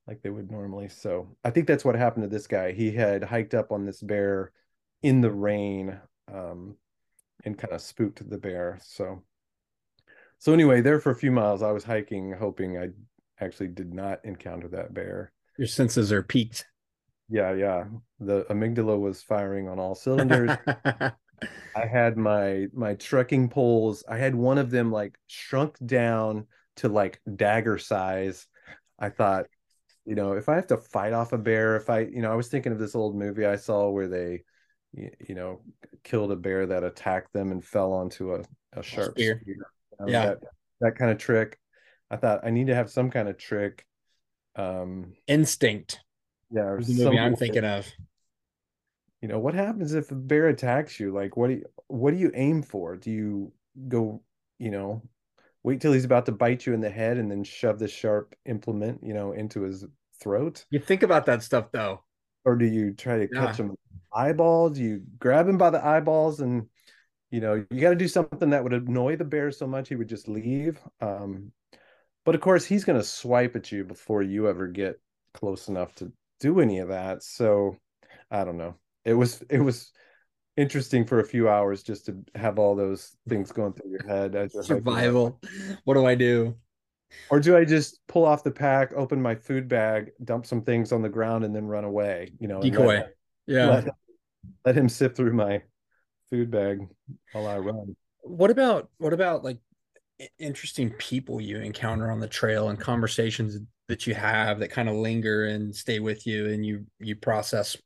like 0.07 0.21
they 0.21 0.29
would 0.29 0.49
normally. 0.51 0.87
So 0.89 1.35
i 1.43 1.49
think 1.49 1.67
that's 1.67 1.85
what 1.85 1.95
happened 1.95 2.23
to 2.23 2.29
this 2.29 2.47
guy. 2.47 2.71
He 2.71 2.91
had 2.91 3.23
hiked 3.23 3.53
up 3.53 3.71
on 3.71 3.85
this 3.85 4.01
bear 4.01 4.51
in 5.01 5.21
the 5.21 5.31
rain 5.31 5.99
um 6.33 6.75
and 7.45 7.57
kind 7.57 7.73
of 7.73 7.81
spooked 7.81 8.27
the 8.29 8.37
bear 8.37 8.79
so 8.81 9.23
so 10.37 10.53
anyway 10.53 10.81
there 10.81 10.99
for 10.99 11.11
a 11.11 11.15
few 11.15 11.31
miles 11.31 11.61
i 11.61 11.71
was 11.71 11.83
hiking 11.83 12.33
hoping 12.33 12.77
i 12.77 12.89
actually 13.39 13.67
did 13.67 13.93
not 13.93 14.19
encounter 14.23 14.67
that 14.69 14.93
bear. 14.93 15.31
Your 15.57 15.67
senses 15.67 16.11
are 16.11 16.23
peaked. 16.23 16.65
Yeah, 17.29 17.53
yeah. 17.53 17.85
The 18.19 18.45
amygdala 18.45 18.99
was 18.99 19.21
firing 19.21 19.67
on 19.67 19.79
all 19.79 19.95
cylinders. 19.95 20.51
I 21.75 21.85
had 21.85 22.17
my 22.17 22.67
my 22.73 22.95
trekking 22.95 23.49
poles. 23.49 24.03
I 24.07 24.17
had 24.17 24.33
one 24.33 24.57
of 24.57 24.71
them 24.71 24.91
like 24.91 25.17
shrunk 25.27 25.77
down 25.85 26.47
to 26.77 26.89
like 26.89 27.21
dagger 27.35 27.77
size. 27.77 28.47
I 28.97 29.09
thought, 29.09 29.47
you 30.05 30.15
know, 30.15 30.33
if 30.33 30.49
I 30.49 30.55
have 30.55 30.67
to 30.67 30.77
fight 30.77 31.13
off 31.13 31.33
a 31.33 31.37
bear, 31.37 31.75
if 31.75 31.89
I, 31.89 31.99
you 31.99 32.21
know, 32.21 32.31
I 32.31 32.35
was 32.35 32.47
thinking 32.47 32.71
of 32.71 32.79
this 32.79 32.95
old 32.95 33.15
movie 33.15 33.45
I 33.45 33.57
saw 33.57 33.89
where 33.89 34.07
they 34.07 34.43
you, 34.93 35.35
know 35.35 35.61
killed 36.03 36.31
a 36.31 36.35
bear 36.35 36.65
that 36.67 36.83
attacked 36.83 37.33
them 37.33 37.51
and 37.51 37.63
fell 37.63 37.91
onto 37.93 38.33
a, 38.35 38.43
a 38.73 38.83
sharp 38.83 39.11
spear. 39.11 39.39
spear. 39.41 39.55
Um, 39.99 40.09
Yeah. 40.09 40.25
that, 40.25 40.37
that 40.81 40.95
kind 40.95 41.11
of 41.11 41.17
trick. 41.17 41.59
I 42.09 42.15
thought 42.17 42.41
I 42.45 42.49
need 42.51 42.67
to 42.67 42.75
have 42.75 42.89
some 42.89 43.09
kind 43.09 43.27
of 43.27 43.37
trick. 43.37 43.85
Um, 44.55 45.13
Instinct 45.27 45.99
yeah, 46.49 46.77
the 46.79 46.93
movie 47.05 47.19
I'm 47.19 47.35
thinking 47.35 47.65
of. 47.65 47.85
you 49.21 49.27
know 49.27 49.37
what 49.39 49.53
happens 49.53 49.93
if 49.93 50.09
a 50.11 50.15
bear 50.15 50.47
attacks 50.47 50.99
you 50.99 51.11
like 51.11 51.35
what 51.35 51.47
do 51.49 51.55
you 51.55 51.65
what 51.87 52.11
do 52.11 52.17
you 52.17 52.31
aim 52.33 52.63
for 52.63 52.95
do 52.95 53.11
you 53.11 53.51
go 53.87 54.21
you 54.57 54.71
know 54.71 55.01
wait 55.63 55.81
till 55.81 55.91
he's 55.91 56.05
about 56.05 56.25
to 56.25 56.31
bite 56.31 56.65
you 56.65 56.73
in 56.73 56.79
the 56.81 56.89
head 56.89 57.17
and 57.17 57.29
then 57.29 57.43
shove 57.43 57.77
the 57.79 57.87
sharp 57.87 58.33
implement 58.45 59.03
you 59.03 59.13
know 59.13 59.33
into 59.33 59.61
his 59.61 59.85
throat 60.21 60.65
You 60.71 60.79
think 60.79 61.03
about 61.03 61.25
that 61.25 61.43
stuff 61.43 61.71
though. 61.71 62.03
or 62.45 62.55
do 62.55 62.65
you 62.65 62.93
try 62.93 63.17
to 63.17 63.27
Yeah. 63.31 63.45
catch 63.47 63.57
him 63.59 63.75
eyeballs 64.17 64.77
you 64.79 65.01
grab 65.19 65.47
him 65.47 65.57
by 65.57 65.69
the 65.69 65.85
eyeballs 65.85 66.39
and 66.39 66.67
you 67.29 67.39
know 67.39 67.65
you 67.69 67.81
got 67.81 67.89
to 67.89 67.95
do 67.95 68.07
something 68.07 68.49
that 68.49 68.63
would 68.63 68.73
annoy 68.73 69.15
the 69.15 69.23
bear 69.23 69.51
so 69.51 69.67
much 69.67 69.89
he 69.89 69.95
would 69.95 70.09
just 70.09 70.27
leave 70.27 70.79
um 71.01 71.51
but 72.25 72.35
of 72.35 72.41
course 72.41 72.65
he's 72.65 72.83
going 72.83 72.97
to 72.97 73.05
swipe 73.05 73.55
at 73.55 73.71
you 73.71 73.83
before 73.83 74.21
you 74.21 74.49
ever 74.49 74.67
get 74.67 74.99
close 75.33 75.67
enough 75.67 75.93
to 75.95 76.11
do 76.39 76.59
any 76.59 76.79
of 76.79 76.89
that 76.89 77.21
so 77.21 77.77
i 78.31 78.43
don't 78.43 78.57
know 78.57 78.75
it 79.05 79.13
was 79.13 79.43
it 79.49 79.59
was 79.59 79.91
interesting 80.55 81.05
for 81.05 81.19
a 81.19 81.25
few 81.25 81.47
hours 81.47 81.83
just 81.83 82.07
to 82.07 82.17
have 82.33 82.57
all 82.57 82.75
those 82.75 83.15
things 83.29 83.51
going 83.51 83.71
through 83.73 83.91
your 83.91 84.07
head 84.07 84.33
hiking. 84.33 84.63
Survival. 84.63 85.39
What 85.83 85.93
do 85.93 86.03
I 86.07 86.15
do? 86.15 86.55
or 87.29 87.39
do 87.39 87.55
i 87.55 87.63
just 87.63 87.99
pull 88.07 88.25
off 88.25 88.43
the 88.43 88.51
pack 88.51 88.91
open 88.93 89.21
my 89.21 89.35
food 89.35 89.67
bag 89.67 90.11
dump 90.25 90.45
some 90.45 90.61
things 90.61 90.91
on 90.91 91.01
the 91.01 91.09
ground 91.09 91.45
and 91.45 91.55
then 91.55 91.65
run 91.65 91.85
away 91.85 92.31
you 92.39 92.47
know 92.47 92.59
and 92.59 92.63
let- 92.65 92.71
Decoy. 92.71 93.03
Yeah. 93.45 93.69
let, 93.69 93.87
let 94.65 94.75
him 94.75 94.89
sift 94.89 95.15
through 95.15 95.33
my 95.33 95.61
food 96.29 96.51
bag 96.51 96.87
while 97.31 97.47
I 97.47 97.57
run. 97.57 97.95
What 98.21 98.51
about 98.51 98.89
what 98.97 99.13
about 99.13 99.43
like 99.43 99.59
interesting 100.39 100.89
people 100.91 101.39
you 101.39 101.57
encounter 101.57 102.11
on 102.11 102.19
the 102.19 102.27
trail 102.27 102.69
and 102.69 102.79
conversations 102.79 103.59
that 103.87 104.07
you 104.07 104.13
have 104.13 104.59
that 104.59 104.71
kind 104.71 104.89
of 104.89 104.95
linger 104.95 105.45
and 105.45 105.73
stay 105.73 105.99
with 105.99 106.27
you 106.27 106.47
and 106.47 106.65
you 106.65 106.85
you 106.99 107.15
process 107.15 107.77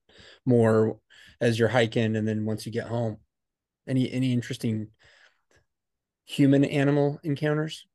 more 0.45 0.97
as 1.39 1.59
you're 1.59 1.68
hiking 1.68 2.16
and 2.16 2.28
then 2.28 2.45
once 2.45 2.66
you 2.66 2.72
get 2.72 2.88
home? 2.88 3.18
Any 3.88 4.12
any 4.12 4.34
interesting 4.34 4.88
human 6.26 6.64
animal 6.64 7.20
encounters? 7.24 7.86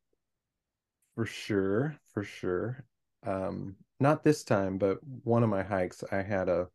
For 1.15 1.25
sure, 1.25 1.97
for 2.13 2.23
sure. 2.23 2.85
Um, 3.27 3.77
not 3.99 4.23
this 4.23 4.45
time, 4.45 4.77
but 4.77 4.99
one 5.25 5.43
of 5.43 5.49
my 5.49 5.63
hikes, 5.63 6.05
I 6.13 6.23
had 6.23 6.49
a. 6.49 6.69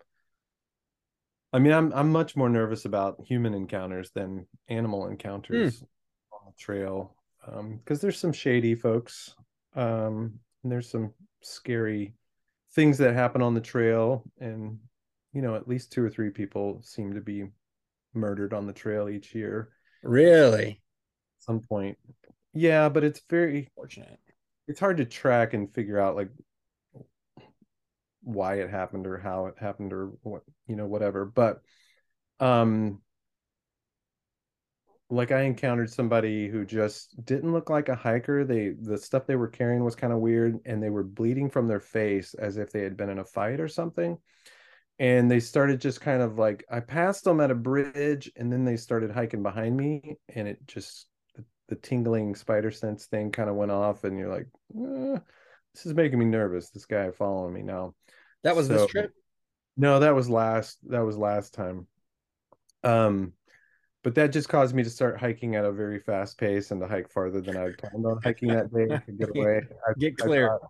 I 1.53 1.59
mean, 1.59 1.73
I'm 1.73 1.91
I'm 1.93 2.11
much 2.11 2.35
more 2.35 2.49
nervous 2.49 2.85
about 2.85 3.21
human 3.25 3.53
encounters 3.53 4.11
than 4.11 4.47
animal 4.69 5.07
encounters 5.07 5.83
on 6.31 6.39
the 6.45 6.53
trail, 6.57 7.15
um, 7.47 7.77
because 7.77 7.99
there's 7.99 8.17
some 8.19 8.31
shady 8.33 8.75
folks, 8.75 9.35
um, 9.75 10.39
and 10.63 10.71
there's 10.71 10.89
some 10.89 11.13
scary 11.41 12.13
things 12.73 12.97
that 12.99 13.13
happen 13.13 13.41
on 13.41 13.53
the 13.53 13.61
trail, 13.61 14.23
and 14.39 14.79
you 15.33 15.41
know, 15.41 15.55
at 15.55 15.67
least 15.67 15.91
two 15.91 16.03
or 16.03 16.09
three 16.09 16.29
people 16.29 16.81
seem 16.83 17.13
to 17.13 17.21
be 17.21 17.45
murdered 18.13 18.53
on 18.53 18.65
the 18.67 18.73
trail 18.73 19.09
each 19.09 19.35
year. 19.35 19.69
Really? 20.03 20.81
At 21.37 21.43
some 21.43 21.59
point, 21.59 21.97
yeah, 22.53 22.87
but 22.87 23.03
it's 23.03 23.21
very 23.29 23.69
Fortunate. 23.75 24.19
it's 24.67 24.79
hard 24.79 24.97
to 24.97 25.05
track 25.05 25.53
and 25.53 25.73
figure 25.73 25.99
out 25.99 26.15
like 26.15 26.29
why 28.21 28.55
it 28.55 28.69
happened 28.69 29.07
or 29.07 29.17
how 29.17 29.47
it 29.47 29.55
happened 29.59 29.93
or 29.93 30.11
what 30.23 30.43
you 30.67 30.75
know 30.75 30.85
whatever 30.85 31.25
but 31.25 31.61
um 32.39 32.99
like 35.09 35.31
i 35.31 35.41
encountered 35.41 35.89
somebody 35.91 36.47
who 36.47 36.65
just 36.65 37.23
didn't 37.25 37.51
look 37.51 37.69
like 37.69 37.89
a 37.89 37.95
hiker. 37.95 38.45
They 38.45 38.69
the 38.69 38.97
stuff 38.97 39.25
they 39.27 39.35
were 39.35 39.47
carrying 39.49 39.83
was 39.83 39.95
kind 39.95 40.13
of 40.13 40.19
weird 40.19 40.59
and 40.65 40.81
they 40.81 40.89
were 40.89 41.03
bleeding 41.03 41.49
from 41.49 41.67
their 41.67 41.81
face 41.81 42.33
as 42.33 42.57
if 42.57 42.71
they 42.71 42.81
had 42.81 42.95
been 42.95 43.09
in 43.09 43.19
a 43.19 43.25
fight 43.25 43.59
or 43.59 43.67
something 43.67 44.17
and 44.99 45.29
they 45.29 45.39
started 45.39 45.81
just 45.81 45.99
kind 46.01 46.21
of 46.21 46.37
like 46.37 46.63
i 46.69 46.79
passed 46.79 47.23
them 47.23 47.41
at 47.41 47.51
a 47.51 47.55
bridge 47.55 48.31
and 48.35 48.51
then 48.51 48.63
they 48.63 48.77
started 48.77 49.11
hiking 49.11 49.43
behind 49.43 49.75
me 49.75 50.15
and 50.35 50.47
it 50.47 50.59
just 50.67 51.07
the, 51.35 51.43
the 51.69 51.75
tingling 51.75 52.35
spider 52.35 52.71
sense 52.71 53.05
thing 53.07 53.31
kind 53.31 53.49
of 53.49 53.55
went 53.55 53.71
off 53.71 54.03
and 54.03 54.17
you're 54.17 54.29
like 54.33 54.47
"Eh, 54.77 55.19
this 55.73 55.85
is 55.85 55.93
making 55.93 56.19
me 56.19 56.25
nervous 56.25 56.69
this 56.69 56.85
guy 56.85 57.11
following 57.11 57.53
me 57.53 57.61
now 57.61 57.93
That 58.43 58.55
was 58.55 58.67
So- 58.67 58.73
this 58.73 58.87
trip? 58.87 59.13
no 59.77 59.99
that 59.99 60.13
was 60.15 60.29
last 60.29 60.77
that 60.89 60.99
was 61.01 61.17
last 61.17 61.53
time 61.53 61.87
um 62.83 63.33
but 64.03 64.15
that 64.15 64.31
just 64.31 64.49
caused 64.49 64.73
me 64.75 64.83
to 64.83 64.89
start 64.89 65.19
hiking 65.19 65.55
at 65.55 65.63
a 65.63 65.71
very 65.71 65.99
fast 65.99 66.37
pace 66.37 66.71
and 66.71 66.81
to 66.81 66.87
hike 66.87 67.09
farther 67.09 67.39
than 67.41 67.55
i 67.55 67.69
planned 67.77 68.05
on 68.05 68.19
hiking 68.23 68.49
that 68.49 68.73
day 68.73 68.87
to 68.87 69.11
get 69.13 69.29
away 69.35 69.61
I- 69.87 69.93
Get 69.97 70.13
I 70.21 70.25
clear. 70.25 70.47
thought, 70.49 70.69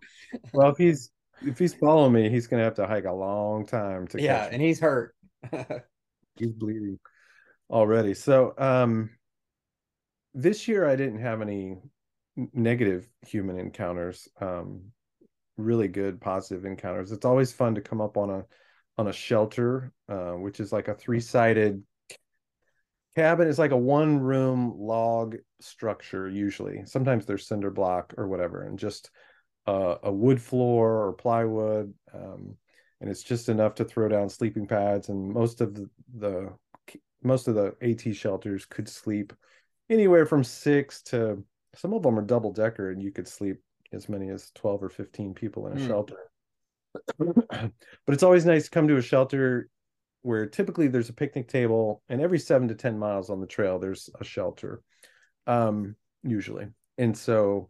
well 0.54 0.70
if 0.70 0.78
he's 0.78 1.12
if 1.44 1.58
he's 1.58 1.74
following 1.74 2.14
me 2.14 2.30
he's 2.30 2.46
gonna 2.48 2.64
have 2.64 2.76
to 2.76 2.86
hike 2.86 3.06
a 3.06 3.12
long 3.14 3.66
time 3.66 4.08
to 4.10 4.22
Yeah, 4.22 4.42
catch 4.44 4.50
me 4.52 4.54
and 4.56 4.64
he's 4.64 4.80
hurt. 4.80 5.16
he's 6.36 6.52
bleeding 6.52 7.00
already. 7.72 8.14
So 8.14 8.54
um 8.60 9.10
this 10.36 10.68
year 10.68 10.88
I 10.88 10.96
didn't 10.96 11.20
have 11.22 11.42
any 11.42 11.78
negative 12.36 13.08
human 13.26 13.58
encounters. 13.58 14.28
Um 14.40 14.92
really 15.58 15.88
good 15.88 16.20
positive 16.20 16.66
encounters. 16.66 17.12
It's 17.12 17.26
always 17.26 17.52
fun 17.52 17.76
to 17.76 17.82
come 17.82 18.02
up 18.02 18.18
on 18.18 18.30
a 18.30 18.46
on 18.98 19.08
a 19.08 19.14
shelter, 19.14 19.92
uh, 20.10 20.34
which 20.34 20.60
is 20.60 20.72
like 20.72 20.88
a 20.88 20.94
three-sided 20.94 21.82
cabin. 23.16 23.48
It's 23.48 23.58
like 23.58 23.72
a 23.72 23.78
one-room 23.78 24.76
log 24.78 25.38
structure 25.62 26.30
usually. 26.30 26.84
Sometimes 26.86 27.26
there's 27.26 27.48
cinder 27.48 27.72
block 27.72 28.14
or 28.18 28.28
whatever, 28.28 28.64
and 28.64 28.78
just 28.78 29.10
uh, 29.68 29.96
a 30.04 30.12
wood 30.12 30.42
floor 30.42 31.08
or 31.08 31.14
plywood. 31.14 31.94
Um, 32.14 32.58
and 33.00 33.10
it's 33.10 33.24
just 33.24 33.50
enough 33.50 33.76
to 33.76 33.86
throw 33.86 34.10
down 34.10 34.30
sleeping 34.30 34.68
pads 34.68 35.10
and 35.10 35.34
most 35.34 35.60
of 35.62 35.74
the, 35.74 35.90
the 36.18 36.54
most 37.24 37.48
of 37.48 37.56
the 37.56 37.74
AT 37.82 38.16
shelters 38.16 38.66
could 38.66 38.88
sleep 38.88 39.34
anywhere 39.90 40.26
from 40.26 40.44
six 40.44 41.02
to 41.04 41.44
some 41.76 41.94
of 41.94 42.04
them 42.04 42.18
are 42.18 42.24
double 42.24 42.52
decker 42.52 42.92
and 42.92 43.02
you 43.02 43.12
could 43.12 43.28
sleep 43.28 43.62
as 43.94 44.10
many 44.10 44.30
as 44.30 44.52
12 44.56 44.84
or 44.84 44.90
15 44.90 45.34
people 45.34 45.68
in 45.68 45.74
a 45.74 45.78
Hmm. 45.78 45.88
shelter 45.88 46.18
but 47.18 47.72
it's 48.08 48.24
always 48.24 48.46
nice 48.46 48.66
to 48.66 48.70
come 48.70 48.88
to 48.88 48.98
a 48.98 49.02
shelter 49.02 49.70
where 50.24 50.46
typically 50.46 50.88
there's 50.88 51.10
a 51.10 51.14
picnic 51.14 51.48
table 51.48 52.02
and 52.10 52.22
every 52.22 52.40
seven 52.40 52.68
to 52.68 52.76
10 52.76 52.98
miles 52.98 53.30
on 53.30 53.40
the 53.40 53.48
trail 53.48 53.80
there's 53.80 54.10
a 54.20 54.24
shelter 54.24 54.82
um 55.48 55.96
usually 56.24 56.68
and 56.98 57.18
so 57.18 57.68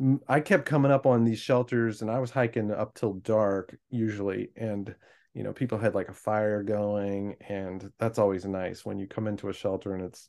mm, 0.00 0.18
I 0.28 0.40
kept 0.40 0.66
coming 0.66 0.92
up 0.92 1.06
on 1.06 1.24
these 1.24 1.40
shelters 1.40 2.02
and 2.02 2.10
I 2.10 2.18
was 2.18 2.30
hiking 2.30 2.70
up 2.70 2.94
till 2.94 3.14
dark 3.14 3.76
usually 3.90 4.50
and 4.56 4.94
you 5.34 5.42
know 5.42 5.52
people 5.52 5.78
had 5.78 5.94
like 5.94 6.08
a 6.08 6.14
fire 6.14 6.62
going 6.62 7.36
and 7.48 7.90
that's 7.98 8.18
always 8.18 8.44
nice 8.44 8.84
when 8.84 8.98
you 8.98 9.06
come 9.06 9.26
into 9.26 9.48
a 9.48 9.54
shelter 9.54 9.94
and 9.94 10.04
it's 10.04 10.28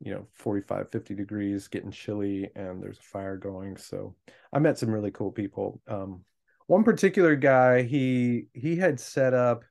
you 0.00 0.12
know 0.12 0.26
45 0.32 0.90
50 0.90 1.14
degrees 1.14 1.68
getting 1.68 1.90
chilly 1.90 2.50
and 2.56 2.82
there's 2.82 2.98
a 2.98 3.02
fire 3.02 3.36
going. 3.36 3.76
So 3.76 4.14
I 4.52 4.58
met 4.58 4.78
some 4.78 4.90
really 4.90 5.10
cool 5.10 5.30
people. 5.30 5.80
Um 5.88 6.24
one 6.66 6.84
particular 6.84 7.36
guy 7.36 7.82
he 7.82 8.46
he 8.52 8.76
had 8.76 9.00
set 9.00 9.34
up 9.34 9.64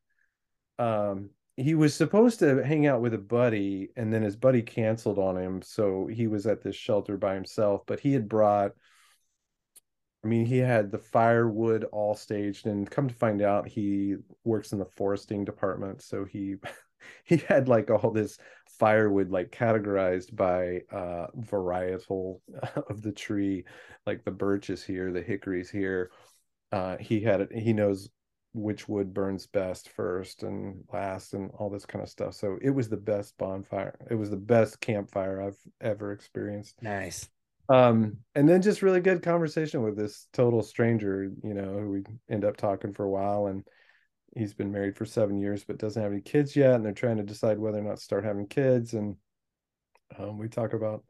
um 0.77 1.31
he 1.57 1.75
was 1.75 1.93
supposed 1.93 2.39
to 2.39 2.63
hang 2.63 2.87
out 2.87 3.01
with 3.01 3.13
a 3.13 3.17
buddy 3.17 3.89
and 3.97 4.13
then 4.13 4.21
his 4.21 4.37
buddy 4.37 4.61
canceled 4.61 5.19
on 5.19 5.37
him. 5.37 5.61
So 5.61 6.07
he 6.07 6.27
was 6.27 6.45
at 6.45 6.61
this 6.61 6.75
shelter 6.75 7.17
by 7.17 7.35
himself 7.35 7.83
but 7.87 7.99
he 7.99 8.13
had 8.13 8.29
brought 8.29 8.71
I 10.23 10.27
mean, 10.27 10.45
he 10.45 10.57
had 10.57 10.91
the 10.91 10.97
firewood 10.97 11.85
all 11.85 12.13
staged, 12.13 12.67
and 12.67 12.89
come 12.89 13.07
to 13.07 13.13
find 13.13 13.41
out, 13.41 13.67
he 13.67 14.15
works 14.43 14.73
in 14.73 14.79
the 14.79 14.85
foresting 14.85 15.45
department. 15.45 16.01
So 16.01 16.25
he 16.25 16.55
he 17.23 17.37
had 17.37 17.67
like 17.67 17.89
all 17.89 18.11
this 18.11 18.37
firewood 18.79 19.29
like 19.31 19.51
categorized 19.51 20.35
by 20.35 20.81
uh 20.95 21.27
varietal 21.37 22.39
of 22.89 23.01
the 23.01 23.11
tree, 23.11 23.65
like 24.05 24.23
the 24.23 24.31
birch 24.31 24.69
is 24.69 24.83
here, 24.83 25.11
the 25.11 25.21
hickory's 25.21 25.69
here. 25.69 26.11
Uh, 26.71 26.97
he 26.97 27.21
had 27.21 27.41
it. 27.41 27.51
He 27.51 27.73
knows 27.73 28.09
which 28.53 28.87
wood 28.89 29.13
burns 29.13 29.47
best 29.47 29.89
first 29.89 30.43
and 30.43 30.83
last, 30.93 31.33
and 31.33 31.51
all 31.57 31.69
this 31.69 31.85
kind 31.85 32.03
of 32.03 32.09
stuff. 32.09 32.33
So 32.35 32.57
it 32.61 32.71
was 32.71 32.89
the 32.89 32.97
best 32.97 33.37
bonfire. 33.37 33.97
It 34.09 34.15
was 34.15 34.29
the 34.29 34.37
best 34.37 34.79
campfire 34.81 35.41
I've 35.41 35.59
ever 35.81 36.11
experienced 36.11 36.81
Nice. 36.81 37.29
um 37.69 38.17
and 38.35 38.47
then 38.49 38.61
just 38.61 38.81
really 38.81 39.01
good 39.01 39.21
conversation 39.21 39.83
with 39.83 39.95
this 39.95 40.27
total 40.33 40.63
stranger 40.63 41.31
you 41.43 41.53
know 41.53 41.79
who 41.79 41.89
we 41.89 42.03
end 42.29 42.43
up 42.45 42.57
talking 42.57 42.93
for 42.93 43.05
a 43.05 43.09
while 43.09 43.47
and 43.47 43.63
he's 44.35 44.53
been 44.53 44.71
married 44.71 44.95
for 44.95 45.05
seven 45.05 45.37
years 45.39 45.63
but 45.63 45.77
doesn't 45.77 46.01
have 46.01 46.11
any 46.11 46.21
kids 46.21 46.55
yet 46.55 46.75
and 46.75 46.85
they're 46.85 46.93
trying 46.93 47.17
to 47.17 47.23
decide 47.23 47.57
whether 47.57 47.79
or 47.79 47.81
not 47.81 47.97
to 47.97 48.03
start 48.03 48.23
having 48.23 48.47
kids 48.47 48.93
and 48.93 49.15
um, 50.17 50.37
we 50.37 50.47
talk 50.47 50.73
about 50.73 51.03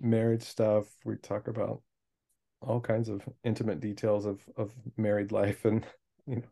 marriage 0.00 0.42
stuff 0.42 0.86
we 1.04 1.16
talk 1.16 1.48
about 1.48 1.82
all 2.60 2.80
kinds 2.80 3.08
of 3.08 3.22
intimate 3.44 3.80
details 3.80 4.26
of 4.26 4.40
of 4.56 4.72
married 4.96 5.32
life 5.32 5.64
and 5.64 5.86
you 6.26 6.36
know 6.36 6.42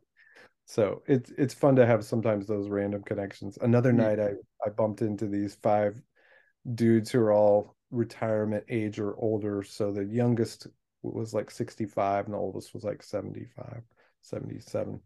so 0.64 1.02
it's 1.06 1.30
it's 1.38 1.54
fun 1.54 1.76
to 1.76 1.86
have 1.86 2.04
sometimes 2.04 2.46
those 2.46 2.68
random 2.68 3.02
connections 3.02 3.58
another 3.62 3.92
Mm. 3.92 3.96
night 3.96 4.20
i 4.20 4.30
i 4.66 4.70
bumped 4.70 5.02
into 5.02 5.26
these 5.26 5.54
five 5.56 6.00
dudes 6.74 7.10
who 7.10 7.20
are 7.20 7.32
all 7.32 7.76
retirement 7.90 8.64
age 8.68 8.98
or 8.98 9.14
older 9.18 9.62
so 9.62 9.92
the 9.92 10.04
youngest 10.04 10.66
was 11.02 11.32
like 11.32 11.50
65 11.50 12.24
and 12.24 12.34
the 12.34 12.38
oldest 12.38 12.74
was 12.74 12.82
like 12.82 13.02
75 13.02 13.82
77 14.22 15.00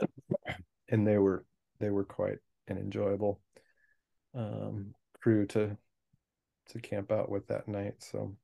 and 0.88 1.06
they 1.06 1.18
were 1.18 1.44
they 1.80 1.90
were 1.90 2.04
quite 2.04 2.38
an 2.68 2.78
enjoyable 2.78 3.40
um 4.34 4.94
crew 5.20 5.46
to 5.46 5.76
to 6.68 6.80
camp 6.80 7.12
out 7.12 7.30
with 7.30 7.46
that 7.48 7.68
night. 7.68 7.94
So 7.98 8.36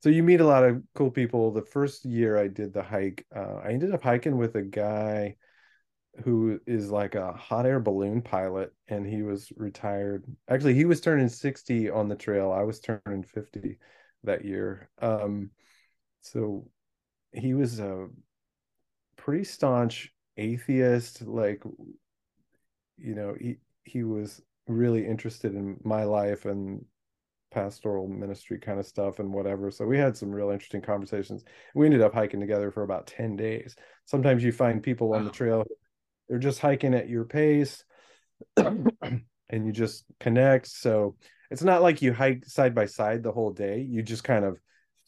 so 0.00 0.10
you 0.10 0.22
meet 0.22 0.40
a 0.40 0.46
lot 0.46 0.64
of 0.64 0.82
cool 0.94 1.10
people. 1.10 1.50
The 1.50 1.62
first 1.62 2.04
year 2.04 2.38
i 2.38 2.48
did 2.48 2.72
the 2.72 2.82
hike 2.82 3.26
uh, 3.34 3.60
i 3.64 3.70
ended 3.70 3.94
up 3.94 4.02
hiking 4.02 4.36
with 4.36 4.54
a 4.56 4.62
guy 4.62 5.36
who 6.22 6.60
is 6.66 6.90
like 6.90 7.14
a 7.16 7.32
hot 7.32 7.66
air 7.66 7.80
balloon 7.80 8.22
pilot 8.22 8.72
and 8.88 9.06
he 9.06 9.22
was 9.22 9.52
retired. 9.56 10.24
Actually 10.48 10.74
he 10.74 10.84
was 10.84 11.00
turning 11.00 11.28
60 11.28 11.90
on 11.90 12.08
the 12.08 12.14
trail. 12.14 12.52
I 12.52 12.62
was 12.62 12.80
turning 12.80 13.24
50 13.24 13.78
that 14.22 14.44
year. 14.44 14.88
Um 15.00 15.50
so 16.20 16.68
he 17.32 17.54
was 17.54 17.80
a 17.80 18.08
pretty 19.16 19.44
staunch 19.44 20.13
atheist 20.36 21.22
like 21.22 21.62
you 22.96 23.14
know 23.14 23.34
he 23.40 23.56
he 23.84 24.02
was 24.02 24.40
really 24.66 25.06
interested 25.06 25.54
in 25.54 25.78
my 25.84 26.04
life 26.04 26.44
and 26.46 26.84
pastoral 27.50 28.08
ministry 28.08 28.58
kind 28.58 28.80
of 28.80 28.86
stuff 28.86 29.20
and 29.20 29.32
whatever. 29.32 29.70
So 29.70 29.86
we 29.86 29.98
had 29.98 30.16
some 30.16 30.30
real 30.30 30.50
interesting 30.50 30.82
conversations. 30.82 31.44
We 31.74 31.86
ended 31.86 32.02
up 32.02 32.14
hiking 32.14 32.40
together 32.40 32.70
for 32.72 32.82
about 32.82 33.06
10 33.06 33.36
days. 33.36 33.76
Sometimes 34.06 34.42
you 34.42 34.52
find 34.52 34.82
people 34.82 35.12
on 35.12 35.24
the 35.24 35.30
trail 35.30 35.64
they're 36.28 36.38
just 36.38 36.60
hiking 36.60 36.94
at 36.94 37.08
your 37.08 37.24
pace 37.24 37.84
and 38.56 39.22
you 39.50 39.72
just 39.72 40.04
connect. 40.20 40.68
So 40.68 41.16
it's 41.50 41.62
not 41.62 41.82
like 41.82 42.02
you 42.02 42.12
hike 42.12 42.46
side 42.46 42.74
by 42.74 42.86
side 42.86 43.22
the 43.22 43.32
whole 43.32 43.52
day. 43.52 43.80
You 43.80 44.02
just 44.02 44.24
kind 44.24 44.44
of 44.44 44.58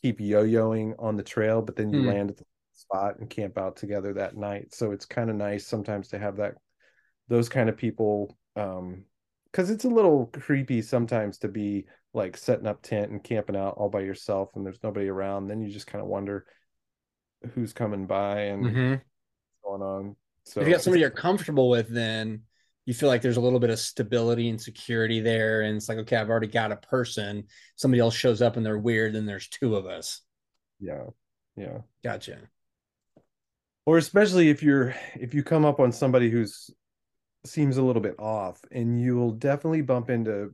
keep 0.02 0.20
yo-yoing 0.20 0.94
on 0.98 1.16
the 1.16 1.22
trail 1.22 1.62
but 1.62 1.76
then 1.76 1.90
you 1.90 2.02
Hmm. 2.02 2.06
land 2.06 2.30
at 2.30 2.36
the 2.36 2.44
spot 2.76 3.18
and 3.18 3.30
camp 3.30 3.58
out 3.58 3.76
together 3.76 4.12
that 4.12 4.36
night 4.36 4.74
so 4.74 4.92
it's 4.92 5.06
kind 5.06 5.30
of 5.30 5.36
nice 5.36 5.66
sometimes 5.66 6.08
to 6.08 6.18
have 6.18 6.36
that 6.36 6.54
those 7.28 7.48
kind 7.48 7.68
of 7.68 7.76
people 7.76 8.36
um 8.56 9.04
because 9.50 9.70
it's 9.70 9.84
a 9.84 9.88
little 9.88 10.26
creepy 10.38 10.82
sometimes 10.82 11.38
to 11.38 11.48
be 11.48 11.86
like 12.12 12.36
setting 12.36 12.66
up 12.66 12.82
tent 12.82 13.10
and 13.10 13.24
camping 13.24 13.56
out 13.56 13.74
all 13.76 13.88
by 13.88 14.00
yourself 14.00 14.50
and 14.54 14.64
there's 14.64 14.82
nobody 14.82 15.08
around 15.08 15.46
then 15.46 15.60
you 15.60 15.70
just 15.70 15.86
kind 15.86 16.02
of 16.02 16.08
wonder 16.08 16.46
who's 17.54 17.72
coming 17.72 18.06
by 18.06 18.40
and 18.40 18.64
mm-hmm. 18.64 18.90
what's 18.90 19.02
going 19.64 19.82
on 19.82 20.16
so 20.46 20.60
if 20.60 20.68
you 20.68 20.72
got 20.72 20.82
somebody 20.82 21.00
you're 21.00 21.10
comfortable 21.26 21.68
with, 21.68 21.88
then 21.88 22.42
you 22.86 22.94
feel 22.94 23.08
like 23.08 23.20
there's 23.20 23.36
a 23.36 23.40
little 23.40 23.58
bit 23.58 23.70
of 23.70 23.80
stability 23.80 24.48
and 24.48 24.60
security 24.60 25.20
there. 25.20 25.62
And 25.62 25.76
it's 25.76 25.88
like, 25.88 25.98
okay, 25.98 26.16
I've 26.16 26.30
already 26.30 26.46
got 26.46 26.72
a 26.72 26.76
person. 26.76 27.44
Somebody 27.74 28.00
else 28.00 28.14
shows 28.14 28.40
up 28.40 28.56
and 28.56 28.64
they're 28.64 28.78
weird, 28.78 29.14
then 29.14 29.26
there's 29.26 29.48
two 29.48 29.74
of 29.74 29.86
us. 29.86 30.22
yeah 30.80 31.04
yeah 31.56 31.78
Gotcha. 32.04 32.38
Or 33.86 33.98
especially 33.98 34.50
if 34.50 34.62
you're 34.62 34.94
if 35.14 35.32
you 35.32 35.42
come 35.42 35.64
up 35.64 35.80
on 35.80 35.92
somebody 35.92 36.28
who's 36.28 36.70
seems 37.44 37.76
a 37.76 37.82
little 37.82 38.02
bit 38.02 38.16
off 38.18 38.60
and 38.72 39.00
you'll 39.00 39.30
definitely 39.30 39.80
bump 39.80 40.10
into 40.10 40.52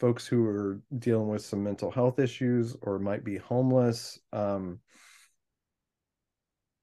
folks 0.00 0.26
who 0.26 0.44
are 0.44 0.80
dealing 0.98 1.28
with 1.28 1.42
some 1.42 1.62
mental 1.62 1.90
health 1.90 2.18
issues 2.18 2.76
or 2.82 2.98
might 2.98 3.24
be 3.24 3.38
homeless 3.38 4.18
um 4.32 4.80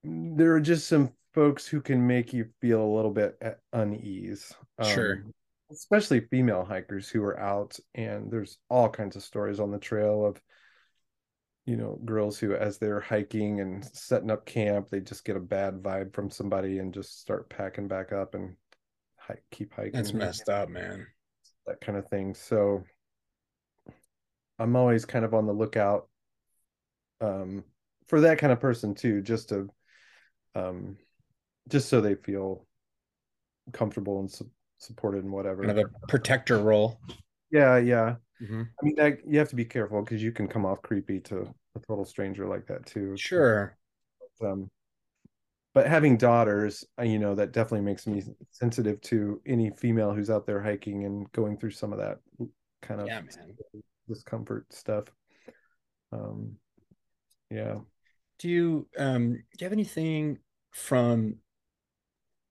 there 0.04 0.54
are 0.56 0.62
just 0.62 0.88
some 0.88 1.12
folks 1.34 1.68
who 1.68 1.82
can 1.82 2.08
make 2.08 2.34
you 2.34 2.46
feel 2.62 2.82
a 2.82 2.96
little 2.96 3.12
bit 3.12 3.38
at 3.42 3.60
unease 3.74 4.54
Sure. 4.84 5.16
Um, 5.16 5.34
especially 5.72 6.22
female 6.22 6.66
hikers 6.66 7.10
who 7.10 7.24
are 7.24 7.40
out 7.40 7.78
and 7.96 8.32
there's 8.32 8.58
all 8.70 8.90
kinds 8.90 9.16
of 9.16 9.24
stories 9.24 9.60
on 9.60 9.72
the 9.72 9.80
trail 9.80 10.26
of 10.26 10.42
you 11.66 11.78
know 11.78 12.00
girls 12.06 12.40
who 12.40 12.56
as 12.56 12.78
they're 12.78 13.00
hiking 13.00 13.60
and 13.62 13.86
setting 13.94 14.32
up 14.32 14.46
camp 14.46 14.90
they 14.90 15.00
just 15.00 15.24
get 15.26 15.36
a 15.36 15.40
bad 15.40 15.76
vibe 15.82 16.14
from 16.14 16.30
somebody 16.30 16.80
and 16.80 16.94
just 16.94 17.22
start 17.22 17.50
packing 17.50 17.88
back 17.88 18.12
up 18.12 18.34
and 18.34 18.56
hike, 19.18 19.44
keep 19.52 19.74
hiking 19.74 19.92
That's 19.94 20.14
messed 20.14 20.50
up, 20.50 20.70
man. 20.70 21.06
that 21.68 21.80
kind 21.80 21.98
of 21.98 22.08
thing 22.08 22.34
so 22.34 22.84
i'm 24.58 24.76
always 24.76 25.06
kind 25.06 25.24
of 25.24 25.34
on 25.34 25.46
the 25.46 25.54
lookout 25.54 26.08
um 27.22 27.64
for 28.08 28.22
that 28.22 28.40
kind 28.40 28.52
of 28.52 28.60
person 28.60 28.96
too 28.96 29.22
just 29.22 29.50
to 29.50 29.70
um 30.56 30.98
just 31.70 31.88
so 31.90 32.02
they 32.02 32.16
feel 32.16 32.66
comfortable 33.72 34.20
and 34.20 34.32
su- 34.32 34.50
supported 34.80 35.24
and 35.24 35.32
whatever 35.32 35.64
Kind 35.64 35.78
of 35.80 35.86
a 35.86 36.08
protector 36.08 36.58
role. 36.58 37.00
yeah 37.52 37.78
yeah 37.78 38.16
Mhm. 38.42 38.70
i 38.82 38.86
mean 38.86 38.96
that, 38.96 39.20
you 39.28 39.40
have 39.40 39.50
to 39.50 39.56
be 39.56 39.66
careful 39.66 40.02
because 40.02 40.24
you 40.24 40.32
can 40.32 40.48
come 40.48 40.66
off 40.66 40.82
creepy 40.82 41.20
to 41.20 41.42
a 41.76 41.80
total 41.88 42.06
stranger 42.06 42.48
like 42.48 42.66
that 42.68 42.86
too 42.86 43.16
Sure. 43.16 43.78
um 44.42 44.70
but 45.74 45.88
having 45.88 46.18
daughters 46.18 46.86
uh, 47.00 47.04
you 47.04 47.20
know 47.20 47.36
that 47.36 47.52
definitely 47.52 47.82
makes 47.86 48.08
me 48.08 48.24
sensitive 48.52 49.00
to 49.02 49.42
any 49.46 49.70
female 49.72 50.14
who's 50.14 50.30
out 50.30 50.46
there 50.46 50.62
hiking 50.62 51.06
and 51.06 51.32
going 51.32 51.58
through 51.58 51.72
some 51.72 51.94
of 51.94 52.00
that 52.00 52.20
kind 52.82 53.02
of 53.02 53.08
Yeah, 53.08 53.22
discomfort 54.08 54.72
stuff 54.74 55.06
um 56.12 56.56
yeah 57.50 57.78
Do 58.40 58.50
you 58.50 58.88
um 58.98 59.34
do 59.34 59.40
you 59.60 59.66
have 59.66 59.74
anything 59.74 60.40
from 60.72 61.38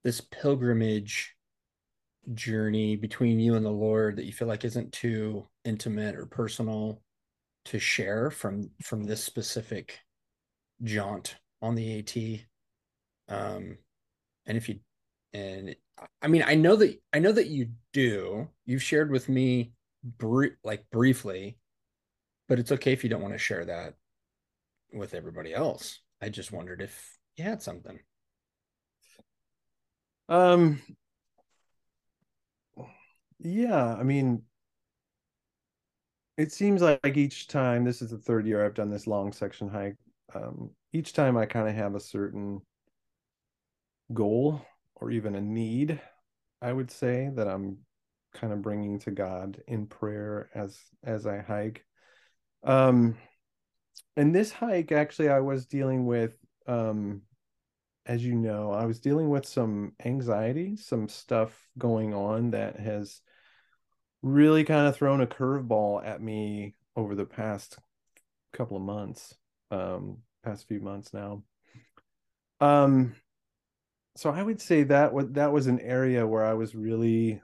this 0.02 0.20
pilgrimage 0.20 1.36
journey 2.34 2.96
between 2.96 3.40
you 3.40 3.54
and 3.54 3.64
the 3.64 3.70
Lord 3.70 4.16
that 4.16 4.24
you 4.24 4.32
feel 4.32 4.48
like 4.48 4.64
isn't 4.64 4.92
too 4.92 5.46
intimate 5.64 6.14
or 6.16 6.26
personal 6.26 7.02
to 7.66 7.78
share 7.78 8.30
from 8.30 8.70
from 8.82 9.04
this 9.04 9.22
specific 9.22 9.98
jaunt 10.82 11.36
on 11.62 11.74
the 11.74 11.98
AT? 11.98 13.36
Um 13.36 13.78
and 14.46 14.56
if 14.56 14.68
you 14.68 14.80
and 15.32 15.76
I 16.22 16.28
mean 16.28 16.44
I 16.46 16.54
know 16.54 16.76
that 16.76 17.00
I 17.12 17.18
know 17.18 17.32
that 17.32 17.48
you 17.48 17.70
do. 17.92 18.48
You've 18.66 18.82
shared 18.82 19.10
with 19.10 19.28
me 19.28 19.72
br- 20.04 20.56
like 20.64 20.88
briefly, 20.90 21.58
but 22.48 22.58
it's 22.58 22.72
okay 22.72 22.92
if 22.92 23.04
you 23.04 23.10
don't 23.10 23.22
want 23.22 23.34
to 23.34 23.38
share 23.38 23.64
that 23.66 23.94
with 24.92 25.14
everybody 25.14 25.54
else. 25.54 26.00
I 26.22 26.28
just 26.28 26.52
wondered 26.52 26.82
if 26.82 27.18
you 27.36 27.44
had 27.44 27.62
something. 27.62 27.98
um 30.28 30.80
yeah 33.42 33.94
i 33.94 34.02
mean 34.02 34.42
it 36.36 36.52
seems 36.52 36.80
like 36.82 37.16
each 37.16 37.48
time 37.48 37.84
this 37.84 38.02
is 38.02 38.10
the 38.10 38.18
third 38.18 38.46
year 38.46 38.64
i've 38.64 38.74
done 38.74 38.90
this 38.90 39.06
long 39.06 39.32
section 39.32 39.68
hike 39.68 39.96
um 40.34 40.70
each 40.92 41.12
time 41.12 41.36
i 41.36 41.46
kind 41.46 41.68
of 41.68 41.74
have 41.74 41.94
a 41.94 42.00
certain 42.00 42.60
goal 44.12 44.64
or 44.96 45.10
even 45.10 45.34
a 45.34 45.40
need 45.40 46.00
i 46.60 46.72
would 46.72 46.90
say 46.90 47.30
that 47.34 47.48
i'm 47.48 47.78
kind 48.34 48.52
of 48.52 48.62
bringing 48.62 48.98
to 48.98 49.10
god 49.10 49.60
in 49.66 49.86
prayer 49.86 50.48
as 50.54 50.78
as 51.02 51.26
i 51.26 51.38
hike. 51.40 51.84
Um 52.62 53.16
and 54.16 54.34
this 54.34 54.52
hike 54.52 54.92
actually 54.92 55.30
i 55.30 55.40
was 55.40 55.66
dealing 55.66 56.06
with 56.06 56.36
um 56.66 57.22
as 58.06 58.24
you 58.24 58.34
know 58.34 58.70
i 58.72 58.84
was 58.84 59.00
dealing 59.00 59.30
with 59.30 59.46
some 59.46 59.92
anxiety 60.04 60.76
some 60.76 61.08
stuff 61.08 61.68
going 61.78 62.14
on 62.14 62.50
that 62.50 62.78
has 62.78 63.20
really 64.22 64.64
kind 64.64 64.86
of 64.86 64.96
thrown 64.96 65.20
a 65.20 65.26
curveball 65.26 66.04
at 66.04 66.20
me 66.20 66.74
over 66.96 67.14
the 67.14 67.24
past 67.24 67.78
couple 68.52 68.76
of 68.76 68.82
months 68.82 69.34
um 69.70 70.18
past 70.42 70.66
few 70.66 70.80
months 70.80 71.14
now. 71.14 71.42
Um 72.60 73.14
so 74.16 74.30
i 74.30 74.42
would 74.42 74.60
say 74.60 74.82
that 74.82 75.12
was 75.12 75.26
that 75.30 75.52
was 75.52 75.66
an 75.66 75.80
area 75.80 76.26
where 76.26 76.44
i 76.44 76.54
was 76.54 76.74
really 76.74 77.40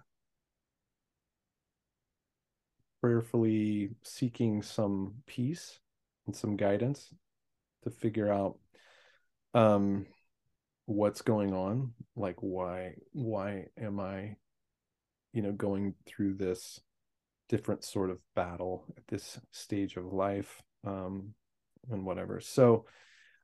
prayerfully 3.01 3.91
seeking 4.03 4.62
some 4.62 5.14
peace 5.27 5.79
and 6.27 6.35
some 6.35 6.57
guidance 6.57 7.14
to 7.85 7.91
figure 7.91 8.31
out 8.31 8.59
um 9.55 10.07
what's 10.87 11.22
going 11.22 11.55
on 11.55 11.93
like 12.16 12.37
why 12.41 12.95
why 13.12 13.66
am 13.79 14.01
i 14.01 14.37
you 15.37 15.43
know 15.43 15.53
going 15.53 15.95
through 16.07 16.32
this 16.32 16.80
different 17.51 17.84
sort 17.84 18.09
of 18.09 18.18
battle 18.34 18.87
at 18.97 19.07
this 19.07 19.39
stage 19.53 19.99
of 19.99 20.14
life 20.14 20.62
um 20.87 21.34
and 21.91 22.07
whatever. 22.07 22.41
So 22.41 22.87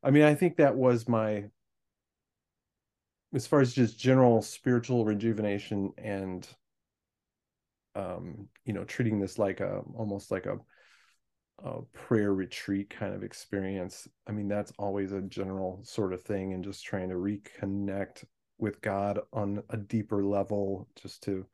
i 0.02 0.10
mean 0.10 0.24
i 0.24 0.34
think 0.34 0.56
that 0.56 0.74
was 0.74 1.06
my 1.06 1.44
as 3.34 3.46
far 3.46 3.60
as 3.60 3.74
just 3.74 3.98
general 3.98 4.40
spiritual 4.40 5.04
rejuvenation 5.04 5.92
and 5.98 6.48
um 7.94 8.48
you 8.64 8.72
know 8.72 8.84
treating 8.84 9.20
this 9.20 9.38
like 9.38 9.60
a 9.60 9.82
almost 9.94 10.30
like 10.30 10.46
a 10.46 10.56
a 11.62 11.82
prayer 11.92 12.32
retreat 12.32 12.88
kind 12.90 13.14
of 13.14 13.22
experience 13.22 14.08
i 14.26 14.32
mean 14.32 14.48
that's 14.48 14.72
always 14.78 15.12
a 15.12 15.20
general 15.20 15.80
sort 15.84 16.12
of 16.12 16.22
thing 16.22 16.54
and 16.54 16.64
just 16.64 16.84
trying 16.84 17.10
to 17.10 17.14
reconnect 17.14 18.24
with 18.62 18.80
God 18.80 19.18
on 19.32 19.62
a 19.70 19.76
deeper 19.76 20.24
level, 20.24 20.88
just 20.94 21.24
to 21.24 21.44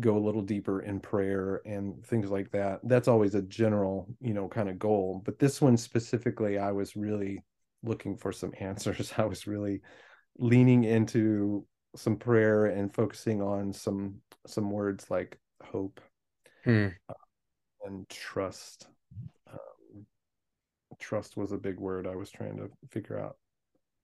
go 0.00 0.16
a 0.16 0.24
little 0.24 0.42
deeper 0.42 0.80
in 0.80 1.00
prayer 1.00 1.62
and 1.64 2.04
things 2.06 2.30
like 2.30 2.50
that. 2.52 2.80
That's 2.84 3.08
always 3.08 3.34
a 3.34 3.42
general, 3.42 4.08
you 4.20 4.34
know, 4.34 4.48
kind 4.48 4.68
of 4.68 4.78
goal. 4.78 5.22
But 5.24 5.38
this 5.38 5.60
one 5.60 5.76
specifically, 5.76 6.58
I 6.58 6.72
was 6.72 6.96
really 6.96 7.42
looking 7.82 8.16
for 8.16 8.32
some 8.32 8.52
answers. 8.58 9.12
I 9.18 9.24
was 9.24 9.46
really 9.46 9.80
leaning 10.38 10.84
into 10.84 11.66
some 11.94 12.16
prayer 12.16 12.66
and 12.66 12.92
focusing 12.94 13.40
on 13.40 13.72
some 13.72 14.16
some 14.46 14.70
words 14.70 15.10
like 15.10 15.38
hope 15.62 16.00
Hmm. 16.64 16.88
and 17.84 18.08
trust. 18.08 18.88
Um, 19.50 20.06
trust 20.98 21.36
was 21.36 21.52
a 21.52 21.58
big 21.58 21.78
word. 21.78 22.06
I 22.06 22.16
was 22.16 22.30
trying 22.30 22.56
to 22.58 22.70
figure 22.90 23.18
out 23.18 23.36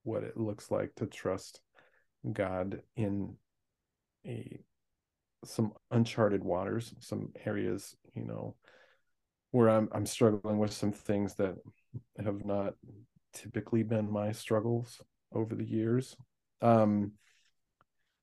what 0.04 0.24
it 0.24 0.36
looks 0.36 0.70
like 0.70 0.94
to 0.96 1.06
trust 1.06 1.60
God 2.32 2.82
in 2.96 3.36
a 4.26 4.60
some 5.44 5.72
uncharted 5.90 6.44
waters, 6.44 6.94
some 7.00 7.32
areas, 7.44 7.96
you 8.14 8.24
know, 8.24 8.56
where 9.50 9.68
I'm 9.68 9.88
I'm 9.92 10.06
struggling 10.06 10.58
with 10.58 10.72
some 10.72 10.92
things 10.92 11.34
that 11.34 11.56
have 12.22 12.44
not 12.44 12.74
typically 13.34 13.82
been 13.82 14.10
my 14.10 14.32
struggles 14.32 15.00
over 15.32 15.54
the 15.54 15.64
years. 15.64 16.16
Um 16.60 17.12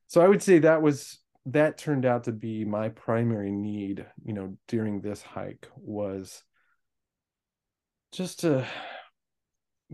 so 0.07 0.22
I 0.22 0.28
would 0.28 0.41
say 0.41 0.59
that 0.59 0.82
was 0.82 1.20
that 1.45 1.78
turned 1.78 2.05
out 2.05 2.26
to 2.26 2.32
be 2.32 2.65
my 2.65 2.89
primary 2.89 3.51
need, 3.51 4.05
you 4.24 4.34
know, 4.34 4.57
during 4.67 5.01
this 5.01 5.22
hike 5.22 5.67
was 5.76 6.43
just 8.11 8.41
to 8.41 8.65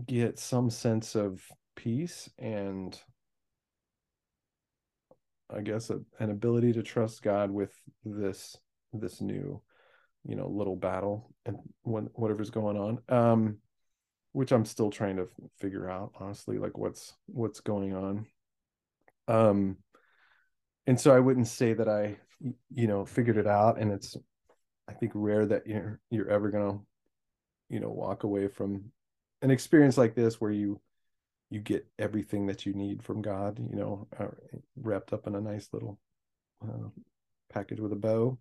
get 0.04 0.38
some 0.38 0.70
sense 0.70 1.14
of 1.14 1.42
peace 1.74 2.28
and 2.38 2.98
I 5.54 5.60
guess 5.60 5.90
a, 5.90 6.00
an 6.18 6.30
ability 6.30 6.72
to 6.74 6.82
trust 6.82 7.22
God 7.22 7.50
with 7.50 7.72
this 8.04 8.56
this 8.92 9.20
new, 9.20 9.60
you 10.26 10.36
know, 10.36 10.48
little 10.48 10.76
battle 10.76 11.34
and 11.44 11.58
when 11.82 12.08
whatever's 12.14 12.50
going 12.50 12.76
on. 12.76 12.98
Um 13.08 13.58
which 14.32 14.52
I'm 14.52 14.66
still 14.66 14.90
trying 14.90 15.16
to 15.16 15.28
figure 15.58 15.88
out 15.88 16.12
honestly 16.20 16.58
like 16.58 16.76
what's 16.76 17.14
what's 17.26 17.60
going 17.60 17.94
on. 17.94 18.26
Um 19.28 19.78
and 20.86 21.00
so 21.00 21.14
I 21.14 21.20
wouldn't 21.20 21.48
say 21.48 21.72
that 21.74 21.88
I 21.88 22.16
you 22.74 22.86
know 22.86 23.04
figured 23.04 23.38
it 23.38 23.46
out 23.46 23.80
and 23.80 23.92
it's 23.92 24.16
I 24.88 24.92
think 24.92 25.12
rare 25.14 25.46
that 25.46 25.66
you're 25.66 26.00
you're 26.10 26.30
ever 26.30 26.50
to 26.50 26.80
you 27.68 27.80
know 27.80 27.90
walk 27.90 28.24
away 28.24 28.48
from 28.48 28.92
an 29.42 29.50
experience 29.50 29.98
like 29.98 30.14
this 30.14 30.40
where 30.40 30.50
you 30.50 30.80
you 31.50 31.60
get 31.60 31.86
everything 31.98 32.46
that 32.46 32.66
you 32.66 32.74
need 32.74 33.02
from 33.02 33.22
God, 33.22 33.58
you 33.58 33.76
know, 33.76 34.08
uh, 34.18 34.26
wrapped 34.76 35.12
up 35.12 35.26
in 35.26 35.34
a 35.34 35.40
nice 35.40 35.68
little 35.72 35.98
uh, 36.62 36.88
package 37.52 37.80
with 37.80 37.92
a 37.92 37.96
bow. 37.96 38.38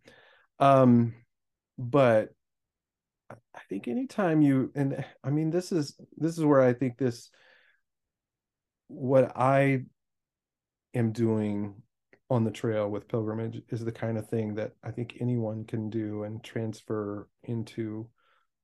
Um, 0.59 1.13
but 1.77 2.29
I 3.29 3.59
think 3.69 3.87
anytime 3.87 4.41
you 4.41 4.71
and 4.75 5.03
I 5.23 5.29
mean 5.29 5.49
this 5.49 5.71
is 5.71 5.95
this 6.17 6.37
is 6.37 6.45
where 6.45 6.61
I 6.61 6.73
think 6.73 6.97
this 6.97 7.29
what 8.87 9.35
I 9.35 9.83
am 10.93 11.11
doing 11.11 11.81
on 12.29 12.43
the 12.43 12.51
trail 12.51 12.89
with 12.89 13.07
pilgrimage 13.07 13.61
is 13.69 13.83
the 13.83 13.91
kind 13.91 14.17
of 14.17 14.29
thing 14.29 14.55
that 14.55 14.73
I 14.83 14.91
think 14.91 15.17
anyone 15.19 15.65
can 15.65 15.89
do 15.89 16.23
and 16.23 16.43
transfer 16.43 17.27
into 17.43 18.07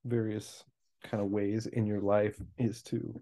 various 0.05 0.63
kind 1.03 1.21
of 1.21 1.29
ways 1.29 1.67
in 1.67 1.85
your 1.85 2.01
life 2.01 2.39
is 2.57 2.81
to 2.83 3.21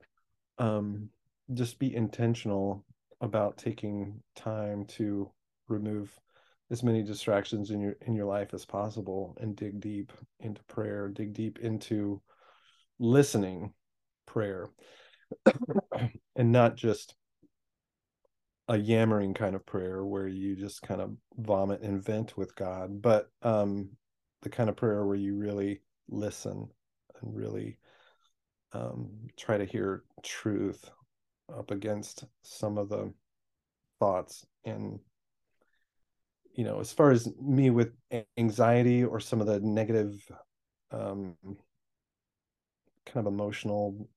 um, 0.60 1.10
just 1.54 1.80
be 1.80 1.96
intentional 1.96 2.86
about 3.22 3.58
taking 3.58 4.22
time 4.36 4.86
to 4.86 5.30
remove 5.68 6.12
as 6.72 6.84
many 6.84 7.04
distractions 7.04 7.72
in 7.72 7.82
your 7.82 7.96
in 8.06 8.14
your 8.14 8.26
life 8.26 8.54
as 8.54 8.66
possible 8.66 9.36
and 9.40 9.56
dig 9.56 9.80
deep 9.80 10.14
into 10.40 10.64
prayer 10.64 11.10
dig 11.10 11.34
deep 11.34 11.60
into 11.60 12.22
listening 13.00 13.74
prayer 14.26 14.70
and 16.36 16.52
not 16.52 16.76
just 16.76 17.16
a 18.68 18.78
yammering 18.78 19.34
kind 19.34 19.56
of 19.56 19.66
prayer 19.66 20.06
where 20.06 20.28
you 20.28 20.56
just 20.56 20.82
kind 20.84 21.02
of 21.02 21.12
vomit 21.38 21.82
and 21.82 22.04
vent 22.04 22.38
with 22.38 22.56
god 22.56 23.02
but 23.02 23.30
um 23.42 23.90
the 24.44 24.50
kind 24.50 24.70
of 24.70 24.76
prayer 24.76 25.06
where 25.06 25.16
you 25.16 25.36
really 25.36 25.82
listen 26.08 26.68
and 27.22 27.36
really 27.36 27.78
um, 28.74 29.10
try 29.38 29.58
to 29.58 29.66
hear 29.66 30.04
truth 30.24 30.90
up 31.56 31.72
against 31.72 32.26
some 32.44 32.78
of 32.78 32.90
the 32.90 33.12
thoughts 34.00 34.46
and 34.66 35.00
you 36.54 36.64
know 36.64 36.80
as 36.80 36.94
far 36.94 37.12
as 37.12 37.28
me 37.42 37.70
with 37.70 37.92
anxiety 38.38 39.04
or 39.04 39.20
some 39.20 39.42
of 39.42 39.48
the 39.48 39.60
negative 39.60 40.14
um, 40.92 41.36
kind 43.06 43.26
of 43.26 43.28
emotional 43.28 44.08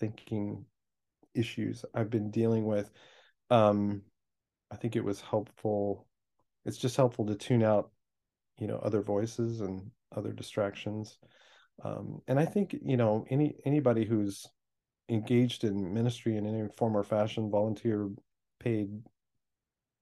thinking 0.00 0.64
issues 1.34 1.84
i've 1.94 2.10
been 2.10 2.30
dealing 2.30 2.64
with 2.64 2.90
um 3.50 4.02
i 4.70 4.76
think 4.76 4.96
it 4.96 5.04
was 5.04 5.20
helpful 5.20 6.06
it's 6.64 6.78
just 6.78 6.96
helpful 6.96 7.26
to 7.26 7.34
tune 7.34 7.62
out 7.62 7.90
you 8.58 8.66
know 8.66 8.78
other 8.78 9.02
voices 9.02 9.60
and 9.60 9.90
other 10.16 10.32
distractions 10.32 11.18
um, 11.84 12.22
and 12.26 12.38
I 12.38 12.44
think 12.44 12.74
you 12.82 12.96
know 12.96 13.26
any 13.30 13.56
anybody 13.64 14.04
who's 14.04 14.46
engaged 15.08 15.64
in 15.64 15.92
ministry 15.92 16.36
in 16.36 16.46
any 16.46 16.68
form 16.76 16.96
or 16.96 17.04
fashion, 17.04 17.50
volunteer, 17.50 18.10
paid, 18.60 18.88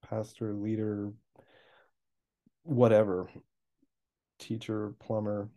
pastor, 0.09 0.55
leader, 0.55 1.13
whatever, 2.63 3.29
teacher, 4.39 4.95
plumber, 5.01 5.49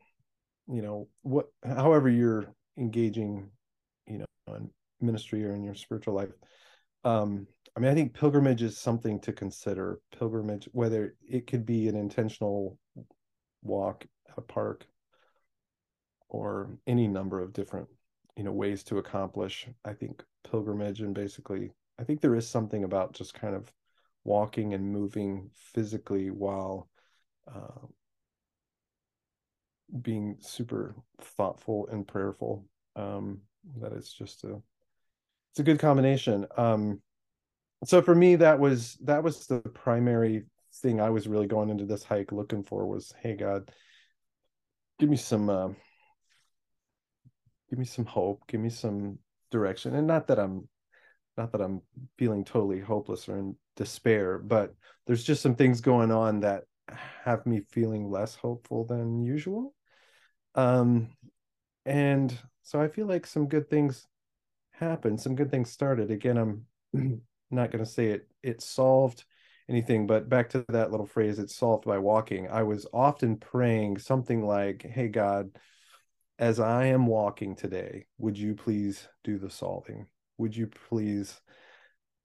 you 0.67 0.81
know 0.81 1.07
what, 1.21 1.47
however 1.65 2.09
you're 2.09 2.45
engaging, 2.77 3.49
you 4.07 4.19
know, 4.19 4.55
in 4.55 4.69
ministry 4.99 5.45
or 5.45 5.53
in 5.53 5.63
your 5.63 5.75
spiritual 5.75 6.13
life. 6.13 6.33
Um, 7.03 7.47
I 7.75 7.79
mean, 7.79 7.91
I 7.91 7.93
think 7.93 8.15
pilgrimage 8.15 8.63
is 8.63 8.77
something 8.77 9.19
to 9.21 9.31
consider. 9.31 9.99
Pilgrimage, 10.17 10.67
whether 10.71 11.15
it 11.29 11.45
could 11.45 11.65
be 11.65 11.87
an 11.87 11.95
intentional 11.95 12.77
walk 13.61 14.05
at 14.27 14.37
a 14.37 14.41
park 14.41 14.87
or 16.29 16.69
any 16.87 17.07
number 17.07 17.39
of 17.39 17.53
different 17.53 17.87
you 18.35 18.43
know 18.43 18.51
ways 18.51 18.83
to 18.83 18.97
accomplish 18.97 19.67
i 19.85 19.93
think 19.93 20.23
pilgrimage 20.49 21.01
and 21.01 21.13
basically 21.13 21.71
i 21.99 22.03
think 22.03 22.21
there 22.21 22.35
is 22.35 22.47
something 22.47 22.83
about 22.83 23.13
just 23.13 23.33
kind 23.33 23.55
of 23.55 23.71
walking 24.23 24.73
and 24.73 24.83
moving 24.83 25.49
physically 25.73 26.29
while 26.29 26.89
uh, 27.53 27.87
being 30.01 30.35
super 30.39 30.95
thoughtful 31.21 31.87
and 31.91 32.07
prayerful. 32.07 32.65
Um 32.95 33.41
that 33.81 33.93
it's 33.93 34.13
just 34.13 34.43
a 34.43 34.61
it's 35.51 35.59
a 35.59 35.63
good 35.63 35.79
combination. 35.79 36.45
Um 36.57 37.01
so 37.85 38.01
for 38.01 38.15
me 38.15 38.35
that 38.35 38.59
was 38.59 38.97
that 39.03 39.23
was 39.23 39.45
the 39.47 39.59
primary 39.59 40.43
thing 40.81 40.99
i 40.99 41.09
was 41.09 41.27
really 41.27 41.47
going 41.47 41.69
into 41.69 41.85
this 41.85 42.03
hike 42.03 42.31
looking 42.31 42.63
for 42.63 42.87
was 42.87 43.13
hey 43.21 43.35
god 43.35 43.71
give 44.99 45.09
me 45.09 45.15
some 45.15 45.49
uh, 45.49 45.69
give 47.69 47.79
me 47.79 47.85
some 47.85 48.05
hope. 48.05 48.43
Give 48.47 48.61
me 48.61 48.69
some 48.69 49.19
direction. 49.51 49.95
And 49.95 50.07
not 50.07 50.27
that 50.27 50.39
i'm 50.39 50.67
not 51.37 51.51
that 51.51 51.61
i'm 51.61 51.81
feeling 52.17 52.43
totally 52.43 52.79
hopeless 52.79 53.29
or 53.29 53.37
in 53.37 53.55
despair 53.75 54.39
but 54.39 54.73
there's 55.05 55.23
just 55.23 55.41
some 55.41 55.55
things 55.55 55.81
going 55.81 56.11
on 56.11 56.39
that 56.39 56.63
have 57.23 57.45
me 57.45 57.61
feeling 57.69 58.09
less 58.09 58.35
hopeful 58.35 58.85
than 58.85 59.21
usual. 59.21 59.73
Um 60.55 61.09
and 61.85 62.37
so 62.63 62.81
i 62.81 62.87
feel 62.87 63.07
like 63.07 63.25
some 63.25 63.47
good 63.47 63.69
things 63.69 64.05
happened. 64.71 65.19
Some 65.21 65.35
good 65.35 65.51
things 65.51 65.71
started. 65.71 66.11
Again 66.11 66.37
i'm 66.37 67.21
not 67.51 67.71
going 67.71 67.83
to 67.83 67.89
say 67.89 68.07
it 68.07 68.27
it 68.43 68.61
solved 68.61 69.23
anything 69.69 70.07
but 70.07 70.29
back 70.29 70.49
to 70.49 70.65
that 70.69 70.91
little 70.91 71.05
phrase 71.05 71.39
it's 71.39 71.55
solved 71.55 71.85
by 71.85 71.97
walking. 71.97 72.49
I 72.49 72.63
was 72.63 72.87
often 72.93 73.37
praying 73.37 73.99
something 73.99 74.45
like 74.45 74.81
hey 74.83 75.07
god 75.07 75.51
as 76.39 76.59
I 76.59 76.85
am 76.85 77.07
walking 77.07 77.55
today, 77.55 78.05
would 78.17 78.37
you 78.37 78.53
please 78.53 79.07
do 79.23 79.37
the 79.37 79.49
solving? 79.49 80.07
Would 80.37 80.55
you 80.55 80.67
please 80.67 81.39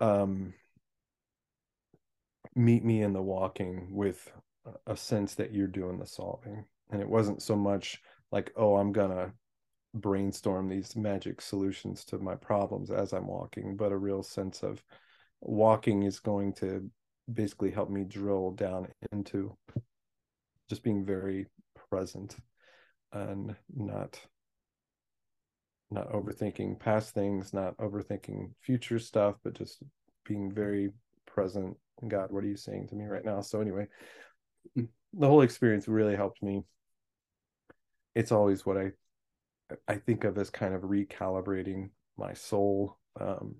um, 0.00 0.52
meet 2.54 2.84
me 2.84 3.02
in 3.02 3.14
the 3.14 3.22
walking 3.22 3.88
with 3.90 4.30
a 4.86 4.96
sense 4.96 5.34
that 5.36 5.54
you're 5.54 5.66
doing 5.66 5.98
the 5.98 6.06
solving? 6.06 6.64
And 6.90 7.00
it 7.00 7.08
wasn't 7.08 7.42
so 7.42 7.56
much 7.56 8.02
like, 8.30 8.52
oh, 8.56 8.76
I'm 8.76 8.92
going 8.92 9.10
to 9.10 9.32
brainstorm 9.94 10.68
these 10.68 10.94
magic 10.94 11.40
solutions 11.40 12.04
to 12.06 12.18
my 12.18 12.34
problems 12.34 12.90
as 12.90 13.12
I'm 13.12 13.26
walking, 13.26 13.76
but 13.76 13.92
a 13.92 13.96
real 13.96 14.22
sense 14.22 14.62
of 14.62 14.82
walking 15.40 16.02
is 16.02 16.20
going 16.20 16.52
to 16.54 16.90
basically 17.32 17.70
help 17.70 17.88
me 17.88 18.04
drill 18.04 18.50
down 18.50 18.88
into 19.12 19.56
just 20.68 20.82
being 20.82 21.04
very 21.04 21.46
present 21.90 22.36
and 23.12 23.54
not 23.74 24.20
not 25.90 26.10
overthinking 26.10 26.78
past 26.78 27.12
things 27.12 27.52
not 27.52 27.76
overthinking 27.76 28.50
future 28.62 28.98
stuff 28.98 29.36
but 29.44 29.54
just 29.54 29.82
being 30.24 30.50
very 30.50 30.90
present 31.26 31.76
god. 32.08 32.32
What 32.32 32.44
are 32.44 32.48
you 32.48 32.56
saying 32.56 32.88
to 32.88 32.94
me 32.94 33.04
right 33.04 33.24
now? 33.24 33.40
So 33.40 33.60
anyway 33.60 33.86
the 34.74 35.26
whole 35.26 35.42
experience 35.42 35.88
really 35.88 36.16
helped 36.16 36.42
me. 36.42 36.64
It's 38.14 38.32
always 38.32 38.64
what 38.66 38.76
i 38.76 38.92
i 39.88 39.96
think 39.96 40.24
of 40.24 40.36
as 40.38 40.50
kind 40.50 40.74
of 40.74 40.82
recalibrating 40.82 41.90
my 42.18 42.34
soul 42.34 42.98
um 43.20 43.54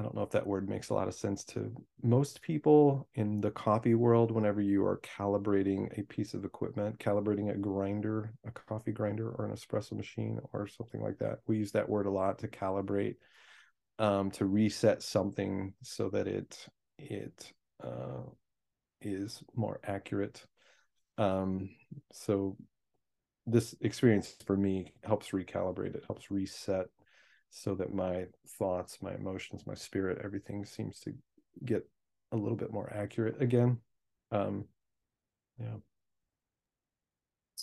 I 0.00 0.02
don't 0.02 0.14
know 0.14 0.22
if 0.22 0.30
that 0.30 0.46
word 0.46 0.66
makes 0.66 0.88
a 0.88 0.94
lot 0.94 1.08
of 1.08 1.14
sense 1.14 1.44
to 1.44 1.70
most 2.02 2.40
people 2.40 3.06
in 3.16 3.38
the 3.42 3.50
coffee 3.50 3.94
world. 3.94 4.30
Whenever 4.30 4.62
you 4.62 4.82
are 4.86 4.98
calibrating 5.00 5.98
a 5.98 6.02
piece 6.04 6.32
of 6.32 6.46
equipment, 6.46 6.98
calibrating 6.98 7.50
a 7.50 7.58
grinder, 7.58 8.32
a 8.46 8.50
coffee 8.50 8.92
grinder, 8.92 9.30
or 9.32 9.44
an 9.44 9.52
espresso 9.52 9.92
machine, 9.92 10.40
or 10.54 10.66
something 10.66 11.02
like 11.02 11.18
that, 11.18 11.40
we 11.46 11.58
use 11.58 11.72
that 11.72 11.86
word 11.86 12.06
a 12.06 12.10
lot 12.10 12.38
to 12.38 12.48
calibrate, 12.48 13.16
um, 13.98 14.30
to 14.30 14.46
reset 14.46 15.02
something 15.02 15.74
so 15.82 16.08
that 16.08 16.26
it 16.26 16.66
it 16.98 17.52
uh, 17.84 18.22
is 19.02 19.42
more 19.54 19.80
accurate. 19.84 20.46
Um, 21.18 21.68
so 22.10 22.56
this 23.46 23.74
experience 23.82 24.34
for 24.46 24.56
me 24.56 24.94
helps 25.04 25.28
recalibrate 25.28 25.94
it, 25.94 26.04
helps 26.06 26.30
reset 26.30 26.86
so 27.50 27.74
that 27.74 27.92
my 27.92 28.26
thoughts, 28.58 28.98
my 29.02 29.14
emotions, 29.14 29.66
my 29.66 29.74
spirit, 29.74 30.20
everything 30.24 30.64
seems 30.64 31.00
to 31.00 31.12
get 31.64 31.86
a 32.32 32.36
little 32.36 32.56
bit 32.56 32.72
more 32.72 32.90
accurate 32.94 33.42
again. 33.42 33.78
Um, 34.30 34.64
yeah. 35.58 35.76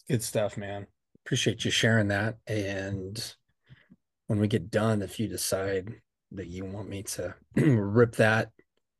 Good 0.09 0.23
stuff, 0.23 0.57
man. 0.57 0.87
Appreciate 1.25 1.65
you 1.65 1.71
sharing 1.71 2.09
that. 2.09 2.37
And 2.47 3.33
when 4.27 4.39
we 4.39 4.47
get 4.47 4.69
done, 4.69 5.01
if 5.01 5.19
you 5.19 5.27
decide 5.27 5.89
that 6.31 6.47
you 6.47 6.65
want 6.65 6.89
me 6.89 7.03
to 7.03 7.33
rip 7.55 8.15
that 8.17 8.51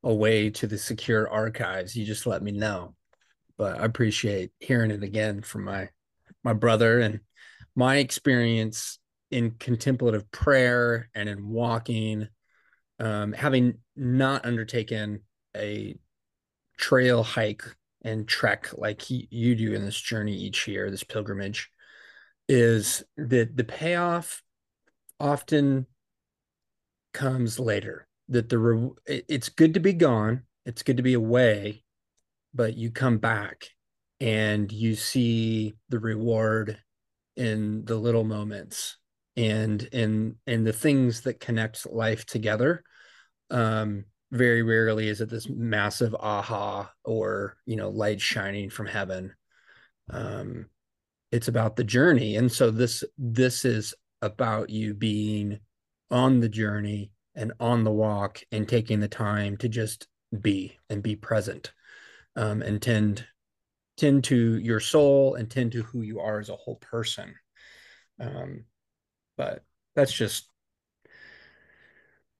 away 0.03 0.49
to 0.51 0.67
the 0.67 0.77
secure 0.77 1.29
archives, 1.29 1.95
you 1.95 2.05
just 2.05 2.25
let 2.25 2.41
me 2.41 2.51
know. 2.51 2.95
But 3.57 3.79
I 3.79 3.85
appreciate 3.85 4.51
hearing 4.59 4.91
it 4.91 5.03
again 5.03 5.41
from 5.41 5.65
my 5.65 5.89
my 6.43 6.53
brother 6.53 6.99
and 6.99 7.19
my 7.75 7.97
experience 7.97 8.99
in 9.31 9.51
contemplative 9.51 10.29
prayer 10.31 11.09
and 11.13 11.27
in 11.27 11.49
walking, 11.49 12.27
um, 12.99 13.33
having 13.33 13.79
not 13.95 14.45
undertaken 14.45 15.21
a 15.55 15.95
trail 16.77 17.23
hike 17.23 17.63
and 18.03 18.27
trek 18.27 18.69
like 18.77 19.01
he, 19.01 19.27
you 19.31 19.55
do 19.55 19.73
in 19.73 19.83
this 19.83 19.99
journey 19.99 20.33
each 20.33 20.67
year, 20.67 20.89
this 20.89 21.03
pilgrimage, 21.03 21.69
is 22.47 23.03
that 23.17 23.57
the 23.57 23.63
payoff 23.63 24.41
often 25.19 25.85
comes 27.13 27.59
later. 27.59 28.07
That 28.29 28.49
the 28.49 28.57
re- 28.57 28.91
it's 29.05 29.49
good 29.49 29.73
to 29.75 29.79
be 29.79 29.93
gone, 29.93 30.43
it's 30.65 30.83
good 30.83 30.97
to 30.97 31.03
be 31.03 31.13
away, 31.13 31.83
but 32.53 32.75
you 32.75 32.91
come 32.91 33.17
back 33.17 33.69
and 34.19 34.71
you 34.71 34.95
see 34.95 35.75
the 35.89 35.99
reward 35.99 36.77
in 37.35 37.85
the 37.85 37.95
little 37.95 38.23
moments 38.23 38.97
and 39.37 39.87
and 39.93 40.35
in 40.45 40.63
the 40.63 40.73
things 40.73 41.21
that 41.21 41.39
connect 41.39 41.89
life 41.89 42.25
together 42.25 42.83
um 43.51 44.03
very 44.31 44.61
rarely 44.63 45.07
is 45.07 45.21
it 45.21 45.29
this 45.29 45.47
massive 45.47 46.13
aha 46.15 46.91
or 47.05 47.55
you 47.65 47.77
know 47.77 47.89
light 47.89 48.19
shining 48.19 48.69
from 48.69 48.87
heaven. 48.87 49.33
Um 50.09 50.65
it's 51.31 51.47
about 51.47 51.75
the 51.75 51.83
journey. 51.83 52.35
And 52.35 52.51
so 52.51 52.71
this 52.71 53.03
this 53.17 53.65
is 53.65 53.93
about 54.21 54.69
you 54.69 54.93
being 54.93 55.59
on 56.09 56.39
the 56.39 56.49
journey 56.49 57.11
and 57.35 57.53
on 57.59 57.83
the 57.83 57.91
walk 57.91 58.41
and 58.51 58.67
taking 58.67 58.99
the 58.99 59.07
time 59.07 59.57
to 59.57 59.69
just 59.69 60.07
be 60.41 60.77
and 60.89 61.03
be 61.03 61.15
present 61.15 61.73
um, 62.35 62.61
and 62.61 62.81
tend 62.81 63.25
tend 63.97 64.23
to 64.23 64.57
your 64.57 64.79
soul 64.79 65.35
and 65.35 65.49
tend 65.49 65.71
to 65.71 65.81
who 65.83 66.01
you 66.01 66.19
are 66.19 66.39
as 66.39 66.49
a 66.49 66.55
whole 66.55 66.75
person. 66.75 67.33
Um, 68.19 68.65
but 69.37 69.63
that's 69.95 70.13
just 70.13 70.49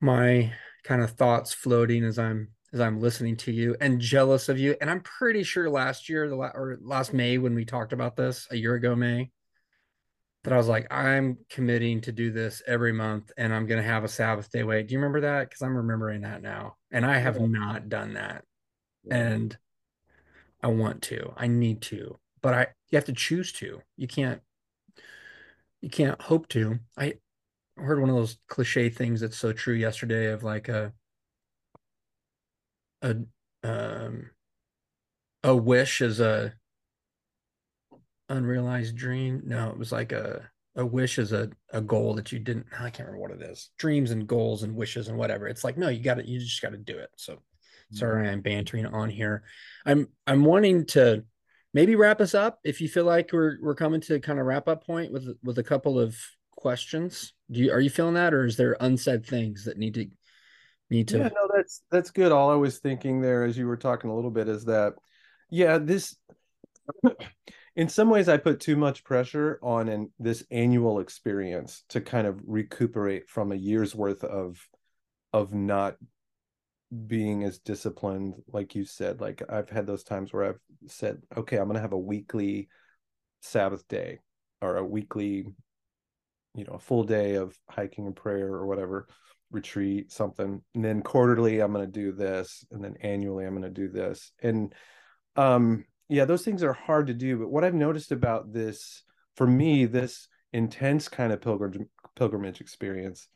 my 0.02 0.52
kind 0.84 1.02
of 1.02 1.12
thoughts 1.12 1.54
floating 1.54 2.04
as 2.04 2.20
I'm 2.20 2.50
as 2.74 2.82
I'm 2.82 3.00
listening 3.00 3.38
to 3.38 3.52
you 3.52 3.78
and 3.80 4.00
jealous 4.00 4.50
of 4.50 4.60
you. 4.60 4.76
And 4.82 4.90
I'm 4.90 5.00
pretty 5.02 5.44
sure 5.44 5.70
last 5.70 6.10
year, 6.10 6.28
the 6.28 6.36
la- 6.36 6.52
or 6.54 6.78
last 6.82 7.14
May 7.14 7.38
when 7.38 7.56
we 7.56 7.64
talked 7.64 7.94
about 7.94 8.18
this 8.18 8.46
a 8.52 8.58
year 8.58 8.76
ago, 8.76 8.96
May, 8.96 9.32
that 10.44 10.54
I 10.54 10.58
was 10.58 10.68
like, 10.68 10.92
I'm 10.92 11.38
committing 11.50 12.02
to 12.02 12.12
do 12.12 12.32
this 12.32 12.62
every 12.68 12.94
month, 12.94 13.32
and 13.38 13.54
I'm 13.54 13.68
gonna 13.68 13.84
have 13.84 14.04
a 14.04 14.10
Sabbath 14.10 14.52
day 14.52 14.64
wait. 14.64 14.88
Do 14.88 14.94
you 14.94 15.00
remember 15.00 15.22
that? 15.22 15.50
Because 15.50 15.62
I'm 15.62 15.76
remembering 15.76 16.22
that 16.22 16.42
now, 16.42 16.76
and 16.92 17.06
I 17.06 17.18
have 17.20 17.38
yeah. 17.38 17.48
not 17.48 17.90
done 17.90 18.14
that, 18.14 18.44
and 19.10 19.58
I 20.62 20.68
want 20.68 21.02
to. 21.04 21.34
I 21.38 21.48
need 21.48 21.82
to, 21.84 22.20
but 22.42 22.54
I 22.54 22.68
you 22.90 22.98
have 22.98 23.06
to 23.06 23.14
choose 23.14 23.52
to. 23.54 23.82
You 23.96 24.08
can't 24.08 24.42
you 25.82 25.90
can't 25.90 26.22
hope 26.22 26.48
to. 26.50 26.80
I 26.98 27.16
heard 27.76 28.00
one 28.00 28.10
of 28.10 28.16
those 28.16 28.38
cliche 28.48 28.90
things 28.90 29.22
that's 29.22 29.38
so 29.38 29.54
true 29.54 29.76
yesterday 29.76 30.32
of 30.32 30.44
like 30.44 30.70
a 30.70 30.94
a 33.02 33.16
um 33.64 34.32
a 35.44 35.56
wish 35.56 36.02
is 36.02 36.20
a 36.20 36.54
unrealized 38.30 38.96
dream. 38.96 39.44
No, 39.46 39.70
it 39.70 39.78
was 39.78 39.92
like 39.92 40.12
a 40.12 40.50
a 40.76 40.86
wish 40.86 41.18
is 41.18 41.32
a, 41.32 41.50
a 41.72 41.82
goal 41.82 42.14
that 42.16 42.32
you 42.32 42.40
didn't 42.40 42.68
I 42.74 42.90
can't 42.90 43.08
remember 43.08 43.22
what 43.22 43.32
it 43.32 43.42
is. 43.42 43.70
Dreams 43.78 44.12
and 44.12 44.28
goals 44.28 44.64
and 44.64 44.76
wishes 44.76 45.08
and 45.08 45.18
whatever. 45.18 45.48
It's 45.48 45.64
like, 45.64 45.78
no, 45.78 45.90
you 45.90 46.02
gotta 46.02 46.28
you 46.28 46.40
just 46.40 46.62
gotta 46.62 46.78
do 46.78 46.98
it. 46.98 47.10
So 47.18 47.34
mm-hmm. 47.34 47.98
sorry 47.98 48.30
I'm 48.30 48.42
bantering 48.42 48.86
on 48.86 49.10
here. 49.10 49.44
I'm 49.86 50.08
I'm 50.26 50.44
wanting 50.44 50.86
to 50.88 51.24
maybe 51.74 51.96
wrap 51.96 52.22
us 52.22 52.34
up 52.34 52.60
if 52.64 52.82
you 52.82 52.88
feel 52.88 53.06
like 53.06 53.32
we're 53.32 53.58
we're 53.62 53.76
coming 53.76 54.02
to 54.02 54.20
kind 54.20 54.40
of 54.40 54.46
wrap 54.46 54.68
up 54.68 54.86
point 54.86 55.12
with 55.12 55.28
with 55.44 55.58
a 55.58 55.64
couple 55.64 56.00
of 56.00 56.18
questions. 56.56 57.34
Do 57.52 57.62
you 57.62 57.72
are 57.72 57.80
you 57.80 57.90
feeling 57.90 58.16
that, 58.16 58.34
or 58.34 58.46
is 58.46 58.58
there 58.58 58.78
unsaid 58.80 59.26
things 59.26 59.66
that 59.66 59.78
need 59.78 59.94
to 59.96 60.08
need 60.90 61.08
to? 61.10 61.20
Yeah, 61.20 61.30
no, 61.30 61.50
that's 61.56 61.82
that's 61.92 62.12
good. 62.12 62.32
All 62.32 62.50
I 62.50 62.56
was 62.56 62.80
thinking 62.80 63.22
there, 63.22 63.44
as 63.44 63.58
you 63.58 63.68
were 63.68 63.78
talking 63.78 64.10
a 64.10 64.16
little 64.16 64.32
bit, 64.32 64.48
is 64.48 64.66
that 64.66 64.94
yeah, 65.50 65.78
this. 65.78 66.16
in 67.76 67.90
some 67.90 68.10
ways, 68.10 68.28
I 68.28 68.38
put 68.38 68.60
too 68.60 68.76
much 68.76 69.04
pressure 69.04 69.60
on 69.62 69.88
in 69.88 70.10
this 70.20 70.44
annual 70.52 71.00
experience 71.00 71.84
to 71.90 72.02
kind 72.02 72.28
of 72.28 72.42
recuperate 72.46 73.30
from 73.30 73.52
a 73.52 73.56
year's 73.56 73.96
worth 73.96 74.24
of 74.24 74.60
of 75.34 75.54
not 75.54 75.96
being 77.08 77.44
as 77.44 77.60
disciplined 77.60 78.36
like 78.48 78.74
you 78.74 78.86
said 78.86 79.20
like 79.20 79.42
i've 79.50 79.70
had 79.70 79.86
those 79.86 80.04
times 80.04 80.32
where 80.32 80.46
i've 80.46 80.60
said 80.88 81.22
okay 81.36 81.58
i'm 81.58 81.66
going 81.66 81.76
to 81.76 81.82
have 81.82 81.92
a 81.92 81.98
weekly 81.98 82.70
sabbath 83.42 83.86
day 83.90 84.20
or 84.62 84.78
a 84.78 84.86
weekly 84.86 85.46
you 86.56 86.64
know 86.64 86.74
a 86.74 86.80
full 86.80 87.04
day 87.04 87.36
of 87.36 87.58
hiking 87.70 88.08
and 88.08 88.16
prayer 88.16 88.48
or 88.48 88.66
whatever 88.66 89.08
retreat 89.52 90.12
something 90.12 90.62
and 90.76 90.86
then 90.86 91.02
quarterly 91.02 91.60
i'm 91.60 91.74
going 91.74 91.86
to 91.86 91.92
do 91.92 92.12
this 92.12 92.66
and 92.72 92.84
then 92.84 92.96
annually 93.02 93.46
i'm 93.46 93.54
going 93.54 93.62
to 93.62 93.70
do 93.70 93.88
this. 93.88 94.32
And 94.42 94.74
um 95.36 95.86
yeah 96.10 96.26
those 96.26 96.44
things 96.44 96.64
are 96.64 96.74
hard 96.74 97.08
to 97.08 97.14
do 97.14 97.38
but 97.38 97.50
what 97.50 97.64
i've 97.64 97.74
noticed 97.74 98.12
about 98.12 98.52
this 98.52 99.04
for 99.36 99.46
me 99.46 99.86
this 99.86 100.28
intense 100.52 101.08
kind 101.08 101.32
of 101.32 101.42
pilgrimage 101.42 101.88
pilgrimage 102.16 102.60
experience 102.60 103.28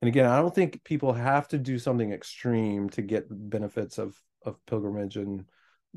and 0.00 0.08
again 0.08 0.26
i 0.26 0.40
don't 0.40 0.54
think 0.54 0.82
people 0.84 1.12
have 1.12 1.48
to 1.48 1.58
do 1.58 1.78
something 1.78 2.12
extreme 2.12 2.88
to 2.90 3.02
get 3.02 3.26
benefits 3.30 3.98
of 3.98 4.16
of 4.44 4.64
pilgrimage 4.66 5.16
and 5.16 5.44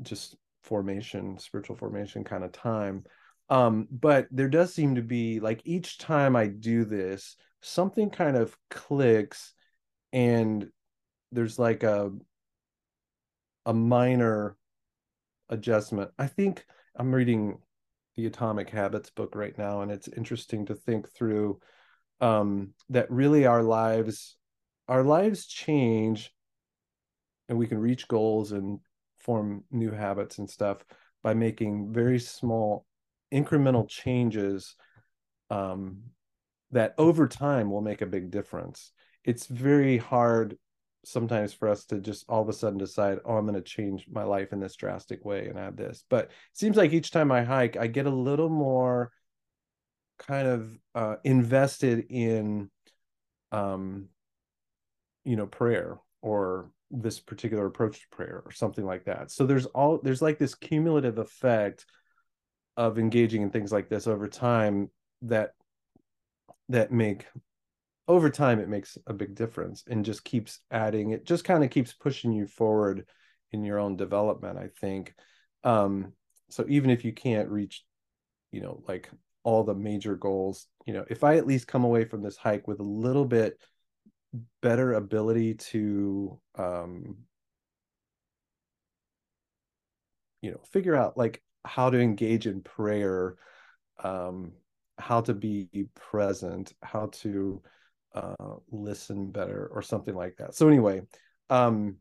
just 0.02 0.36
formation 0.64 1.38
spiritual 1.38 1.76
formation 1.76 2.24
kind 2.24 2.42
of 2.42 2.52
time. 2.52 3.04
Um 3.50 3.86
but 3.90 4.26
there 4.30 4.48
does 4.48 4.72
seem 4.72 4.94
to 4.94 5.02
be 5.02 5.38
like 5.40 5.60
each 5.64 5.98
time 5.98 6.34
i 6.34 6.46
do 6.46 6.84
this 6.84 7.36
something 7.60 8.10
kind 8.10 8.36
of 8.36 8.56
clicks 8.70 9.52
and 10.12 10.68
there's 11.32 11.58
like 11.58 11.82
a 11.82 12.10
a 13.66 13.74
minor 13.74 14.56
adjustment. 15.48 16.10
I 16.18 16.26
think 16.26 16.64
i'm 16.96 17.14
reading 17.14 17.58
the 18.16 18.26
atomic 18.26 18.70
habits 18.70 19.10
book 19.10 19.34
right 19.34 19.56
now 19.58 19.82
and 19.82 19.90
it's 19.90 20.08
interesting 20.08 20.64
to 20.66 20.74
think 20.74 21.08
through 21.10 21.60
um, 22.24 22.72
that 22.88 23.10
really 23.10 23.44
our 23.44 23.62
lives 23.62 24.36
our 24.88 25.02
lives 25.02 25.46
change 25.46 26.32
and 27.48 27.58
we 27.58 27.66
can 27.66 27.78
reach 27.78 28.08
goals 28.08 28.52
and 28.52 28.80
form 29.18 29.64
new 29.70 29.90
habits 29.90 30.38
and 30.38 30.48
stuff 30.48 30.78
by 31.22 31.34
making 31.34 31.92
very 31.92 32.18
small 32.18 32.86
incremental 33.32 33.86
changes 33.86 34.74
um, 35.50 35.98
that 36.70 36.94
over 36.96 37.28
time 37.28 37.70
will 37.70 37.82
make 37.82 38.00
a 38.00 38.06
big 38.06 38.30
difference. 38.30 38.92
It's 39.24 39.46
very 39.46 39.98
hard 39.98 40.56
sometimes 41.04 41.52
for 41.52 41.68
us 41.68 41.84
to 41.84 42.00
just 42.00 42.24
all 42.30 42.40
of 42.40 42.48
a 42.48 42.52
sudden 42.54 42.78
decide 42.78 43.18
oh 43.26 43.36
i'm 43.36 43.44
going 43.44 43.52
to 43.52 43.60
change 43.60 44.06
my 44.10 44.22
life 44.22 44.54
in 44.54 44.60
this 44.60 44.74
drastic 44.74 45.22
way 45.26 45.48
and 45.48 45.58
add 45.58 45.76
this. 45.76 46.04
But 46.08 46.24
it 46.24 46.30
seems 46.54 46.78
like 46.78 46.94
each 46.94 47.10
time 47.10 47.30
i 47.30 47.42
hike 47.42 47.76
i 47.76 47.86
get 47.86 48.06
a 48.06 48.10
little 48.10 48.48
more 48.48 49.12
kind 50.18 50.46
of 50.46 50.78
uh, 50.94 51.16
invested 51.24 52.06
in 52.10 52.70
um 53.52 54.08
you 55.24 55.36
know 55.36 55.46
prayer 55.46 55.98
or 56.22 56.70
this 56.90 57.20
particular 57.20 57.66
approach 57.66 58.00
to 58.00 58.16
prayer 58.16 58.42
or 58.44 58.52
something 58.52 58.84
like 58.84 59.04
that. 59.04 59.30
So 59.30 59.46
there's 59.46 59.66
all 59.66 60.00
there's 60.02 60.22
like 60.22 60.38
this 60.38 60.54
cumulative 60.54 61.18
effect 61.18 61.84
of 62.76 62.98
engaging 62.98 63.42
in 63.42 63.50
things 63.50 63.72
like 63.72 63.88
this 63.88 64.06
over 64.06 64.28
time 64.28 64.90
that 65.22 65.52
that 66.68 66.92
make 66.92 67.26
over 68.08 68.30
time 68.30 68.58
it 68.58 68.68
makes 68.68 68.98
a 69.06 69.12
big 69.12 69.34
difference 69.34 69.84
and 69.86 70.04
just 70.04 70.24
keeps 70.24 70.60
adding 70.70 71.10
it 71.10 71.24
just 71.24 71.44
kind 71.44 71.64
of 71.64 71.70
keeps 71.70 71.92
pushing 71.92 72.32
you 72.32 72.46
forward 72.46 73.06
in 73.52 73.64
your 73.64 73.78
own 73.78 73.96
development 73.96 74.58
i 74.58 74.68
think. 74.80 75.14
Um 75.62 76.12
so 76.50 76.64
even 76.68 76.90
if 76.90 77.04
you 77.04 77.12
can't 77.12 77.48
reach 77.48 77.84
you 78.50 78.60
know 78.60 78.82
like 78.86 79.10
all 79.44 79.62
the 79.62 79.74
major 79.74 80.16
goals. 80.16 80.66
You 80.86 80.94
know 80.94 81.04
if 81.08 81.24
i 81.24 81.36
at 81.36 81.46
least 81.46 81.68
come 81.68 81.84
away 81.84 82.04
from 82.04 82.22
this 82.22 82.36
hike 82.36 82.66
with 82.66 82.80
a 82.80 82.82
little 82.82 83.24
bit 83.24 83.58
better 84.60 84.94
ability 84.94 85.54
to 85.54 86.38
um 86.56 87.16
you 90.42 90.50
know 90.50 90.60
figure 90.72 90.96
out 90.96 91.16
like 91.16 91.40
how 91.64 91.88
to 91.88 91.98
engage 91.98 92.46
in 92.46 92.60
prayer 92.60 93.36
um 94.02 94.52
how 94.98 95.20
to 95.20 95.32
be 95.32 95.68
present 95.94 96.72
how 96.82 97.06
to 97.06 97.62
uh 98.14 98.54
listen 98.70 99.30
better 99.30 99.68
or 99.72 99.82
something 99.82 100.14
like 100.14 100.36
that. 100.36 100.54
So 100.54 100.68
anyway 100.68 101.02
um 101.50 101.96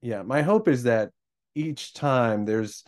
yeah 0.00 0.22
my 0.22 0.42
hope 0.42 0.68
is 0.68 0.84
that 0.84 1.10
each 1.54 1.92
time 1.94 2.44
there's 2.44 2.84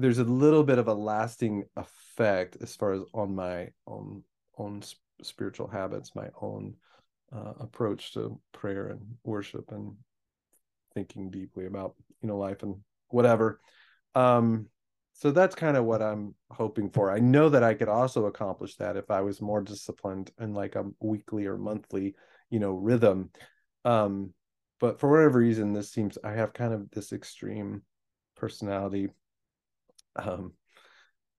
there's 0.00 0.18
a 0.18 0.24
little 0.24 0.64
bit 0.64 0.78
of 0.78 0.88
a 0.88 0.94
lasting 0.94 1.64
effect 1.76 2.56
as 2.60 2.74
far 2.74 2.92
as 2.92 3.02
on 3.14 3.34
my 3.34 3.68
own 3.86 4.22
own 4.58 4.82
spiritual 5.22 5.68
habits 5.68 6.14
my 6.14 6.28
own 6.40 6.74
uh, 7.32 7.52
approach 7.60 8.12
to 8.12 8.40
prayer 8.52 8.88
and 8.88 9.00
worship 9.24 9.70
and 9.72 9.92
thinking 10.94 11.30
deeply 11.30 11.66
about 11.66 11.94
you 12.20 12.28
know 12.28 12.38
life 12.38 12.62
and 12.62 12.76
whatever. 13.08 13.60
Um 14.14 14.66
so 15.12 15.30
that's 15.30 15.54
kind 15.54 15.76
of 15.76 15.84
what 15.84 16.00
i'm 16.00 16.34
hoping 16.50 16.88
for. 16.88 17.10
I 17.10 17.18
know 17.18 17.48
that 17.50 17.62
i 17.62 17.74
could 17.74 17.88
also 17.88 18.26
accomplish 18.26 18.76
that 18.76 18.96
if 18.96 19.10
i 19.10 19.20
was 19.20 19.40
more 19.40 19.60
disciplined 19.60 20.30
in 20.40 20.54
like 20.54 20.76
a 20.76 20.86
weekly 21.00 21.46
or 21.46 21.58
monthly 21.58 22.14
you 22.48 22.58
know 22.58 22.72
rhythm. 22.72 23.30
Um 23.84 24.32
but 24.80 24.98
for 24.98 25.10
whatever 25.10 25.38
reason 25.38 25.72
this 25.72 25.92
seems 25.92 26.18
i 26.24 26.32
have 26.32 26.52
kind 26.52 26.72
of 26.72 26.90
this 26.90 27.12
extreme 27.12 27.82
personality 28.34 29.10
um 30.16 30.52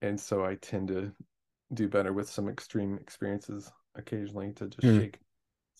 and 0.00 0.18
so 0.18 0.44
i 0.44 0.54
tend 0.56 0.88
to 0.88 1.12
do 1.74 1.88
better 1.88 2.12
with 2.12 2.28
some 2.28 2.48
extreme 2.48 2.98
experiences 2.98 3.70
occasionally 3.94 4.52
to 4.52 4.68
just 4.68 4.86
mm. 4.86 5.00
shake 5.00 5.18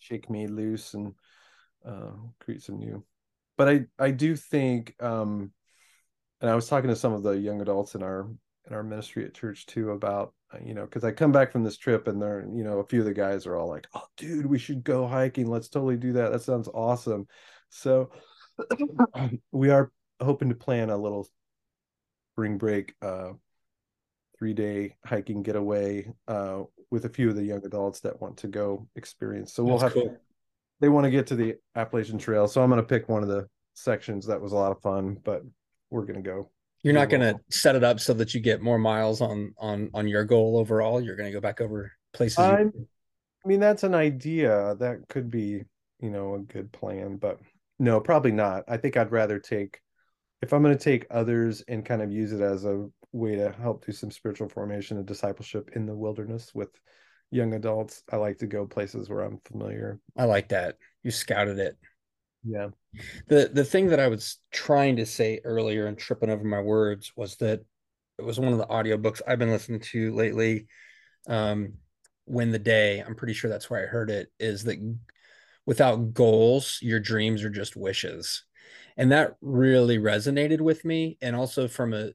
shake 0.00 0.30
me 0.30 0.46
loose 0.46 0.94
and 0.94 1.14
uh, 1.86 2.10
create 2.40 2.62
some 2.62 2.78
new 2.78 3.02
but 3.56 3.68
i 3.68 3.84
i 3.98 4.10
do 4.10 4.36
think 4.36 4.94
um 5.00 5.50
and 6.40 6.50
i 6.50 6.54
was 6.54 6.68
talking 6.68 6.88
to 6.88 6.96
some 6.96 7.12
of 7.12 7.22
the 7.22 7.32
young 7.32 7.60
adults 7.60 7.94
in 7.94 8.02
our 8.02 8.28
in 8.66 8.74
our 8.74 8.82
ministry 8.82 9.24
at 9.24 9.34
church 9.34 9.66
too 9.66 9.90
about 9.90 10.32
uh, 10.54 10.58
you 10.64 10.74
know 10.74 10.84
because 10.84 11.02
i 11.02 11.10
come 11.10 11.32
back 11.32 11.50
from 11.50 11.64
this 11.64 11.76
trip 11.76 12.06
and 12.06 12.22
they're 12.22 12.46
you 12.54 12.62
know 12.62 12.78
a 12.78 12.84
few 12.84 13.00
of 13.00 13.06
the 13.06 13.14
guys 13.14 13.46
are 13.46 13.56
all 13.56 13.68
like 13.68 13.88
oh 13.94 14.04
dude 14.16 14.46
we 14.46 14.58
should 14.58 14.84
go 14.84 15.06
hiking. 15.06 15.46
Let's 15.46 15.68
totally 15.68 15.96
do 15.96 16.12
that. 16.14 16.32
That 16.32 16.42
sounds 16.42 16.68
awesome. 16.68 17.26
So 17.70 18.10
we 19.52 19.70
are 19.70 19.90
hoping 20.20 20.48
to 20.50 20.54
plan 20.54 20.90
a 20.90 20.96
little 20.96 21.26
spring 22.32 22.58
break 22.58 22.94
uh 23.02 23.30
three 24.38 24.54
day 24.54 24.94
hiking 25.04 25.42
getaway 25.42 26.06
uh 26.28 26.62
with 26.90 27.04
a 27.04 27.08
few 27.08 27.28
of 27.28 27.36
the 27.36 27.44
young 27.44 27.64
adults 27.64 28.00
that 28.00 28.20
want 28.20 28.36
to 28.36 28.48
go 28.48 28.86
experience. 28.96 29.54
So 29.54 29.64
we'll 29.64 29.78
That's 29.78 29.94
have 29.94 30.02
cool. 30.02 30.16
they 30.80 30.88
want 30.88 31.04
to 31.04 31.10
get 31.10 31.26
to 31.28 31.36
the 31.36 31.56
appalachian 31.74 32.18
trail 32.18 32.46
so 32.48 32.62
i'm 32.62 32.68
going 32.68 32.80
to 32.80 32.86
pick 32.86 33.08
one 33.08 33.22
of 33.22 33.28
the 33.28 33.46
sections 33.74 34.26
that 34.26 34.40
was 34.40 34.52
a 34.52 34.56
lot 34.56 34.72
of 34.72 34.80
fun 34.82 35.16
but 35.24 35.42
we're 35.92 36.04
going 36.04 36.22
to 36.22 36.28
go. 36.28 36.50
You're 36.82 36.94
not 36.94 37.10
going 37.10 37.20
to 37.20 37.38
set 37.50 37.76
it 37.76 37.84
up 37.84 38.00
so 38.00 38.12
that 38.14 38.34
you 38.34 38.40
get 38.40 38.60
more 38.60 38.78
miles 38.78 39.20
on 39.20 39.54
on 39.58 39.90
on 39.94 40.08
your 40.08 40.24
goal 40.24 40.58
overall? 40.58 41.00
You're 41.00 41.14
going 41.14 41.28
to 41.28 41.32
go 41.32 41.40
back 41.40 41.60
over 41.60 41.92
places 42.12 42.38
you... 42.38 42.44
I 42.44 43.48
mean 43.48 43.60
that's 43.60 43.84
an 43.84 43.94
idea. 43.94 44.74
That 44.80 45.06
could 45.08 45.30
be 45.30 45.62
you 46.00 46.10
know 46.10 46.34
a 46.34 46.40
good 46.40 46.72
plan 46.72 47.18
but 47.18 47.38
no 47.78 48.00
probably 48.00 48.32
not. 48.32 48.64
I 48.66 48.78
think 48.78 48.96
i'd 48.96 49.12
rather 49.12 49.38
take 49.38 49.80
if 50.42 50.52
i'm 50.52 50.62
going 50.62 50.76
to 50.76 50.84
take 50.84 51.06
others 51.10 51.62
and 51.68 51.84
kind 51.84 52.02
of 52.02 52.12
use 52.12 52.32
it 52.32 52.40
as 52.40 52.64
a 52.64 52.88
way 53.12 53.36
to 53.36 53.52
help 53.60 53.84
do 53.84 53.92
some 53.92 54.10
spiritual 54.10 54.48
formation 54.48 54.96
and 54.96 55.06
discipleship 55.06 55.70
in 55.74 55.86
the 55.86 55.94
wilderness 55.94 56.54
with 56.54 56.70
young 57.30 57.54
adults 57.54 58.02
i 58.12 58.16
like 58.16 58.38
to 58.38 58.46
go 58.46 58.66
places 58.66 59.08
where 59.08 59.20
i'm 59.20 59.38
familiar 59.44 59.98
i 60.16 60.24
like 60.24 60.48
that 60.48 60.76
you 61.02 61.10
scouted 61.10 61.58
it 61.58 61.76
yeah. 62.44 62.68
The 63.28 63.50
the 63.52 63.64
thing 63.64 63.88
that 63.88 64.00
I 64.00 64.08
was 64.08 64.38
trying 64.50 64.96
to 64.96 65.06
say 65.06 65.40
earlier 65.44 65.86
and 65.86 65.96
tripping 65.96 66.30
over 66.30 66.44
my 66.44 66.60
words 66.60 67.12
was 67.16 67.36
that 67.36 67.64
it 68.18 68.22
was 68.22 68.38
one 68.38 68.52
of 68.52 68.58
the 68.58 68.66
audiobooks 68.66 69.22
I've 69.26 69.38
been 69.38 69.50
listening 69.50 69.80
to 69.80 70.14
lately. 70.14 70.66
Um, 71.26 71.74
Win 72.26 72.50
the 72.50 72.58
Day, 72.58 73.00
I'm 73.00 73.14
pretty 73.14 73.34
sure 73.34 73.50
that's 73.50 73.70
where 73.70 73.82
I 73.82 73.86
heard 73.86 74.10
it, 74.10 74.28
is 74.38 74.64
that 74.64 74.78
without 75.66 76.14
goals, 76.14 76.78
your 76.82 77.00
dreams 77.00 77.44
are 77.44 77.50
just 77.50 77.76
wishes. 77.76 78.44
And 78.96 79.12
that 79.12 79.36
really 79.40 79.98
resonated 79.98 80.60
with 80.60 80.84
me. 80.84 81.18
And 81.20 81.34
also 81.34 81.68
from 81.68 81.92
a 81.94 82.10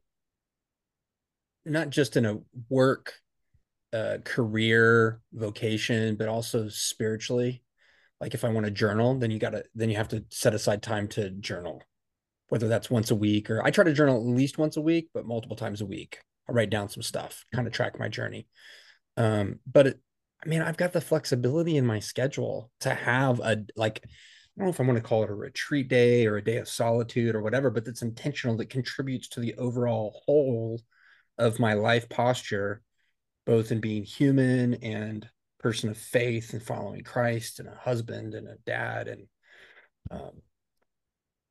not 1.65 1.89
just 1.89 2.15
in 2.15 2.25
a 2.25 2.39
work 2.69 3.13
uh, 3.93 4.17
career 4.23 5.21
vocation, 5.33 6.15
but 6.15 6.27
also 6.27 6.69
spiritually 6.69 7.63
like 8.19 8.33
if 8.33 8.43
i 8.43 8.49
want 8.49 8.65
to 8.65 8.71
journal 8.71 9.17
then 9.17 9.31
you 9.31 9.39
gotta 9.39 9.63
then 9.75 9.89
you 9.89 9.97
have 9.97 10.07
to 10.07 10.23
set 10.29 10.53
aside 10.53 10.81
time 10.81 11.07
to 11.07 11.29
journal 11.31 11.81
whether 12.49 12.67
that's 12.67 12.89
once 12.89 13.11
a 13.11 13.15
week 13.15 13.49
or 13.49 13.63
i 13.63 13.71
try 13.71 13.83
to 13.83 13.93
journal 13.93 14.17
at 14.17 14.35
least 14.35 14.57
once 14.57 14.77
a 14.77 14.81
week 14.81 15.09
but 15.13 15.25
multiple 15.25 15.55
times 15.55 15.81
a 15.81 15.85
week 15.85 16.19
i 16.47 16.51
write 16.51 16.69
down 16.69 16.89
some 16.89 17.03
stuff 17.03 17.45
kind 17.53 17.67
of 17.67 17.73
track 17.73 17.99
my 17.99 18.07
journey 18.07 18.47
um 19.17 19.59
but 19.71 19.87
it, 19.87 19.99
i 20.43 20.47
mean 20.47 20.61
i've 20.61 20.77
got 20.77 20.93
the 20.93 21.01
flexibility 21.01 21.77
in 21.77 21.85
my 21.85 21.99
schedule 21.99 22.71
to 22.79 22.93
have 22.93 23.39
a 23.39 23.57
like 23.75 24.03
I 24.57 24.61
don't 24.61 24.67
know 24.67 24.71
if 24.71 24.79
I 24.79 24.83
want 24.83 24.97
to 24.97 25.03
call 25.03 25.23
it 25.23 25.29
a 25.29 25.35
retreat 25.35 25.87
day 25.87 26.25
or 26.25 26.37
a 26.37 26.43
day 26.43 26.57
of 26.57 26.67
solitude 26.67 27.35
or 27.35 27.41
whatever, 27.41 27.69
but 27.69 27.85
that's 27.85 28.01
intentional 28.01 28.57
that 28.57 28.71
contributes 28.71 29.27
to 29.29 29.39
the 29.39 29.53
overall 29.55 30.19
whole 30.25 30.81
of 31.37 31.59
my 31.59 31.73
life 31.73 32.09
posture, 32.09 32.81
both 33.45 33.71
in 33.71 33.79
being 33.79 34.03
human 34.03 34.73
and 34.75 35.29
person 35.59 35.89
of 35.89 35.97
faith 35.97 36.53
and 36.53 36.63
following 36.63 37.03
Christ 37.03 37.59
and 37.59 37.67
a 37.67 37.75
husband 37.75 38.33
and 38.33 38.47
a 38.47 38.55
dad 38.65 39.07
and 39.07 39.27
um, 40.09 40.41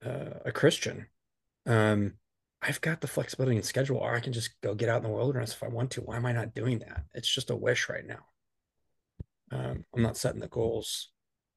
uh, 0.04 0.40
a 0.44 0.52
Christian, 0.52 1.06
um, 1.66 2.14
I've 2.62 2.80
got 2.80 3.00
the 3.00 3.06
flexibility 3.06 3.56
and 3.56 3.64
schedule, 3.64 3.98
or 3.98 4.14
I 4.14 4.20
can 4.20 4.32
just 4.32 4.60
go 4.62 4.74
get 4.74 4.88
out 4.88 4.98
in 4.98 5.02
the 5.04 5.14
wilderness 5.14 5.52
if 5.52 5.62
I 5.62 5.68
want 5.68 5.90
to. 5.92 6.00
Why 6.00 6.16
am 6.16 6.26
I 6.26 6.32
not 6.32 6.54
doing 6.54 6.80
that? 6.80 7.04
It's 7.14 7.32
just 7.32 7.50
a 7.50 7.56
wish 7.56 7.88
right 7.88 8.06
now. 8.06 8.24
Um, 9.52 9.84
I'm 9.94 10.02
not 10.02 10.16
setting 10.16 10.40
the 10.40 10.48
goals 10.48 11.10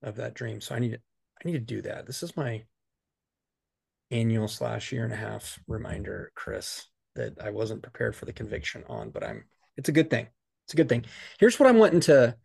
of 0.04 0.18
that 0.18 0.36
dream, 0.36 0.62
so 0.62 0.76
I 0.76 0.80
need 0.80 0.92
to, 0.92 1.00
I 1.44 1.48
need 1.48 1.54
to 1.54 1.60
do 1.60 1.82
that. 1.84 2.06
This 2.06 2.24
is 2.24 2.36
my 2.36 2.64
annual 4.12 4.48
slash 4.48 4.92
year 4.92 5.04
and 5.04 5.14
a 5.14 5.18
half 5.18 5.60
reminder, 5.68 6.32
Chris, 6.36 6.88
that 7.16 7.42
I 7.42 7.52
wasn't 7.52 7.84
prepared 7.84 8.16
for 8.16 8.26
the 8.26 8.34
conviction 8.34 8.84
on, 8.90 9.10
but 9.12 9.24
I'm. 9.24 9.46
It's 9.78 9.90
a 9.90 9.94
good 9.94 10.10
thing 10.10 10.28
it's 10.70 10.76
a 10.76 10.78
good 10.78 10.90
thing. 10.90 11.04
Here's 11.40 11.60
what 11.60 11.68
I'm 11.68 11.80
wanting 11.80 12.02
to 12.02 12.36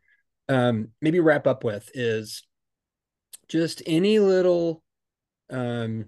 um, 0.49 0.89
maybe 1.03 1.21
wrap 1.21 1.47
up 1.47 1.63
with 1.63 1.91
is 1.93 2.43
just 3.49 3.83
any 3.85 4.19
little 4.19 4.83
um, 5.51 6.07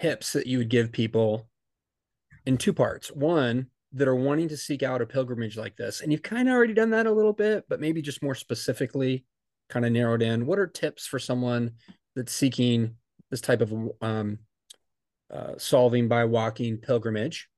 tips 0.00 0.32
that 0.32 0.46
you 0.46 0.56
would 0.56 0.70
give 0.70 0.90
people 0.90 1.46
in 2.46 2.56
two 2.56 2.72
parts. 2.72 3.12
One, 3.12 3.66
that 3.92 4.08
are 4.08 4.16
wanting 4.16 4.48
to 4.48 4.56
seek 4.56 4.82
out 4.82 5.02
a 5.02 5.06
pilgrimage 5.06 5.58
like 5.58 5.76
this, 5.76 6.00
and 6.00 6.10
you've 6.10 6.22
kind 6.22 6.48
of 6.48 6.54
already 6.54 6.72
done 6.72 6.90
that 6.90 7.06
a 7.06 7.12
little 7.12 7.34
bit, 7.34 7.64
but 7.68 7.78
maybe 7.78 8.00
just 8.00 8.22
more 8.22 8.34
specifically, 8.34 9.26
kind 9.68 9.84
of 9.84 9.92
narrowed 9.92 10.22
in. 10.22 10.46
What 10.46 10.58
are 10.58 10.66
tips 10.66 11.06
for 11.06 11.18
someone 11.18 11.72
that's 12.16 12.32
seeking 12.32 12.94
this 13.30 13.40
type 13.40 13.60
of 13.60 13.72
um, 14.00 14.38
uh, 15.32 15.54
solving 15.58 16.08
by 16.08 16.24
walking 16.24 16.78
pilgrimage? 16.78 17.48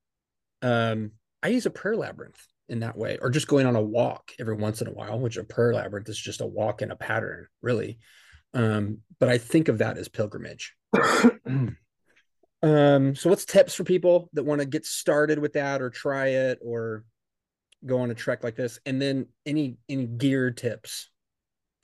Um, 0.62 1.12
I 1.42 1.48
use 1.48 1.66
a 1.66 1.70
prayer 1.70 1.96
labyrinth 1.96 2.40
in 2.68 2.80
that 2.80 2.96
way, 2.96 3.18
or 3.20 3.30
just 3.30 3.48
going 3.48 3.66
on 3.66 3.76
a 3.76 3.82
walk 3.82 4.32
every 4.38 4.54
once 4.54 4.80
in 4.80 4.86
a 4.86 4.92
while, 4.92 5.18
which 5.18 5.36
a 5.36 5.44
prayer 5.44 5.74
labyrinth 5.74 6.08
is 6.08 6.18
just 6.18 6.40
a 6.40 6.46
walk 6.46 6.82
in 6.82 6.90
a 6.90 6.96
pattern, 6.96 7.46
really. 7.62 7.98
Um, 8.54 8.98
but 9.18 9.28
I 9.28 9.38
think 9.38 9.68
of 9.68 9.78
that 9.78 9.98
as 9.98 10.08
pilgrimage. 10.08 10.74
um, 12.62 13.14
so 13.14 13.30
what's 13.30 13.44
tips 13.44 13.74
for 13.74 13.84
people 13.84 14.28
that 14.34 14.44
want 14.44 14.60
to 14.60 14.66
get 14.66 14.84
started 14.86 15.38
with 15.38 15.54
that 15.54 15.82
or 15.82 15.90
try 15.90 16.28
it 16.28 16.58
or 16.62 17.04
go 17.84 18.00
on 18.00 18.10
a 18.10 18.14
trek 18.14 18.44
like 18.44 18.56
this? 18.56 18.78
And 18.86 19.00
then 19.00 19.26
any 19.46 19.78
any 19.88 20.06
gear 20.06 20.50
tips 20.50 21.10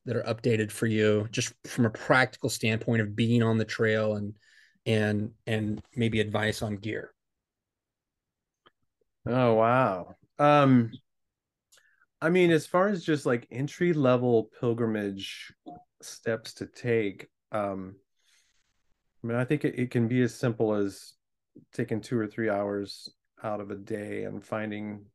that 0.07 0.17
are 0.17 0.23
updated 0.23 0.71
for 0.71 0.87
you, 0.87 1.29
just 1.31 1.53
from 1.65 1.85
a 1.85 1.91
practical 1.91 2.49
standpoint 2.49 3.03
of 3.03 3.15
being 3.15 3.43
on 3.43 3.59
the 3.59 3.65
trail 3.65 4.15
and 4.17 4.35
and 4.87 5.33
and 5.47 5.83
maybe 5.95 6.21
advice 6.21 6.63
on 6.63 6.77
gear. 6.77 7.13
Oh 9.27 9.55
wow. 9.55 10.15
Um, 10.39 10.93
I 12.21 12.31
mean, 12.31 12.51
as 12.51 12.67
far 12.67 12.89
as 12.89 13.05
just 13.05 13.27
like 13.27 13.47
entry 13.51 13.93
level 13.93 14.51
pilgrimage 14.61 15.53
steps 16.01 16.55
to 16.55 16.67
take, 16.67 17.29
um, 17.53 17.97
I 19.23 19.27
mean, 19.27 19.37
I 19.37 19.45
think 19.45 19.65
it, 19.65 19.79
it 19.79 19.91
can 19.91 20.09
be 20.09 20.23
as 20.23 20.35
simple 20.35 20.75
as 20.75 21.15
taking 21.73 22.01
two 22.01 22.19
or 22.19 22.27
three 22.27 22.49
hours 22.49 23.11
out 23.43 23.61
of 23.61 23.71
a 23.71 23.77
day 23.77 24.25
and 24.25 24.45
finding, 24.45 25.07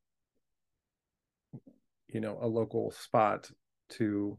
you 2.08 2.20
know, 2.20 2.38
a 2.42 2.48
local 2.48 2.92
spot 2.92 3.50
to 3.92 4.38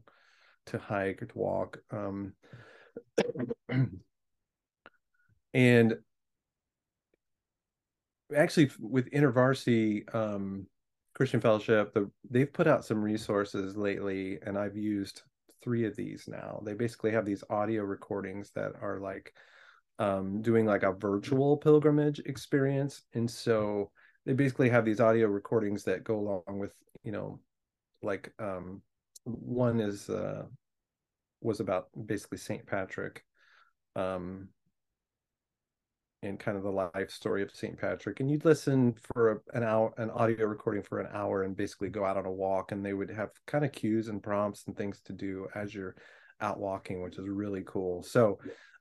to 0.67 0.77
hike 0.77 1.21
or 1.21 1.25
to 1.25 1.37
walk. 1.37 1.79
Um, 1.91 2.33
and 5.53 5.95
actually, 8.35 8.71
with 8.79 9.09
InterVarsity, 9.11 10.13
um, 10.13 10.67
Christian 11.13 11.41
Fellowship, 11.41 11.93
the, 11.93 12.09
they've 12.29 12.51
put 12.51 12.67
out 12.67 12.85
some 12.85 13.01
resources 13.01 13.77
lately, 13.77 14.39
and 14.45 14.57
I've 14.57 14.77
used 14.77 15.21
three 15.63 15.85
of 15.85 15.95
these 15.95 16.25
now. 16.27 16.61
They 16.65 16.73
basically 16.73 17.11
have 17.11 17.25
these 17.25 17.43
audio 17.49 17.83
recordings 17.83 18.51
that 18.55 18.73
are 18.81 18.99
like 18.99 19.33
um, 19.99 20.41
doing 20.41 20.65
like 20.65 20.83
a 20.83 20.93
virtual 20.93 21.57
pilgrimage 21.57 22.19
experience, 22.19 23.03
and 23.13 23.29
so 23.29 23.91
they 24.25 24.33
basically 24.33 24.69
have 24.69 24.85
these 24.85 24.99
audio 24.99 25.27
recordings 25.27 25.83
that 25.83 26.03
go 26.03 26.17
along 26.17 26.59
with 26.59 26.73
you 27.03 27.11
know, 27.11 27.39
like 28.01 28.33
um, 28.39 28.81
one 29.23 29.79
is 29.79 30.09
uh, 30.09 30.43
was 31.41 31.59
about 31.59 31.87
basically 32.05 32.37
Saint 32.37 32.65
Patrick, 32.65 33.23
um, 33.95 34.49
and 36.23 36.39
kind 36.39 36.57
of 36.57 36.63
the 36.63 36.71
life 36.71 37.11
story 37.11 37.43
of 37.43 37.51
St. 37.51 37.77
Patrick. 37.77 38.19
And 38.19 38.31
you'd 38.31 38.45
listen 38.45 38.95
for 39.13 39.43
an 39.53 39.63
hour, 39.63 39.93
an 39.97 40.09
audio 40.09 40.45
recording 40.45 40.81
for 40.81 40.99
an 40.99 41.09
hour, 41.13 41.43
and 41.43 41.55
basically 41.55 41.89
go 41.89 42.05
out 42.05 42.17
on 42.17 42.25
a 42.25 42.31
walk. 42.31 42.71
And 42.71 42.83
they 42.85 42.93
would 42.93 43.09
have 43.09 43.31
kind 43.45 43.65
of 43.65 43.71
cues 43.71 44.07
and 44.07 44.23
prompts 44.23 44.63
and 44.67 44.75
things 44.75 45.01
to 45.05 45.13
do 45.13 45.47
as 45.53 45.73
you're 45.75 45.95
out 46.41 46.59
walking, 46.59 47.01
which 47.01 47.17
is 47.17 47.27
really 47.27 47.63
cool. 47.65 48.03
So, 48.03 48.39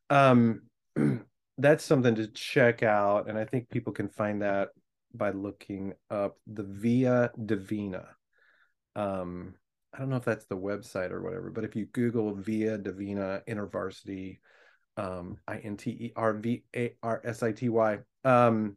um, 0.08 0.62
that's 1.58 1.84
something 1.84 2.14
to 2.14 2.28
check 2.28 2.82
out. 2.82 3.28
And 3.28 3.36
I 3.36 3.44
think 3.44 3.68
people 3.68 3.92
can 3.92 4.08
find 4.08 4.42
that 4.42 4.68
by 5.14 5.30
looking 5.30 5.92
up 6.10 6.36
the 6.46 6.62
Via 6.62 7.30
Divina. 7.44 8.06
Um, 8.94 9.54
I 9.94 9.98
don't 9.98 10.08
know 10.08 10.16
if 10.16 10.24
that's 10.24 10.46
the 10.46 10.56
website 10.56 11.10
or 11.10 11.22
whatever, 11.22 11.50
but 11.50 11.64
if 11.64 11.76
you 11.76 11.84
Google 11.86 12.34
Via 12.34 12.78
Divina 12.78 13.42
InterVarsity 13.48 14.38
um 14.98 15.38
i-n-t-e-r-v-a-r-s-i-t-y 15.48 17.98
um 18.24 18.76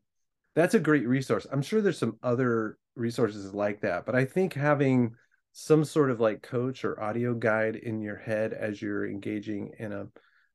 that's 0.55 0.73
a 0.73 0.79
great 0.79 1.05
resource. 1.05 1.45
I'm 1.51 1.61
sure 1.61 1.81
there's 1.81 1.97
some 1.97 2.17
other 2.23 2.77
resources 2.95 3.53
like 3.53 3.81
that 3.81 4.05
but 4.05 4.15
i 4.15 4.23
think 4.23 4.53
having 4.53 5.13
some 5.57 5.85
sort 5.85 6.11
of 6.11 6.19
like 6.19 6.41
coach 6.41 6.83
or 6.83 7.01
audio 7.01 7.33
guide 7.33 7.77
in 7.77 8.01
your 8.01 8.17
head 8.17 8.51
as 8.51 8.81
you're 8.81 9.09
engaging 9.09 9.71
in 9.79 9.93
a 9.93 10.05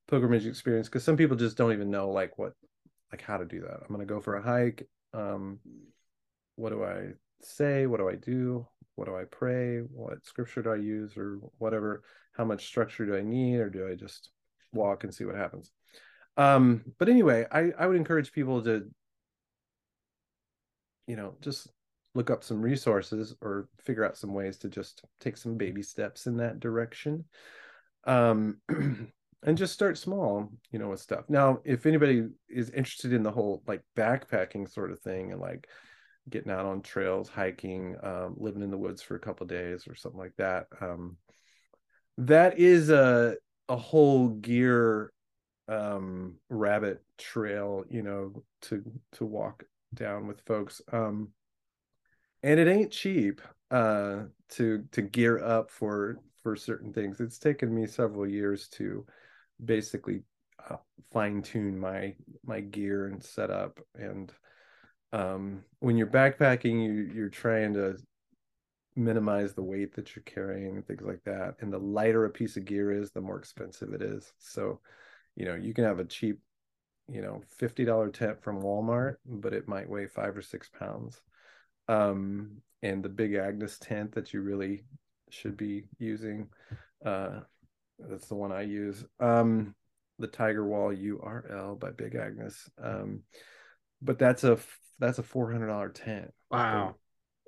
pilgrimage 0.09 0.47
experience 0.47 0.89
because 0.89 1.03
some 1.03 1.17
people 1.17 1.39
just 1.39 1.57
don't 1.57 1.73
even 1.73 1.91
know 1.91 2.11
like 2.11 2.37
what 2.37 2.53
like 3.11 3.23
how 3.23 3.39
to 3.39 3.47
do 3.47 3.63
that. 3.63 3.81
I'm 3.81 3.89
going 3.89 4.01
to 4.01 4.07
go 4.07 4.21
for 4.21 4.37
a 4.37 4.43
hike 4.43 4.87
um 5.15 5.59
what 6.57 6.69
do 6.69 6.85
i 6.85 7.13
say? 7.41 7.87
What 7.87 7.99
do 7.99 8.11
i 8.11 8.15
do 8.15 8.67
what 8.97 9.07
do 9.07 9.17
i 9.17 9.25
pray 9.31 9.79
what 9.79 10.25
scripture 10.25 10.63
do 10.63 10.71
i 10.71 10.77
use 10.77 11.17
or 11.17 11.39
whatever 11.59 12.03
how 12.33 12.45
much 12.45 12.67
structure 12.67 13.07
do 13.07 13.17
i 13.17 13.23
need 13.23 13.57
or 13.57 13.71
do 13.71 13.89
i 13.89 13.95
just 13.95 14.31
walk 14.73 15.05
and 15.05 15.15
see 15.15 15.25
what 15.25 15.37
happens. 15.37 15.71
Um, 16.37 16.83
but 16.99 17.09
anyway, 17.09 17.47
I, 17.51 17.73
I 17.79 17.87
would 17.87 17.97
encourage 17.97 18.33
people 18.33 18.63
to, 18.63 18.89
you 21.07 21.17
know, 21.17 21.35
just 21.41 21.69
look 22.15 22.31
up 22.31 22.43
some 22.43 22.61
resources 22.61 23.35
or 23.41 23.69
figure 23.81 24.05
out 24.05 24.17
some 24.17 24.33
ways 24.33 24.59
to 24.59 24.69
just 24.69 25.05
take 25.21 25.37
some 25.37 25.57
baby 25.57 25.83
steps 25.83 26.27
in 26.27 26.37
that 26.39 26.61
direction. 26.61 27.25
Um, 28.05 28.59
and 29.43 29.57
just 29.59 29.73
start 29.73 29.99
small, 29.99 30.51
you 30.71 30.79
know, 30.79 30.89
with 30.89 31.01
stuff. 31.01 31.25
Now, 31.29 31.61
if 31.65 31.87
anybody 31.87 32.29
is 32.49 32.71
interested 32.71 33.13
in 33.13 33.23
the 33.23 33.31
whole 33.31 33.63
like 33.67 33.83
backpacking 33.97 34.71
sort 34.71 34.91
of 34.91 35.01
thing 35.01 35.33
and 35.33 35.41
like 35.41 35.67
getting 36.29 36.53
out 36.53 36.67
on 36.67 36.83
trails, 36.83 37.29
hiking, 37.29 37.97
um, 38.03 38.35
living 38.37 38.63
in 38.63 38.71
the 38.71 38.77
woods 38.77 39.03
for 39.03 39.17
a 39.17 39.21
couple 39.21 39.47
days 39.47 39.87
or 39.89 39.95
something 39.95 40.21
like 40.21 40.37
that, 40.37 40.67
um, 40.81 41.17
that 42.19 42.59
is 42.59 42.91
a 42.91 43.37
a 43.69 43.77
whole 43.77 44.29
gear 44.29 45.13
um 45.69 46.35
rabbit 46.49 47.01
trail 47.17 47.85
you 47.89 48.03
know 48.03 48.43
to 48.61 48.83
to 49.13 49.25
walk 49.25 49.63
down 49.95 50.27
with 50.27 50.41
folks 50.41 50.83
um 50.93 51.29
and 52.43 52.59
it 52.59 52.67
ain't 52.67 52.91
cheap 52.91 53.41
uh 53.71 54.23
to 54.49 54.85
to 54.91 55.03
gear 55.03 55.39
up 55.39 55.71
for 55.71 56.19
for 56.43 56.57
certain 56.57 56.93
things. 56.93 57.21
It's 57.21 57.39
taken 57.39 57.75
me 57.75 57.87
several 57.87 58.27
years 58.27 58.69
to 58.69 59.07
basically 59.65 60.23
uh, 60.69 60.77
fine 61.13 61.43
tune 61.43 61.79
my 61.79 62.15
my 62.45 62.61
gear 62.61 63.07
and 63.07 63.23
setup 63.23 63.79
and 63.95 64.33
um 65.13 65.65
when 65.81 65.97
you're 65.97 66.07
backpacking 66.07 66.85
you 66.85 67.11
you're 67.13 67.29
trying 67.29 67.75
to 67.75 67.97
minimize 68.97 69.55
the 69.55 69.63
weight 69.63 69.95
that 69.95 70.15
you're 70.15 70.23
carrying 70.25 70.77
and 70.77 70.87
things 70.87 71.03
like 71.03 71.23
that. 71.25 71.57
And 71.61 71.73
the 71.73 71.79
lighter 71.79 72.25
a 72.25 72.31
piece 72.31 72.57
of 72.57 72.65
gear 72.65 72.93
is, 72.93 73.11
the 73.11 73.21
more 73.21 73.39
expensive 73.39 73.93
it 73.93 74.03
is. 74.03 74.33
So, 74.39 74.81
you 75.37 75.45
know, 75.45 75.55
you 75.55 75.75
can 75.75 75.85
have 75.85 75.99
a 75.99 76.05
cheap, 76.05 76.39
you 77.09 77.23
know, 77.23 77.43
$50 77.61 78.13
tent 78.13 78.43
from 78.43 78.63
Walmart, 78.63 79.17
but 79.25 79.53
it 79.53 79.69
might 79.69 79.89
weigh 79.89 80.07
five 80.07 80.37
or 80.37 80.43
six 80.43 80.69
pounds. 80.69 81.21
Um, 81.89 82.63
and 82.83 83.03
the 83.03 83.09
big 83.09 83.35
Agnes 83.35 83.79
tent 83.79 84.13
that 84.13 84.33
you 84.33 84.43
really 84.43 84.83
should 85.31 85.57
be 85.57 85.85
using, 85.99 86.49
uh, 87.05 87.41
that's 87.99 88.29
the 88.29 88.35
one 88.35 88.53
I 88.53 88.63
use. 88.63 89.05
Um, 89.19 89.75
the 90.19 90.27
Tiger 90.27 90.65
Wall 90.65 90.95
URL 90.95 91.79
by 91.79 91.91
Big 91.91 92.15
Agnes. 92.15 92.69
Um, 92.83 93.23
but 94.03 94.19
that's 94.19 94.45
a 94.45 94.59
that's 94.99 95.19
a 95.19 95.23
four 95.23 95.51
hundred 95.51 95.69
dollar 95.69 95.89
tent. 95.89 96.33
Wow 96.51 96.95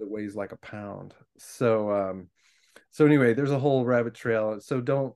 it 0.02 0.10
weighs 0.10 0.34
like 0.34 0.52
a 0.52 0.56
pound. 0.58 1.14
So 1.38 1.90
um 1.90 2.28
so 2.90 3.06
anyway, 3.06 3.32
there's 3.32 3.50
a 3.50 3.58
whole 3.58 3.84
rabbit 3.84 4.14
trail. 4.14 4.60
So 4.60 4.80
don't 4.80 5.14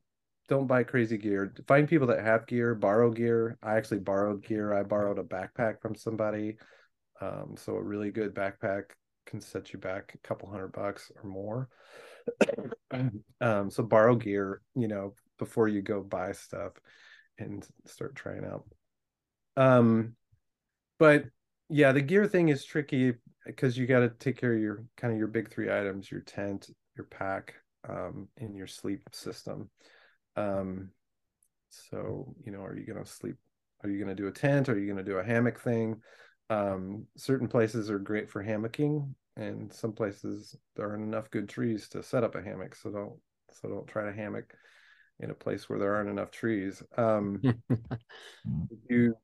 don't 0.48 0.66
buy 0.66 0.84
crazy 0.84 1.18
gear. 1.18 1.52
Find 1.66 1.88
people 1.88 2.06
that 2.06 2.24
have 2.24 2.46
gear, 2.46 2.74
borrow 2.74 3.10
gear. 3.10 3.58
I 3.62 3.76
actually 3.76 3.98
borrowed 3.98 4.44
gear. 4.44 4.72
I 4.72 4.84
borrowed 4.84 5.18
a 5.18 5.24
backpack 5.24 5.80
from 5.82 5.96
somebody. 5.96 6.56
Um, 7.20 7.54
so 7.56 7.74
a 7.74 7.82
really 7.82 8.10
good 8.10 8.34
backpack 8.34 8.84
can 9.26 9.40
set 9.40 9.72
you 9.72 9.78
back 9.80 10.12
a 10.14 10.26
couple 10.26 10.48
hundred 10.48 10.68
bucks 10.68 11.10
or 11.16 11.28
more. 11.28 11.68
um, 13.40 13.70
so 13.70 13.82
borrow 13.82 14.14
gear, 14.14 14.62
you 14.76 14.86
know, 14.86 15.14
before 15.38 15.66
you 15.66 15.82
go 15.82 16.00
buy 16.02 16.30
stuff 16.32 16.72
and 17.38 17.66
start 17.84 18.14
trying 18.14 18.44
out. 18.44 18.64
Um, 19.56 20.14
but 20.98 21.24
yeah, 21.68 21.92
the 21.92 22.00
gear 22.00 22.26
thing 22.26 22.48
is 22.48 22.64
tricky 22.64 23.14
because 23.44 23.76
you 23.76 23.86
got 23.86 24.00
to 24.00 24.10
take 24.10 24.38
care 24.38 24.54
of 24.54 24.60
your 24.60 24.84
kind 24.96 25.12
of 25.12 25.18
your 25.18 25.28
big 25.28 25.50
three 25.50 25.70
items 25.70 26.10
your 26.10 26.20
tent 26.20 26.68
your 26.96 27.06
pack 27.06 27.54
um 27.88 28.28
and 28.38 28.56
your 28.56 28.66
sleep 28.66 29.08
system. 29.12 29.70
Um 30.36 30.90
so 31.70 32.34
you 32.44 32.52
know 32.52 32.60
are 32.60 32.76
you 32.76 32.86
going 32.86 33.02
to 33.02 33.10
sleep 33.10 33.36
are 33.84 33.90
you 33.90 33.98
going 34.02 34.14
to 34.14 34.20
do 34.20 34.28
a 34.28 34.32
tent? 34.32 34.68
Are 34.68 34.78
you 34.78 34.86
going 34.86 35.04
to 35.04 35.10
do 35.10 35.18
a 35.18 35.24
hammock 35.24 35.60
thing? 35.60 36.00
Um 36.50 37.06
certain 37.16 37.48
places 37.48 37.90
are 37.90 37.98
great 37.98 38.30
for 38.30 38.42
hammocking 38.42 39.14
and 39.36 39.72
some 39.72 39.92
places 39.92 40.56
there 40.76 40.88
aren't 40.88 41.04
enough 41.04 41.30
good 41.30 41.48
trees 41.48 41.88
to 41.90 42.02
set 42.02 42.24
up 42.24 42.34
a 42.34 42.42
hammock 42.42 42.74
so 42.74 42.90
don't 42.90 43.18
so 43.52 43.68
don't 43.68 43.86
try 43.86 44.04
to 44.04 44.12
hammock 44.12 44.52
in 45.20 45.30
a 45.30 45.34
place 45.34 45.68
where 45.68 45.78
there 45.78 45.94
aren't 45.94 46.10
enough 46.10 46.30
trees. 46.30 46.82
Um 46.96 47.40
you 48.88 49.14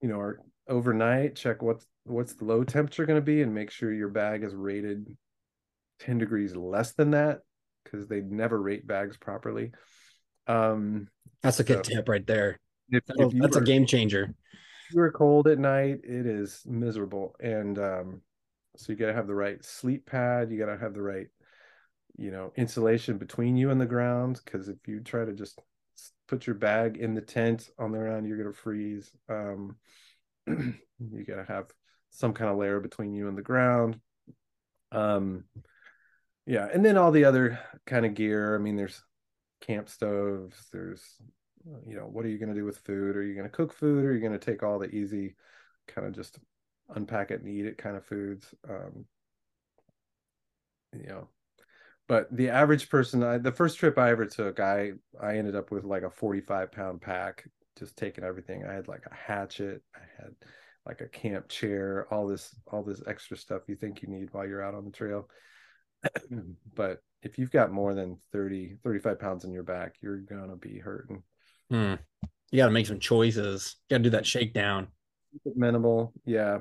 you 0.00 0.08
know 0.08 0.20
are 0.20 0.38
overnight 0.68 1.36
check 1.36 1.62
what's 1.62 1.86
what's 2.04 2.34
the 2.34 2.44
low 2.44 2.64
temperature 2.64 3.06
going 3.06 3.18
to 3.18 3.24
be 3.24 3.42
and 3.42 3.54
make 3.54 3.70
sure 3.70 3.92
your 3.92 4.08
bag 4.08 4.42
is 4.42 4.54
rated 4.54 5.16
10 6.00 6.18
degrees 6.18 6.54
less 6.54 6.92
than 6.92 7.12
that 7.12 7.40
because 7.84 8.06
they 8.08 8.20
never 8.20 8.60
rate 8.60 8.86
bags 8.86 9.16
properly. 9.16 9.72
Um 10.46 11.08
that's 11.42 11.60
a 11.60 11.64
good 11.64 11.84
so 11.84 11.94
tip 11.94 12.08
right 12.08 12.26
there. 12.26 12.58
if, 12.90 13.02
if 13.08 13.32
that's 13.32 13.56
were, 13.56 13.62
a 13.62 13.64
game 13.64 13.86
changer. 13.86 14.34
you 14.92 15.00
are 15.00 15.10
cold 15.10 15.48
at 15.48 15.58
night 15.58 16.00
it 16.04 16.26
is 16.26 16.62
miserable. 16.66 17.34
And 17.40 17.78
um 17.78 18.22
so 18.76 18.92
you 18.92 18.98
got 18.98 19.06
to 19.06 19.14
have 19.14 19.26
the 19.26 19.34
right 19.34 19.64
sleep 19.64 20.06
pad 20.06 20.50
you 20.50 20.58
got 20.58 20.66
to 20.66 20.78
have 20.78 20.94
the 20.94 21.02
right 21.02 21.28
you 22.18 22.30
know 22.30 22.52
insulation 22.56 23.18
between 23.18 23.56
you 23.56 23.70
and 23.70 23.80
the 23.80 23.86
ground 23.86 24.40
because 24.44 24.68
if 24.68 24.76
you 24.86 25.00
try 25.00 25.24
to 25.24 25.32
just 25.32 25.60
put 26.28 26.46
your 26.46 26.56
bag 26.56 26.98
in 26.98 27.14
the 27.14 27.20
tent 27.20 27.70
on 27.78 27.90
the 27.90 27.98
ground 27.98 28.26
you're 28.26 28.36
going 28.36 28.52
to 28.52 28.58
freeze. 28.58 29.10
Um 29.28 29.76
you 30.46 31.24
got 31.26 31.36
to 31.36 31.44
have 31.48 31.66
some 32.10 32.32
kind 32.32 32.50
of 32.50 32.56
layer 32.56 32.80
between 32.80 33.12
you 33.12 33.28
and 33.28 33.36
the 33.36 33.42
ground. 33.42 34.00
Um 34.92 35.44
yeah 36.46 36.68
and 36.72 36.84
then 36.84 36.96
all 36.96 37.10
the 37.10 37.24
other 37.24 37.58
kind 37.86 38.06
of 38.06 38.14
gear. 38.14 38.54
I 38.54 38.58
mean 38.58 38.76
there's 38.76 39.02
camp 39.60 39.88
stoves 39.88 40.56
there's 40.72 41.02
you 41.86 41.96
know 41.96 42.04
what 42.04 42.24
are 42.24 42.28
you 42.28 42.38
going 42.38 42.50
to 42.50 42.54
do 42.54 42.64
with 42.64 42.78
food? 42.78 43.16
Are 43.16 43.22
you 43.22 43.34
going 43.34 43.48
to 43.48 43.56
cook 43.56 43.72
food? 43.72 44.04
Or 44.04 44.10
are 44.10 44.14
you 44.14 44.20
going 44.20 44.38
to 44.38 44.38
take 44.38 44.62
all 44.62 44.78
the 44.78 44.94
easy 44.94 45.34
kind 45.88 46.06
of 46.06 46.14
just 46.14 46.38
unpack 46.94 47.30
it 47.30 47.40
and 47.40 47.48
eat 47.48 47.66
it 47.66 47.78
kind 47.78 47.96
of 47.96 48.04
foods? 48.04 48.54
Um 48.68 49.06
you 50.92 51.08
know 51.08 51.28
but 52.08 52.34
the 52.34 52.50
average 52.50 52.88
person, 52.88 53.22
I, 53.22 53.38
the 53.38 53.52
first 53.52 53.78
trip 53.78 53.98
I 53.98 54.10
ever 54.10 54.26
took, 54.26 54.60
I 54.60 54.92
I 55.20 55.38
ended 55.38 55.56
up 55.56 55.70
with 55.70 55.84
like 55.84 56.02
a 56.02 56.10
45 56.10 56.70
pound 56.70 57.00
pack, 57.00 57.48
just 57.78 57.96
taking 57.96 58.24
everything. 58.24 58.64
I 58.64 58.72
had 58.72 58.88
like 58.88 59.04
a 59.10 59.14
hatchet, 59.14 59.82
I 59.94 60.22
had 60.22 60.32
like 60.86 61.00
a 61.00 61.08
camp 61.08 61.48
chair, 61.48 62.06
all 62.10 62.26
this 62.26 62.54
all 62.70 62.82
this 62.82 63.02
extra 63.06 63.36
stuff 63.36 63.62
you 63.68 63.76
think 63.76 64.02
you 64.02 64.08
need 64.08 64.28
while 64.32 64.46
you're 64.46 64.62
out 64.62 64.74
on 64.74 64.84
the 64.84 64.90
trail. 64.90 65.28
but 66.74 67.00
if 67.22 67.38
you've 67.38 67.50
got 67.50 67.72
more 67.72 67.94
than 67.94 68.18
30 68.32 68.76
35 68.84 69.18
pounds 69.18 69.44
in 69.44 69.52
your 69.52 69.62
back, 69.62 69.94
you're 70.00 70.18
gonna 70.18 70.56
be 70.56 70.78
hurting. 70.78 71.22
Hmm. 71.70 71.94
You 72.50 72.58
got 72.58 72.66
to 72.66 72.72
make 72.72 72.86
some 72.86 73.00
choices. 73.00 73.76
You 73.88 73.94
got 73.94 73.98
to 73.98 74.04
do 74.04 74.10
that 74.10 74.26
shakedown. 74.26 74.88
Minimal, 75.44 76.12
yeah, 76.24 76.58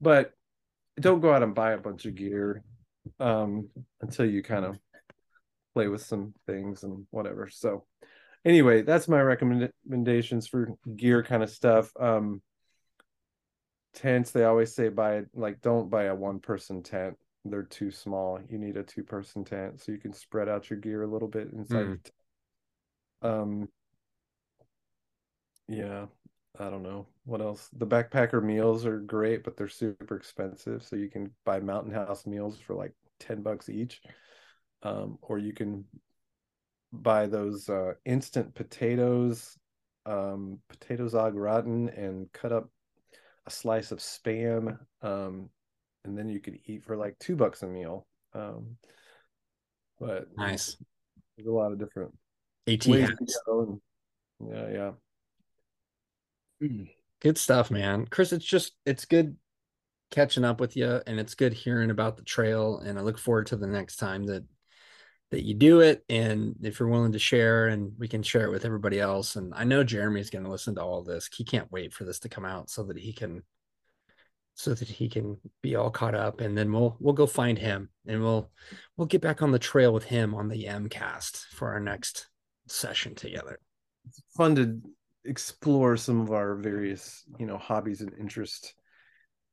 but 0.00 0.32
don't 0.98 1.20
go 1.20 1.32
out 1.32 1.42
and 1.42 1.54
buy 1.54 1.72
a 1.72 1.78
bunch 1.78 2.06
of 2.06 2.14
gear 2.14 2.64
um, 3.20 3.68
until 4.00 4.24
you 4.24 4.42
kind 4.42 4.64
of 4.64 4.78
play 5.74 5.88
with 5.88 6.02
some 6.02 6.34
things 6.46 6.82
and 6.82 7.06
whatever. 7.10 7.48
So, 7.50 7.84
anyway, 8.44 8.82
that's 8.82 9.08
my 9.08 9.20
recommendations 9.20 10.46
for 10.46 10.74
gear 10.96 11.22
kind 11.22 11.42
of 11.42 11.50
stuff. 11.50 11.90
Um, 11.98 12.42
tents, 13.94 14.30
they 14.30 14.44
always 14.44 14.74
say 14.74 14.88
buy 14.88 15.22
like 15.34 15.60
don't 15.60 15.90
buy 15.90 16.04
a 16.04 16.14
one 16.14 16.40
person 16.40 16.82
tent. 16.82 17.16
They're 17.44 17.62
too 17.62 17.90
small. 17.90 18.38
You 18.48 18.58
need 18.58 18.76
a 18.76 18.82
two 18.82 19.02
person 19.02 19.44
tent 19.44 19.80
so 19.80 19.92
you 19.92 19.98
can 19.98 20.12
spread 20.12 20.48
out 20.48 20.70
your 20.70 20.78
gear 20.78 21.02
a 21.02 21.10
little 21.10 21.28
bit 21.28 21.50
inside. 21.52 21.98
Mm. 23.22 23.42
Um, 23.42 23.68
yeah, 25.68 26.06
I 26.58 26.70
don't 26.70 26.82
know 26.82 27.06
what 27.24 27.40
else. 27.40 27.68
The 27.72 27.86
backpacker 27.86 28.42
meals 28.42 28.84
are 28.86 28.98
great, 28.98 29.44
but 29.44 29.56
they're 29.56 29.68
super 29.68 30.16
expensive. 30.16 30.82
So 30.82 30.96
you 30.96 31.08
can 31.08 31.30
buy 31.44 31.60
Mountain 31.60 31.92
House 31.92 32.26
meals 32.26 32.58
for 32.58 32.74
like 32.74 32.92
ten 33.18 33.42
bucks 33.42 33.68
each, 33.68 34.00
um, 34.82 35.18
or 35.22 35.38
you 35.38 35.52
can 35.52 35.84
buy 36.92 37.26
those 37.26 37.68
uh, 37.68 37.94
instant 38.04 38.54
potatoes, 38.54 39.56
um, 40.06 40.58
potatoes 40.68 41.14
au 41.14 41.30
gratin, 41.30 41.88
and 41.90 42.30
cut 42.32 42.52
up 42.52 42.68
a 43.46 43.50
slice 43.50 43.90
of 43.92 43.98
spam, 43.98 44.78
um, 45.02 45.48
and 46.04 46.16
then 46.16 46.28
you 46.28 46.40
could 46.40 46.58
eat 46.66 46.84
for 46.84 46.96
like 46.96 47.18
two 47.18 47.36
bucks 47.36 47.62
a 47.62 47.66
meal. 47.66 48.06
Um, 48.34 48.76
but 49.98 50.26
nice. 50.36 50.76
There's 51.36 51.48
a 51.48 51.52
lot 51.52 51.72
of 51.72 51.78
different 51.78 52.12
AT 52.66 52.86
ways 52.86 53.10
yeah, 54.50 54.92
yeah. 56.60 56.78
Good 57.20 57.38
stuff, 57.38 57.70
man. 57.70 58.06
Chris, 58.06 58.32
it's 58.32 58.44
just 58.44 58.72
it's 58.86 59.04
good 59.04 59.36
catching 60.10 60.44
up 60.44 60.60
with 60.60 60.76
you 60.76 61.00
and 61.06 61.18
it's 61.18 61.34
good 61.34 61.52
hearing 61.52 61.90
about 61.90 62.16
the 62.16 62.22
trail 62.22 62.78
and 62.80 62.98
I 62.98 63.02
look 63.02 63.18
forward 63.18 63.46
to 63.46 63.56
the 63.56 63.66
next 63.66 63.96
time 63.96 64.24
that 64.26 64.44
that 65.32 65.44
you 65.46 65.54
do 65.54 65.80
it 65.80 66.04
and 66.10 66.54
if 66.62 66.78
you're 66.78 66.90
willing 66.90 67.12
to 67.12 67.18
share 67.18 67.68
and 67.68 67.90
we 67.98 68.06
can 68.06 68.22
share 68.22 68.44
it 68.44 68.50
with 68.50 68.66
everybody 68.66 69.00
else 69.00 69.36
and 69.36 69.54
I 69.56 69.64
know 69.64 69.82
Jeremy's 69.82 70.28
going 70.28 70.44
to 70.44 70.50
listen 70.50 70.74
to 70.74 70.82
all 70.82 71.02
this. 71.02 71.26
He 71.34 71.42
can't 71.42 71.72
wait 71.72 71.94
for 71.94 72.04
this 72.04 72.18
to 72.20 72.28
come 72.28 72.44
out 72.44 72.68
so 72.68 72.84
that 72.84 72.98
he 72.98 73.14
can 73.14 73.42
so 74.54 74.74
that 74.74 74.86
he 74.86 75.08
can 75.08 75.38
be 75.62 75.74
all 75.74 75.90
caught 75.90 76.14
up 76.14 76.42
and 76.42 76.56
then 76.56 76.70
we'll 76.70 76.98
we'll 77.00 77.14
go 77.14 77.26
find 77.26 77.58
him 77.58 77.88
and 78.06 78.22
we'll 78.22 78.50
we'll 78.98 79.06
get 79.06 79.22
back 79.22 79.40
on 79.40 79.50
the 79.50 79.58
trail 79.58 79.90
with 79.94 80.04
him 80.04 80.34
on 80.34 80.48
the 80.48 80.64
YAMcast 80.64 81.46
for 81.54 81.72
our 81.72 81.80
next 81.80 82.28
session 82.68 83.14
together. 83.14 83.58
It's 84.06 84.20
fun 84.36 84.54
to 84.56 84.82
explore 85.24 85.96
some 85.96 86.20
of 86.20 86.30
our 86.30 86.56
various 86.56 87.24
you 87.38 87.46
know 87.46 87.56
hobbies 87.56 88.02
and 88.02 88.12
interests 88.20 88.74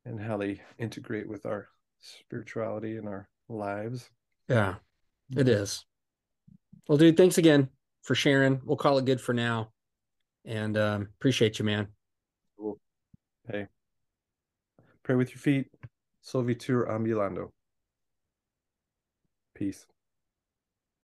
and 0.03 0.19
how 0.19 0.35
they 0.35 0.59
integrate 0.77 1.29
with 1.29 1.45
our 1.45 1.69
spirituality 2.01 2.97
and 2.97 3.07
our 3.07 3.29
lives 3.49 4.09
yeah 4.47 4.75
it 5.35 5.47
is. 5.47 5.85
Well 6.87 6.97
dude 6.97 7.17
thanks 7.17 7.37
again 7.37 7.69
for 8.03 8.15
sharing. 8.15 8.61
We'll 8.63 8.77
call 8.77 8.97
it 8.97 9.05
good 9.05 9.21
for 9.21 9.33
now. 9.33 9.71
And 10.45 10.77
um, 10.77 11.09
appreciate 11.19 11.59
you 11.59 11.65
man. 11.65 11.87
Cool. 12.57 12.79
hey. 13.51 13.67
Pray 15.03 15.15
with 15.15 15.31
your 15.31 15.39
feet. 15.39 15.67
Solvitur 16.23 16.87
ambulando 16.89 17.51
peace 19.55 19.85